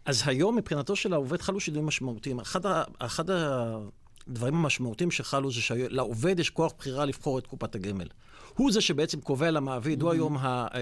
אז 0.05 0.23
היום 0.25 0.55
מבחינתו 0.55 0.95
של 0.95 1.13
העובד 1.13 1.41
חלו 1.41 1.59
שינויים 1.59 1.85
משמעותיים. 1.85 2.39
אחד, 2.39 2.65
ה, 2.65 2.83
אחד 2.99 3.25
הדברים 3.29 4.55
המשמעותיים 4.55 5.11
שחלו 5.11 5.51
זה 5.51 5.61
שלעובד 5.61 6.39
יש 6.39 6.49
כוח 6.49 6.73
בחירה 6.77 7.05
לבחור 7.05 7.39
את 7.39 7.47
קופת 7.47 7.75
הגמל. 7.75 8.07
הוא 8.55 8.71
זה 8.71 8.81
שבעצם 8.81 9.21
קובע 9.21 9.51
למעביד, 9.51 10.01
הוא 10.01 10.11
היום 10.11 10.37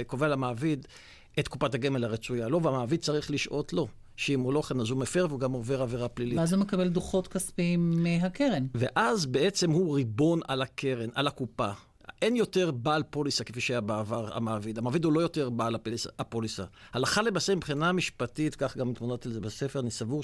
קובע 0.07 0.27
למעביד 0.27 0.87
את 1.39 1.47
קופת 1.47 1.73
הגמל 1.73 2.03
הרצויה 2.03 2.47
לו, 2.47 2.63
והמעביד 2.63 2.99
צריך 2.99 3.31
לשהות 3.31 3.73
לו. 3.73 3.87
שאם 4.19 4.39
הוא 4.39 4.53
לא 4.53 4.61
כן 4.61 4.79
אז 4.79 4.89
הוא 4.89 4.99
מפר 4.99 5.25
והוא 5.29 5.39
גם 5.39 5.51
עובר 5.51 5.81
עבירה 5.81 6.07
פלילית. 6.07 6.37
ואז 6.37 6.53
הוא 6.53 6.61
מקבל 6.61 6.87
דוחות 6.87 7.27
כספיים 7.27 8.03
מהקרן. 8.03 8.67
ואז 8.75 9.25
בעצם 9.25 9.71
הוא 9.71 9.95
ריבון 9.95 10.39
על 10.47 10.61
הקרן, 10.61 11.09
על 11.13 11.27
הקופה. 11.27 11.71
אין 12.21 12.35
יותר 12.35 12.71
בעל 12.71 13.03
פוליסה 13.03 13.43
כפי 13.43 13.61
שהיה 13.61 13.81
בעבר 13.81 14.37
המעביד. 14.37 14.77
המעביד 14.77 15.05
הוא 15.05 15.13
לא 15.13 15.19
יותר 15.19 15.49
בעל 15.49 15.75
הפוליסה. 16.19 16.63
הלכה 16.93 17.21
למעשה 17.21 17.55
מבחינה 17.55 17.91
משפטית, 17.91 18.55
כך 18.55 18.77
גם 18.77 18.89
מתמונות 18.89 19.25
על 19.25 19.31
זה 19.31 19.41
בספר, 19.41 19.79
אני 19.79 19.91
סבור 19.91 20.23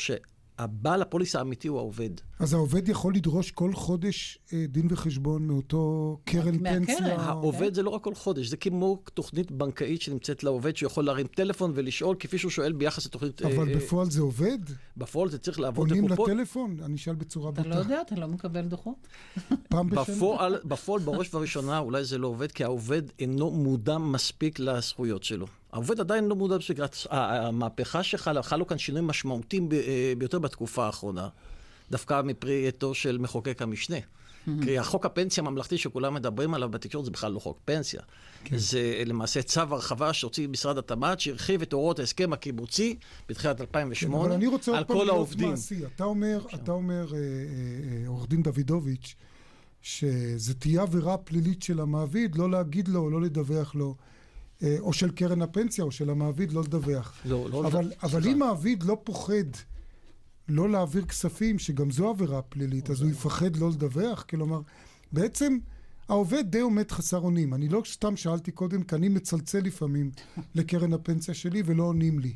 הבעל 0.58 1.01
הפוליסה 1.01 1.39
האמיתי 1.39 1.68
הוא 1.68 1.78
העובד. 1.80 2.10
אז 2.39 2.53
העובד 2.53 2.89
יכול 2.89 3.16
לדרוש 3.16 3.51
כל 3.51 3.74
חודש 3.74 4.39
אה, 4.53 4.66
דין 4.68 4.88
וחשבון 4.89 5.47
מאותו 5.47 6.18
קרן 6.24 6.58
מהקרן. 6.62 6.86
פנסיה? 6.86 7.16
העובד 7.22 7.74
זה 7.74 7.84
לא 7.84 7.89
רק 7.89 8.03
כל 8.03 8.16
חודש, 8.16 8.47
זה 8.47 8.58
כמו 8.58 9.01
תוכנית 9.14 9.51
בנקאית 9.51 10.01
שנמצאת 10.01 10.43
לעובד, 10.43 10.78
שיכול 10.78 11.06
להרים 11.06 11.28
טלפון 11.28 11.72
ולשאול, 11.76 12.16
כפי 12.20 12.38
שהוא 12.38 12.51
שואל 12.51 12.72
ביחס 12.72 13.06
לתוכנית... 13.06 13.41
אבל 13.41 13.70
אה, 13.70 13.76
בפועל 13.76 14.12
זה 14.12 14.22
עובד? 14.22 14.58
בפועל 14.97 15.30
זה 15.30 15.38
צריך 15.38 15.60
לעבוד 15.60 15.89
פונים 15.89 16.08
לקופות. 16.08 16.30
לטלפון? 16.30 16.78
אני 16.86 16.95
אשאל 16.95 17.16
בצורה 17.16 17.49
אתה 17.49 17.64
בוטה. 17.64 17.76
לא 17.76 17.80
יודע, 17.80 18.01
אתה 18.01 18.16
לא 18.16 18.28
מקבל 18.28 18.62
דוחות. 18.62 19.08
פעם 19.70 19.89
בשנה? 19.89 20.03
בפועל, 20.16 20.60
בפועל, 20.66 21.01
בראש 21.01 21.34
ובראשונה, 21.34 21.80
אולי 21.80 22.03
זה 22.03 22.18
לא 22.18 22.28
עובד, 22.28 22.51
כי 22.51 22.64
העובד 22.64 23.01
אינו 23.20 23.51
מודע 23.51 23.97
מספיק 23.97 24.60
לזכויות 24.60 25.24
שלו. 25.24 25.47
העובד 25.76 25.99
עדיין 25.99 26.26
לא 26.28 26.36
מודע 26.36 26.57
מספיק. 26.57 26.80
הצ- 26.80 27.07
ה- 27.09 27.47
המהפכה 27.47 28.03
שחלה, 28.03 28.43
חלו 28.43 28.67
כאן 28.67 28.78
שינויים 28.78 29.07
משמעותיים 29.07 29.69
אה, 29.71 30.13
ביותר 30.17 30.39
בתקופה 30.39 30.86
האחרונה, 30.86 31.28
דווקא 31.91 32.21
מפרי 32.21 32.67
עטו 32.67 32.93
של 32.93 33.17
מחוקק 33.17 33.61
המשנה. 33.61 33.97
כי 34.63 34.78
החוק 34.80 35.05
הפנסיה 35.05 35.43
הממלכתי 35.43 35.78
שכולם 35.78 36.13
מדברים 36.13 36.53
עליו 36.53 36.69
בתקשורת 36.69 37.05
זה 37.05 37.11
בכלל 37.11 37.32
לא 37.32 37.39
חוק 37.39 37.59
פנסיה. 37.65 38.01
זה 38.55 39.03
למעשה 39.05 39.41
צו 39.41 39.61
הרחבה 39.61 40.13
שהוציא 40.13 40.47
משרד 40.47 40.78
התמ"ת, 40.78 41.19
שהרחיב 41.19 41.61
את 41.61 41.73
הוראות 41.73 41.99
ההסכם 41.99 42.34
הקיבוצי 42.34 42.95
בתחילת 43.30 43.57
כן, 43.57 43.63
2008 43.63 44.26
אבל 44.26 44.34
אני 44.34 44.47
רוצה 44.47 44.78
על 44.78 44.84
כל 44.84 45.09
העובדים. 45.09 45.49
מעשי. 45.49 45.86
אתה 45.86 46.03
אומר, 46.03 46.45
אתה 46.53 46.71
אומר, 46.71 47.13
אה, 47.13 47.17
אה, 47.17 48.07
עורך 48.07 48.30
דין 48.30 48.43
דוידוביץ', 48.43 49.15
שזה 49.82 50.53
תהיה 50.53 50.82
עבירה 50.82 51.17
פלילית 51.17 51.63
של 51.63 51.80
המעביד 51.80 52.36
לא 52.36 52.51
להגיד 52.51 52.88
לו 52.88 53.09
לא 53.09 53.21
לדווח 53.21 53.76
לו, 53.76 53.95
או 54.80 54.93
של 54.93 55.12
קרן 55.12 55.41
הפנסיה 55.41 55.84
או 55.84 55.91
של 55.91 56.10
המעביד 56.10 56.51
לא 56.51 56.62
לדווח. 56.62 57.14
לא, 57.26 57.47
לא, 57.51 57.68
אבל, 57.68 57.91
אבל 58.03 58.22
סליחה. 58.22 58.32
אם 58.32 58.39
מעביד 58.39 58.84
לא 58.84 58.97
פוחד 59.03 59.34
לא 60.49 60.70
להעביר 60.70 61.06
כספים, 61.06 61.60
שגם 61.60 61.91
זו 61.91 62.10
עבירה 62.10 62.41
פלילית, 62.41 62.89
אז 62.89 63.01
הוא 63.01 63.10
יפחד 63.10 63.56
לא 63.56 63.70
לדווח? 63.70 64.26
כלומר, 64.30 64.62
בעצם 65.12 65.58
העובד 66.10 66.43
די 66.49 66.60
עומד 66.60 66.91
חסר 66.91 67.18
אונים. 67.18 67.53
אני 67.53 67.70
לא 67.70 67.82
סתם 67.86 68.18
שאלתי 68.18 68.51
קודם, 68.51 68.84
כי 68.84 68.95
אני 68.95 69.10
מצלצל 69.10 69.60
לפעמים 69.60 70.12
לקרן 70.56 70.93
הפנסיה 70.93 71.34
שלי 71.34 71.64
ולא 71.66 71.84
עונים 71.84 72.20
לי. 72.20 72.34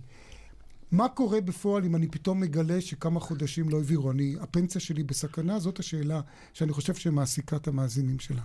מה 0.92 1.10
קורה 1.10 1.42
בפועל 1.42 1.86
אם 1.86 1.96
אני 1.96 2.08
פתאום 2.08 2.40
מגלה 2.40 2.82
שכמה 2.82 3.20
חודשים 3.20 3.70
לא 3.70 3.78
העבירו? 3.78 4.12
אני, 4.12 4.36
הפנסיה 4.40 4.82
שלי 4.82 5.04
בסכנה? 5.04 5.60
זאת 5.60 5.80
השאלה 5.80 6.22
שאני 6.54 6.74
חושב 6.74 6.96
שמעסיקה 6.96 7.56
את 7.56 7.68
המאזינים 7.68 8.20
שלנו. 8.20 8.42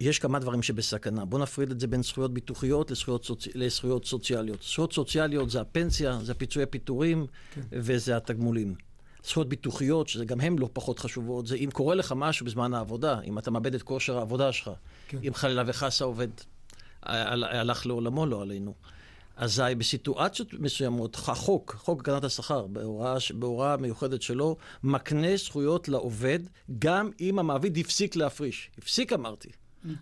יש 0.00 0.18
כמה 0.18 0.38
דברים 0.38 0.62
שבסכנה. 0.62 1.24
בואו 1.24 1.42
נפריד 1.42 1.70
את 1.70 1.80
זה 1.80 1.86
בין 1.86 2.02
זכויות 2.02 2.34
ביטוחיות 2.34 2.90
לזכויות, 2.90 3.24
סוצ... 3.24 3.48
לזכויות 3.54 4.04
סוציאליות. 4.06 4.62
זכויות 4.62 4.92
סוציאליות 4.92 5.50
זה 5.50 5.60
הפנסיה, 5.60 6.18
זה 6.22 6.34
פיצויי 6.34 6.66
פיטורים 6.66 7.26
כן. 7.54 7.60
וזה 7.72 8.16
התגמולים. 8.16 8.74
זכויות 9.24 9.48
ביטוחיות, 9.48 10.08
שזה 10.08 10.24
גם 10.24 10.40
הן 10.40 10.58
לא 10.58 10.68
פחות 10.72 10.98
חשובות, 10.98 11.46
זה 11.46 11.56
אם 11.56 11.68
קורה 11.72 11.94
לך 11.94 12.14
משהו 12.16 12.46
בזמן 12.46 12.74
העבודה, 12.74 13.20
אם 13.20 13.38
אתה 13.38 13.50
מאבד 13.50 13.74
את 13.74 13.82
כושר 13.82 14.18
העבודה 14.18 14.52
שלך, 14.52 14.70
כן. 15.08 15.18
אם 15.28 15.34
חלילה 15.34 15.62
וחס 15.66 16.02
העובד 16.02 16.28
הל- 17.02 17.44
הלך 17.44 17.86
לעולמו, 17.86 18.26
לא 18.26 18.42
עלינו. 18.42 18.74
אזי 19.36 19.62
בסיטואציות 19.78 20.54
מסוימות, 20.54 21.14
החוק, 21.14 21.76
חוק 21.78 22.08
הגנת 22.08 22.24
השכר, 22.24 22.66
בהוראה, 22.66 23.16
בהוראה 23.34 23.76
מיוחדת 23.76 24.22
שלו, 24.22 24.56
מקנה 24.82 25.36
זכויות 25.36 25.88
לעובד, 25.88 26.38
גם 26.78 27.10
אם 27.20 27.38
המעביד 27.38 27.78
הפסיק 27.78 28.16
להפריש. 28.16 28.70
הפסיק 28.78 29.12
אמרתי. 29.12 29.48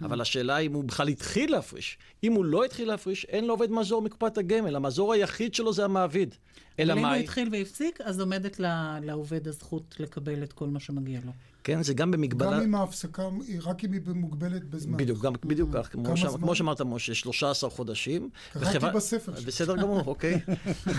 אבל 0.02 0.20
השאלה 0.20 0.58
אם 0.58 0.72
הוא 0.72 0.84
בכלל 0.84 1.08
התחיל 1.08 1.52
להפריש. 1.52 1.98
אם 2.24 2.32
הוא 2.32 2.44
לא 2.44 2.64
התחיל 2.64 2.88
להפריש, 2.88 3.24
אין 3.24 3.44
לעובד 3.44 3.70
מזור 3.70 4.02
מקופת 4.02 4.38
הגמל. 4.38 4.76
המזור 4.76 5.12
היחיד 5.12 5.54
שלו 5.54 5.72
זה 5.72 5.84
המעביד. 5.84 6.34
אלא 6.78 6.92
אבל 6.92 7.00
אם 7.00 7.06
הוא? 7.06 7.14
התחיל 7.14 7.48
והפסיק, 7.52 8.00
אז 8.04 8.20
עומדת 8.20 8.60
לעובד 9.02 9.48
הזכות 9.48 9.96
לקבל 9.98 10.42
את 10.42 10.52
כל 10.52 10.66
מה 10.68 10.80
שמגיע 10.80 11.20
לו. 11.24 11.32
כן, 11.64 11.82
זה 11.82 11.94
גם 11.94 12.10
במגבלה... 12.10 12.50
גם 12.56 12.60
אם 12.62 12.74
ההפסקה, 12.74 13.22
היא- 13.46 13.60
רק 13.62 13.84
אם 13.84 13.92
היא 13.92 14.00
מוגבלת 14.14 14.64
בזמן. 14.64 14.96
בדיוק, 14.96 15.22
גם, 15.24 15.32
בדיוק 15.44 15.70
כך, 15.74 15.88
כמו, 15.92 16.16
ש... 16.16 16.24
כמו 16.24 16.54
שאמרת, 16.54 16.80
משה, 16.80 17.14
13 17.14 17.70
חודשים. 17.70 18.30
קראתי 18.52 18.78
בספר 18.94 19.36
שלך. 19.36 19.46
בסדר 19.46 19.76
גמור, 19.76 20.02
אוקיי. 20.06 20.40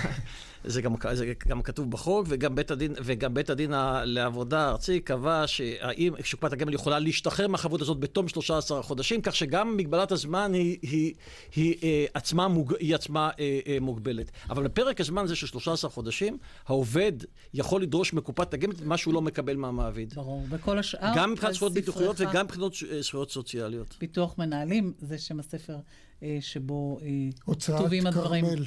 זה, 0.65 0.81
גם, 0.81 0.95
זה 1.13 1.33
גם 1.47 1.61
כתוב 1.61 1.91
בחוק, 1.91 2.25
וגם 2.29 2.55
בית 2.55 2.71
הדין, 2.71 2.93
וגם 3.03 3.33
בית 3.33 3.49
הדין 3.49 3.73
ה- 3.73 4.01
לעבודה 4.05 4.59
הארצי 4.67 4.99
קבע 4.99 5.43
שהאם 5.47 6.13
שקופת 6.23 6.53
הגמל 6.53 6.73
יכולה 6.73 6.99
להשתחרר 6.99 7.47
מהחבות 7.47 7.81
הזאת 7.81 7.99
בתום 7.99 8.27
13 8.27 8.83
חודשים, 8.83 9.21
כך 9.21 9.35
שגם 9.35 9.77
מגבלת 9.77 10.11
הזמן 10.11 10.53
היא, 10.53 10.77
היא, 10.81 10.89
היא, 10.91 11.13
היא, 11.55 11.75
אה, 11.83 12.05
עצמה, 12.13 12.47
מוג... 12.47 12.73
היא 12.79 12.95
עצמה 12.95 13.29
אה, 13.39 13.59
אה, 13.67 13.77
מוגבלת. 13.81 14.31
אבל 14.49 14.63
בפרק 14.63 15.01
הזמן 15.01 15.23
הזה 15.23 15.35
של 15.35 15.47
13 15.63 15.91
חודשים, 15.91 16.37
העובד 16.67 17.11
יכול 17.53 17.81
לדרוש 17.81 18.13
מקופת 18.13 18.53
הגמל 18.53 18.73
מה 18.83 18.97
שהוא 18.97 19.13
לא 19.13 19.21
מקבל 19.21 19.55
מהמעביד. 19.55 20.13
ברור. 20.13 20.45
וכל 20.49 20.79
השאר... 20.79 21.11
גם 21.15 21.31
מבחינת 21.31 21.53
זכויות 21.53 21.73
ביטוחיות 21.73 22.15
וגם 22.19 22.45
מבחינת 22.45 22.71
אה, 22.91 23.01
זכויות 23.01 23.31
סוציאליות. 23.31 23.95
ביטוח 23.99 24.37
מנהלים, 24.37 24.93
זה 24.99 25.17
שם 25.17 25.39
הספר 25.39 25.77
אה, 26.23 26.37
שבו 26.41 26.99
אה, 27.01 27.53
כתובים 27.59 28.07
הדברים. 28.07 28.45
כרמל. 28.45 28.65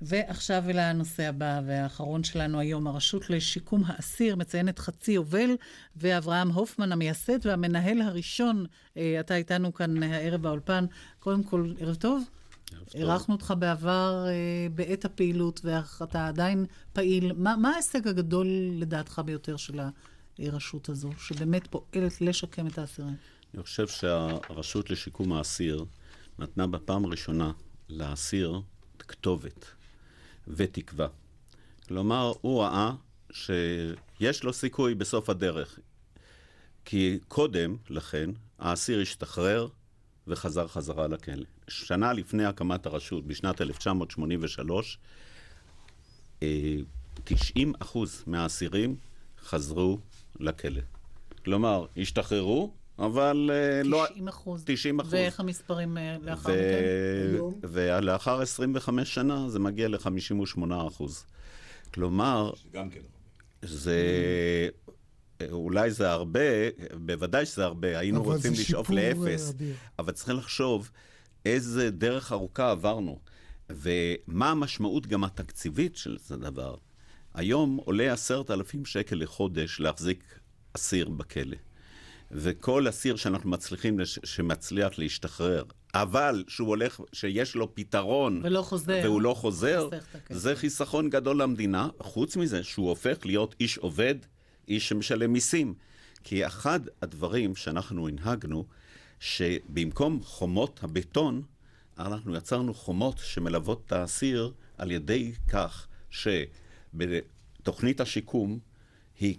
ועכשיו 0.00 0.64
אל 0.68 0.78
הנושא 0.78 1.28
הבא 1.28 1.60
והאחרון 1.66 2.24
שלנו 2.24 2.60
היום, 2.60 2.86
הרשות 2.86 3.30
לשיקום 3.30 3.82
האסיר 3.86 4.36
מציינת 4.36 4.78
חצי 4.78 5.12
יובל, 5.12 5.50
ואברהם 5.96 6.50
הופמן, 6.50 6.92
המייסד 6.92 7.46
והמנהל 7.46 8.00
הראשון, 8.02 8.66
אה, 8.96 9.16
אתה 9.20 9.36
איתנו 9.36 9.74
כאן 9.74 10.02
הערב 10.02 10.42
באולפן. 10.42 10.84
קודם 11.18 11.42
כל, 11.42 11.72
ערב 11.78 11.94
טוב. 11.94 12.22
אירחנו 12.94 13.34
אותך 13.34 13.54
בעבר 13.58 14.24
אה, 14.26 14.66
בעת 14.74 15.04
הפעילות, 15.04 15.60
ואתה 15.64 16.28
עדיין 16.28 16.66
פעיל. 16.92 17.32
מה, 17.32 17.56
מה 17.56 17.70
ההישג 17.70 18.08
הגדול 18.08 18.46
לדעתך 18.72 19.22
ביותר 19.24 19.56
של 19.56 19.80
הרשות 20.38 20.88
הזו, 20.88 21.10
שבאמת 21.18 21.66
פועלת 21.66 22.20
לשקם 22.20 22.66
את 22.66 22.78
האסירים? 22.78 23.16
אני 23.54 23.62
חושב 23.62 23.88
שהרשות 23.88 24.90
לשיקום 24.90 25.32
האסיר 25.32 25.84
נתנה 26.38 26.66
בפעם 26.66 27.04
הראשונה 27.04 27.52
לאסיר 27.88 28.60
כתובת 28.98 29.64
ותקווה. 30.48 31.08
כלומר, 31.88 32.32
הוא 32.40 32.62
ראה 32.62 32.92
שיש 33.32 34.44
לו 34.44 34.52
סיכוי 34.52 34.94
בסוף 34.94 35.30
הדרך. 35.30 35.78
כי 36.84 37.18
קודם 37.28 37.76
לכן, 37.90 38.30
האסיר 38.58 39.00
השתחרר 39.00 39.68
וחזר 40.26 40.68
חזרה 40.68 41.08
לכלא. 41.08 41.44
שנה 41.68 42.12
לפני 42.12 42.44
הקמת 42.44 42.86
הרשות, 42.86 43.26
בשנת 43.26 43.60
1983, 43.60 44.98
אה, 46.42 46.76
90 47.24 47.72
אחוז 47.78 48.24
מהאסירים 48.26 48.96
חזרו 49.44 49.98
לכלא. 50.40 50.80
כלומר, 51.44 51.86
השתחררו, 51.96 52.72
אבל 52.98 53.50
אה, 53.52 53.82
לא... 53.84 54.06
90 54.10 54.28
אחוז. 54.28 54.62
90 54.66 55.00
אחוז. 55.00 55.14
ואיך 55.14 55.40
המספרים 55.40 55.98
אה, 55.98 56.16
לאחר 56.22 56.52
ו... 56.52 57.48
מכן? 57.48 57.68
ולאחר 57.70 58.40
25 58.40 59.14
שנה 59.14 59.48
זה 59.48 59.58
מגיע 59.58 59.88
ל-58 59.88 60.60
אחוז. 60.86 61.24
כלומר, 61.94 62.52
גם 62.72 62.90
כן. 62.90 63.00
זה... 63.62 64.00
אולי 65.50 65.90
זה 65.90 66.10
הרבה, 66.10 66.40
בוודאי 66.94 67.46
שזה 67.46 67.64
הרבה, 67.64 67.98
היינו 67.98 68.22
רוצים 68.22 68.52
לשאוף 68.52 68.90
אה, 68.90 68.94
לאפס, 68.94 69.50
אדיר. 69.50 69.74
אבל 69.98 70.12
צריכים 70.12 70.36
לחשוב 70.36 70.90
איזה 71.46 71.90
דרך 71.90 72.32
ארוכה 72.32 72.70
עברנו, 72.70 73.18
ומה 73.70 74.50
המשמעות 74.50 75.06
גם 75.06 75.24
התקציבית 75.24 75.96
של 75.96 76.16
זה 76.20 76.36
דבר. 76.36 76.74
היום 77.34 77.76
עולה 77.84 78.12
עשרת 78.12 78.50
אלפים 78.50 78.84
שקל 78.84 79.16
לחודש 79.16 79.80
להחזיק 79.80 80.38
אסיר 80.72 81.08
בכלא. 81.08 81.56
וכל 82.30 82.88
אסיר 82.88 83.16
שאנחנו 83.16 83.50
מצליחים, 83.50 83.98
לש... 83.98 84.18
שמצליח 84.24 84.98
להשתחרר, 84.98 85.64
אבל 85.94 86.44
שהוא 86.48 86.68
הולך, 86.68 87.00
שיש 87.12 87.54
לו 87.54 87.74
פתרון, 87.74 88.40
ולא 88.44 88.62
חוזר. 88.62 89.00
והוא 89.04 89.22
לא 89.22 89.34
חוזר. 89.34 89.88
זה 90.30 90.56
חיסכון 90.56 91.10
גדול 91.10 91.42
למדינה, 91.42 91.88
חוץ 92.00 92.36
מזה 92.36 92.64
שהוא 92.64 92.88
הופך 92.88 93.26
להיות 93.26 93.54
איש 93.60 93.78
עובד, 93.78 94.14
איש 94.68 94.88
שמשלם 94.88 95.32
מיסים. 95.32 95.74
כי 96.24 96.46
אחד 96.46 96.80
הדברים 97.02 97.56
שאנחנו 97.56 98.08
הנהגנו, 98.08 98.64
שבמקום 99.20 100.20
חומות 100.22 100.80
הבטון, 100.82 101.42
אנחנו 101.98 102.36
יצרנו 102.36 102.74
חומות 102.74 103.18
שמלוות 103.18 103.82
את 103.86 103.92
האסיר 103.92 104.52
על 104.78 104.90
ידי 104.90 105.32
כך 105.48 105.86
שבתוכנית 106.10 108.00
השיקום 108.00 108.58
היא 109.20 109.36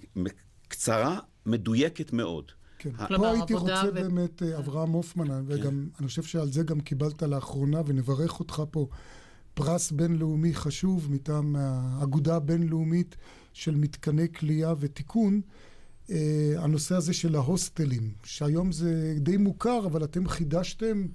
קצרה, 0.67 1.19
מדויקת 1.45 2.13
מאוד. 2.13 2.51
כן. 2.77 2.89
פה 3.17 3.31
הייתי 3.31 3.53
רוצה 3.53 3.81
ו- 3.87 3.93
באמת, 3.93 4.43
אה, 4.43 4.57
אברהם 4.57 4.91
הופמן, 4.91 5.43
וגם, 5.47 5.87
אני 5.99 6.07
חושב 6.07 6.23
שעל 6.23 6.51
זה 6.51 6.63
גם 6.63 6.79
קיבלת 6.79 7.23
לאחרונה, 7.23 7.81
ונברך 7.85 8.39
אותך 8.39 8.63
פה 8.71 8.87
פרס 9.53 9.91
בינלאומי 9.91 10.53
חשוב 10.53 11.11
מטעם 11.11 11.55
האגודה 11.55 12.35
הבינלאומית 12.35 13.15
של 13.53 13.75
מתקני 13.75 14.33
כליאה 14.33 14.73
ותיקון. 14.79 15.41
אה, 16.11 16.15
הנושא 16.57 16.95
הזה 16.95 17.13
של 17.13 17.35
ההוסטלים, 17.35 18.11
שהיום 18.23 18.71
זה 18.71 19.13
די 19.17 19.37
מוכר, 19.37 19.85
אבל 19.85 20.03
אתם 20.03 20.27
חידשתם 20.27 21.05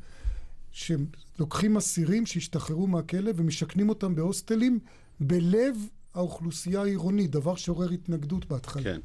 שלוקחים 0.73 1.77
אסירים 1.77 2.27
שהשתחררו 2.27 2.87
מהכלא 2.87 3.31
ומשכנים 3.37 3.89
אותם 3.89 4.15
בהוסטלים 4.15 4.79
בלב 5.21 5.77
האוכלוסייה 6.15 6.83
העירונית, 6.83 7.31
דבר 7.31 7.55
שעורר 7.55 7.91
התנגדות 7.91 8.47
בהתחלה. 8.47 8.83
כן. 8.83 9.01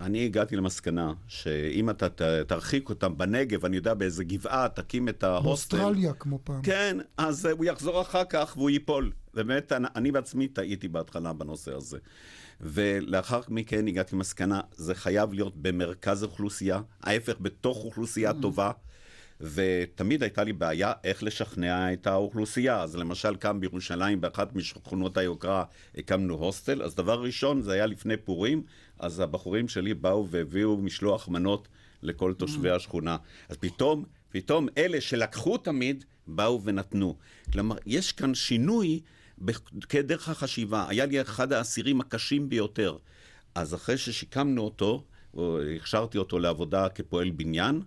אני 0.00 0.24
הגעתי 0.24 0.56
למסקנה 0.56 1.12
שאם 1.28 1.90
אתה 1.90 2.08
ת- 2.08 2.22
תרחיק 2.22 2.88
אותם 2.88 3.18
בנגב, 3.18 3.64
אני 3.64 3.76
יודע, 3.76 3.94
באיזה 3.94 4.24
גבעה, 4.24 4.68
תקים 4.68 5.08
את 5.08 5.22
ההוסטל. 5.24 5.76
באוסטרליה 5.76 6.12
כמו 6.12 6.38
פעם. 6.44 6.62
כן, 6.62 6.96
אז 7.16 7.46
אה, 7.46 7.50
הוא 7.52 7.64
יחזור 7.64 8.00
אחר 8.02 8.22
כך 8.28 8.54
והוא 8.56 8.70
ייפול. 8.70 9.12
באמת, 9.34 9.72
אני, 9.72 9.86
אני 9.96 10.12
בעצמי 10.12 10.48
טעיתי 10.48 10.88
בהתחלה 10.88 11.32
בנושא 11.32 11.74
הזה. 11.76 11.98
ולאחר 12.60 13.40
מכן 13.48 13.88
הגעתי 13.88 14.16
למסקנה, 14.16 14.60
זה 14.72 14.94
חייב 14.94 15.32
להיות 15.32 15.56
במרכז 15.56 16.24
אוכלוסייה, 16.24 16.80
ההפך, 17.02 17.34
בתוך 17.40 17.84
אוכלוסייה 17.84 18.32
טובה. 18.42 18.70
ותמיד 19.40 20.22
הייתה 20.22 20.44
לי 20.44 20.52
בעיה 20.52 20.92
איך 21.04 21.22
לשכנע 21.22 21.92
את 21.92 22.06
האוכלוסייה. 22.06 22.82
אז 22.82 22.96
למשל, 22.96 23.36
כאן 23.36 23.60
בירושלים, 23.60 24.20
באחת 24.20 24.54
משכונות 24.54 25.16
היוקרה, 25.16 25.64
הקמנו 25.96 26.34
הוסטל. 26.34 26.82
אז 26.82 26.94
דבר 26.94 27.22
ראשון, 27.22 27.62
זה 27.62 27.72
היה 27.72 27.86
לפני 27.86 28.16
פורים, 28.16 28.62
אז 28.98 29.20
הבחורים 29.20 29.68
שלי 29.68 29.94
באו 29.94 30.28
והביאו 30.28 30.76
משלוח 30.76 31.28
מנות 31.28 31.68
לכל 32.02 32.34
תושבי 32.34 32.70
השכונה. 32.70 33.16
אז 33.48 33.56
פתאום, 33.56 34.04
פתאום 34.30 34.68
אלה 34.78 35.00
שלקחו 35.00 35.56
תמיד, 35.56 36.04
באו 36.26 36.62
ונתנו. 36.64 37.16
כלומר, 37.52 37.76
יש 37.86 38.12
כאן 38.12 38.34
שינוי 38.34 39.00
כדרך 39.88 40.28
החשיבה. 40.28 40.86
היה 40.88 41.06
לי 41.06 41.20
אחד 41.20 41.52
האסירים 41.52 42.00
הקשים 42.00 42.48
ביותר. 42.48 42.96
אז 43.54 43.74
אחרי 43.74 43.98
ששיקמנו 43.98 44.62
אותו, 44.62 45.04
או 45.34 45.62
הכשרתי 45.76 46.18
אותו 46.18 46.38
לעבודה 46.38 46.88
כפועל 46.88 47.30
בניין, 47.30 47.82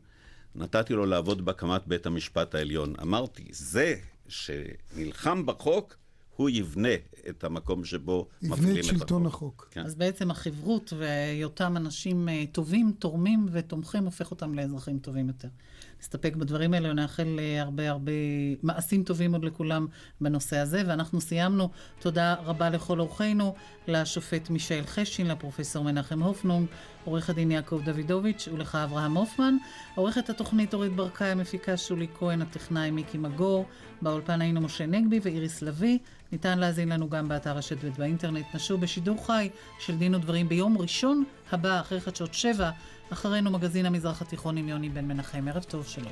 נתתי 0.55 0.93
לו 0.93 1.05
לעבוד 1.05 1.45
בהקמת 1.45 1.87
בית 1.87 2.05
המשפט 2.05 2.55
העליון. 2.55 2.93
אמרתי, 3.01 3.47
זה 3.51 3.95
שנלחם 4.27 5.45
בחוק, 5.45 5.95
הוא 6.35 6.49
יבנה 6.49 6.89
את 7.29 7.43
המקום 7.43 7.85
שבו 7.85 8.27
יבנה 8.41 8.55
מפעילים 8.55 8.75
את 8.75 8.79
את 8.79 8.99
שלטון 8.99 9.25
החוק. 9.25 9.63
החוק. 9.63 9.67
כן. 9.71 9.85
אז 9.85 9.95
בעצם 9.95 10.31
החברות 10.31 10.93
והיותם 10.97 11.77
אנשים 11.77 12.29
אה, 12.29 12.43
טובים, 12.51 12.93
תורמים 12.99 13.45
ותומכים, 13.51 14.05
הופך 14.05 14.31
אותם 14.31 14.55
לאזרחים 14.55 14.99
טובים 14.99 15.27
יותר. 15.27 15.47
נסתפק 16.01 16.35
בדברים 16.35 16.73
האלה 16.73 16.89
ונאחל 16.91 17.39
אה, 17.39 17.61
הרבה 17.61 17.89
הרבה 17.89 18.11
מעשים 18.63 19.03
טובים 19.03 19.33
עוד 19.33 19.45
לכולם 19.45 19.87
בנושא 20.21 20.57
הזה. 20.57 20.83
ואנחנו 20.87 21.21
סיימנו. 21.21 21.69
תודה 21.99 22.33
רבה 22.33 22.69
לכל 22.69 22.99
אורחינו, 22.99 23.55
לשופט 23.87 24.49
מישאל 24.49 24.83
חשין, 24.85 25.27
לפרופסור 25.27 25.83
מנחם 25.83 26.23
הופנונג, 26.23 26.67
עורך 27.05 27.29
הדין 27.29 27.51
יעקב 27.51 27.81
דוידוביץ' 27.85 28.47
ולך 28.53 28.75
אברהם 28.75 29.17
הופמן. 29.17 29.57
עורכת 29.95 30.29
התוכנית 30.29 30.73
אורית 30.73 30.95
ברקאי, 30.95 31.27
המפיקה 31.27 31.77
שולי 31.77 32.07
כהן, 32.19 32.41
הטכנאי 32.41 32.91
מיקי 32.91 33.17
מגור. 33.17 33.65
באולפן 34.01 34.41
היינו 34.41 34.61
משה 34.61 34.85
נגבי 34.85 35.19
ואיריס 35.23 35.61
לביא. 35.61 35.97
ניתן 36.31 36.59
להזין 36.59 36.89
לנו 36.89 37.09
גם 37.09 37.27
באתר 37.27 37.57
רשת 37.57 37.83
ב' 37.83 37.89
באינטרנט. 37.97 38.45
נשוב 38.53 38.81
בשידור 38.81 39.25
חי 39.25 39.49
של 39.79 39.97
דין 39.97 40.15
ודברים 40.15 40.49
ביום 40.49 40.77
ראשון 40.77 41.23
הבא, 41.51 41.79
אחרי 41.79 42.01
חדשות 42.01 42.33
שבע, 42.33 42.71
אחרינו 43.13 43.51
מגזין 43.51 43.85
המזרח 43.85 44.21
התיכון 44.21 44.57
עם 44.57 44.69
יוני 44.69 44.89
בן 44.89 45.05
מנחם. 45.05 45.47
ערב 45.47 45.63
טוב, 45.63 45.85
שלום. 45.87 46.11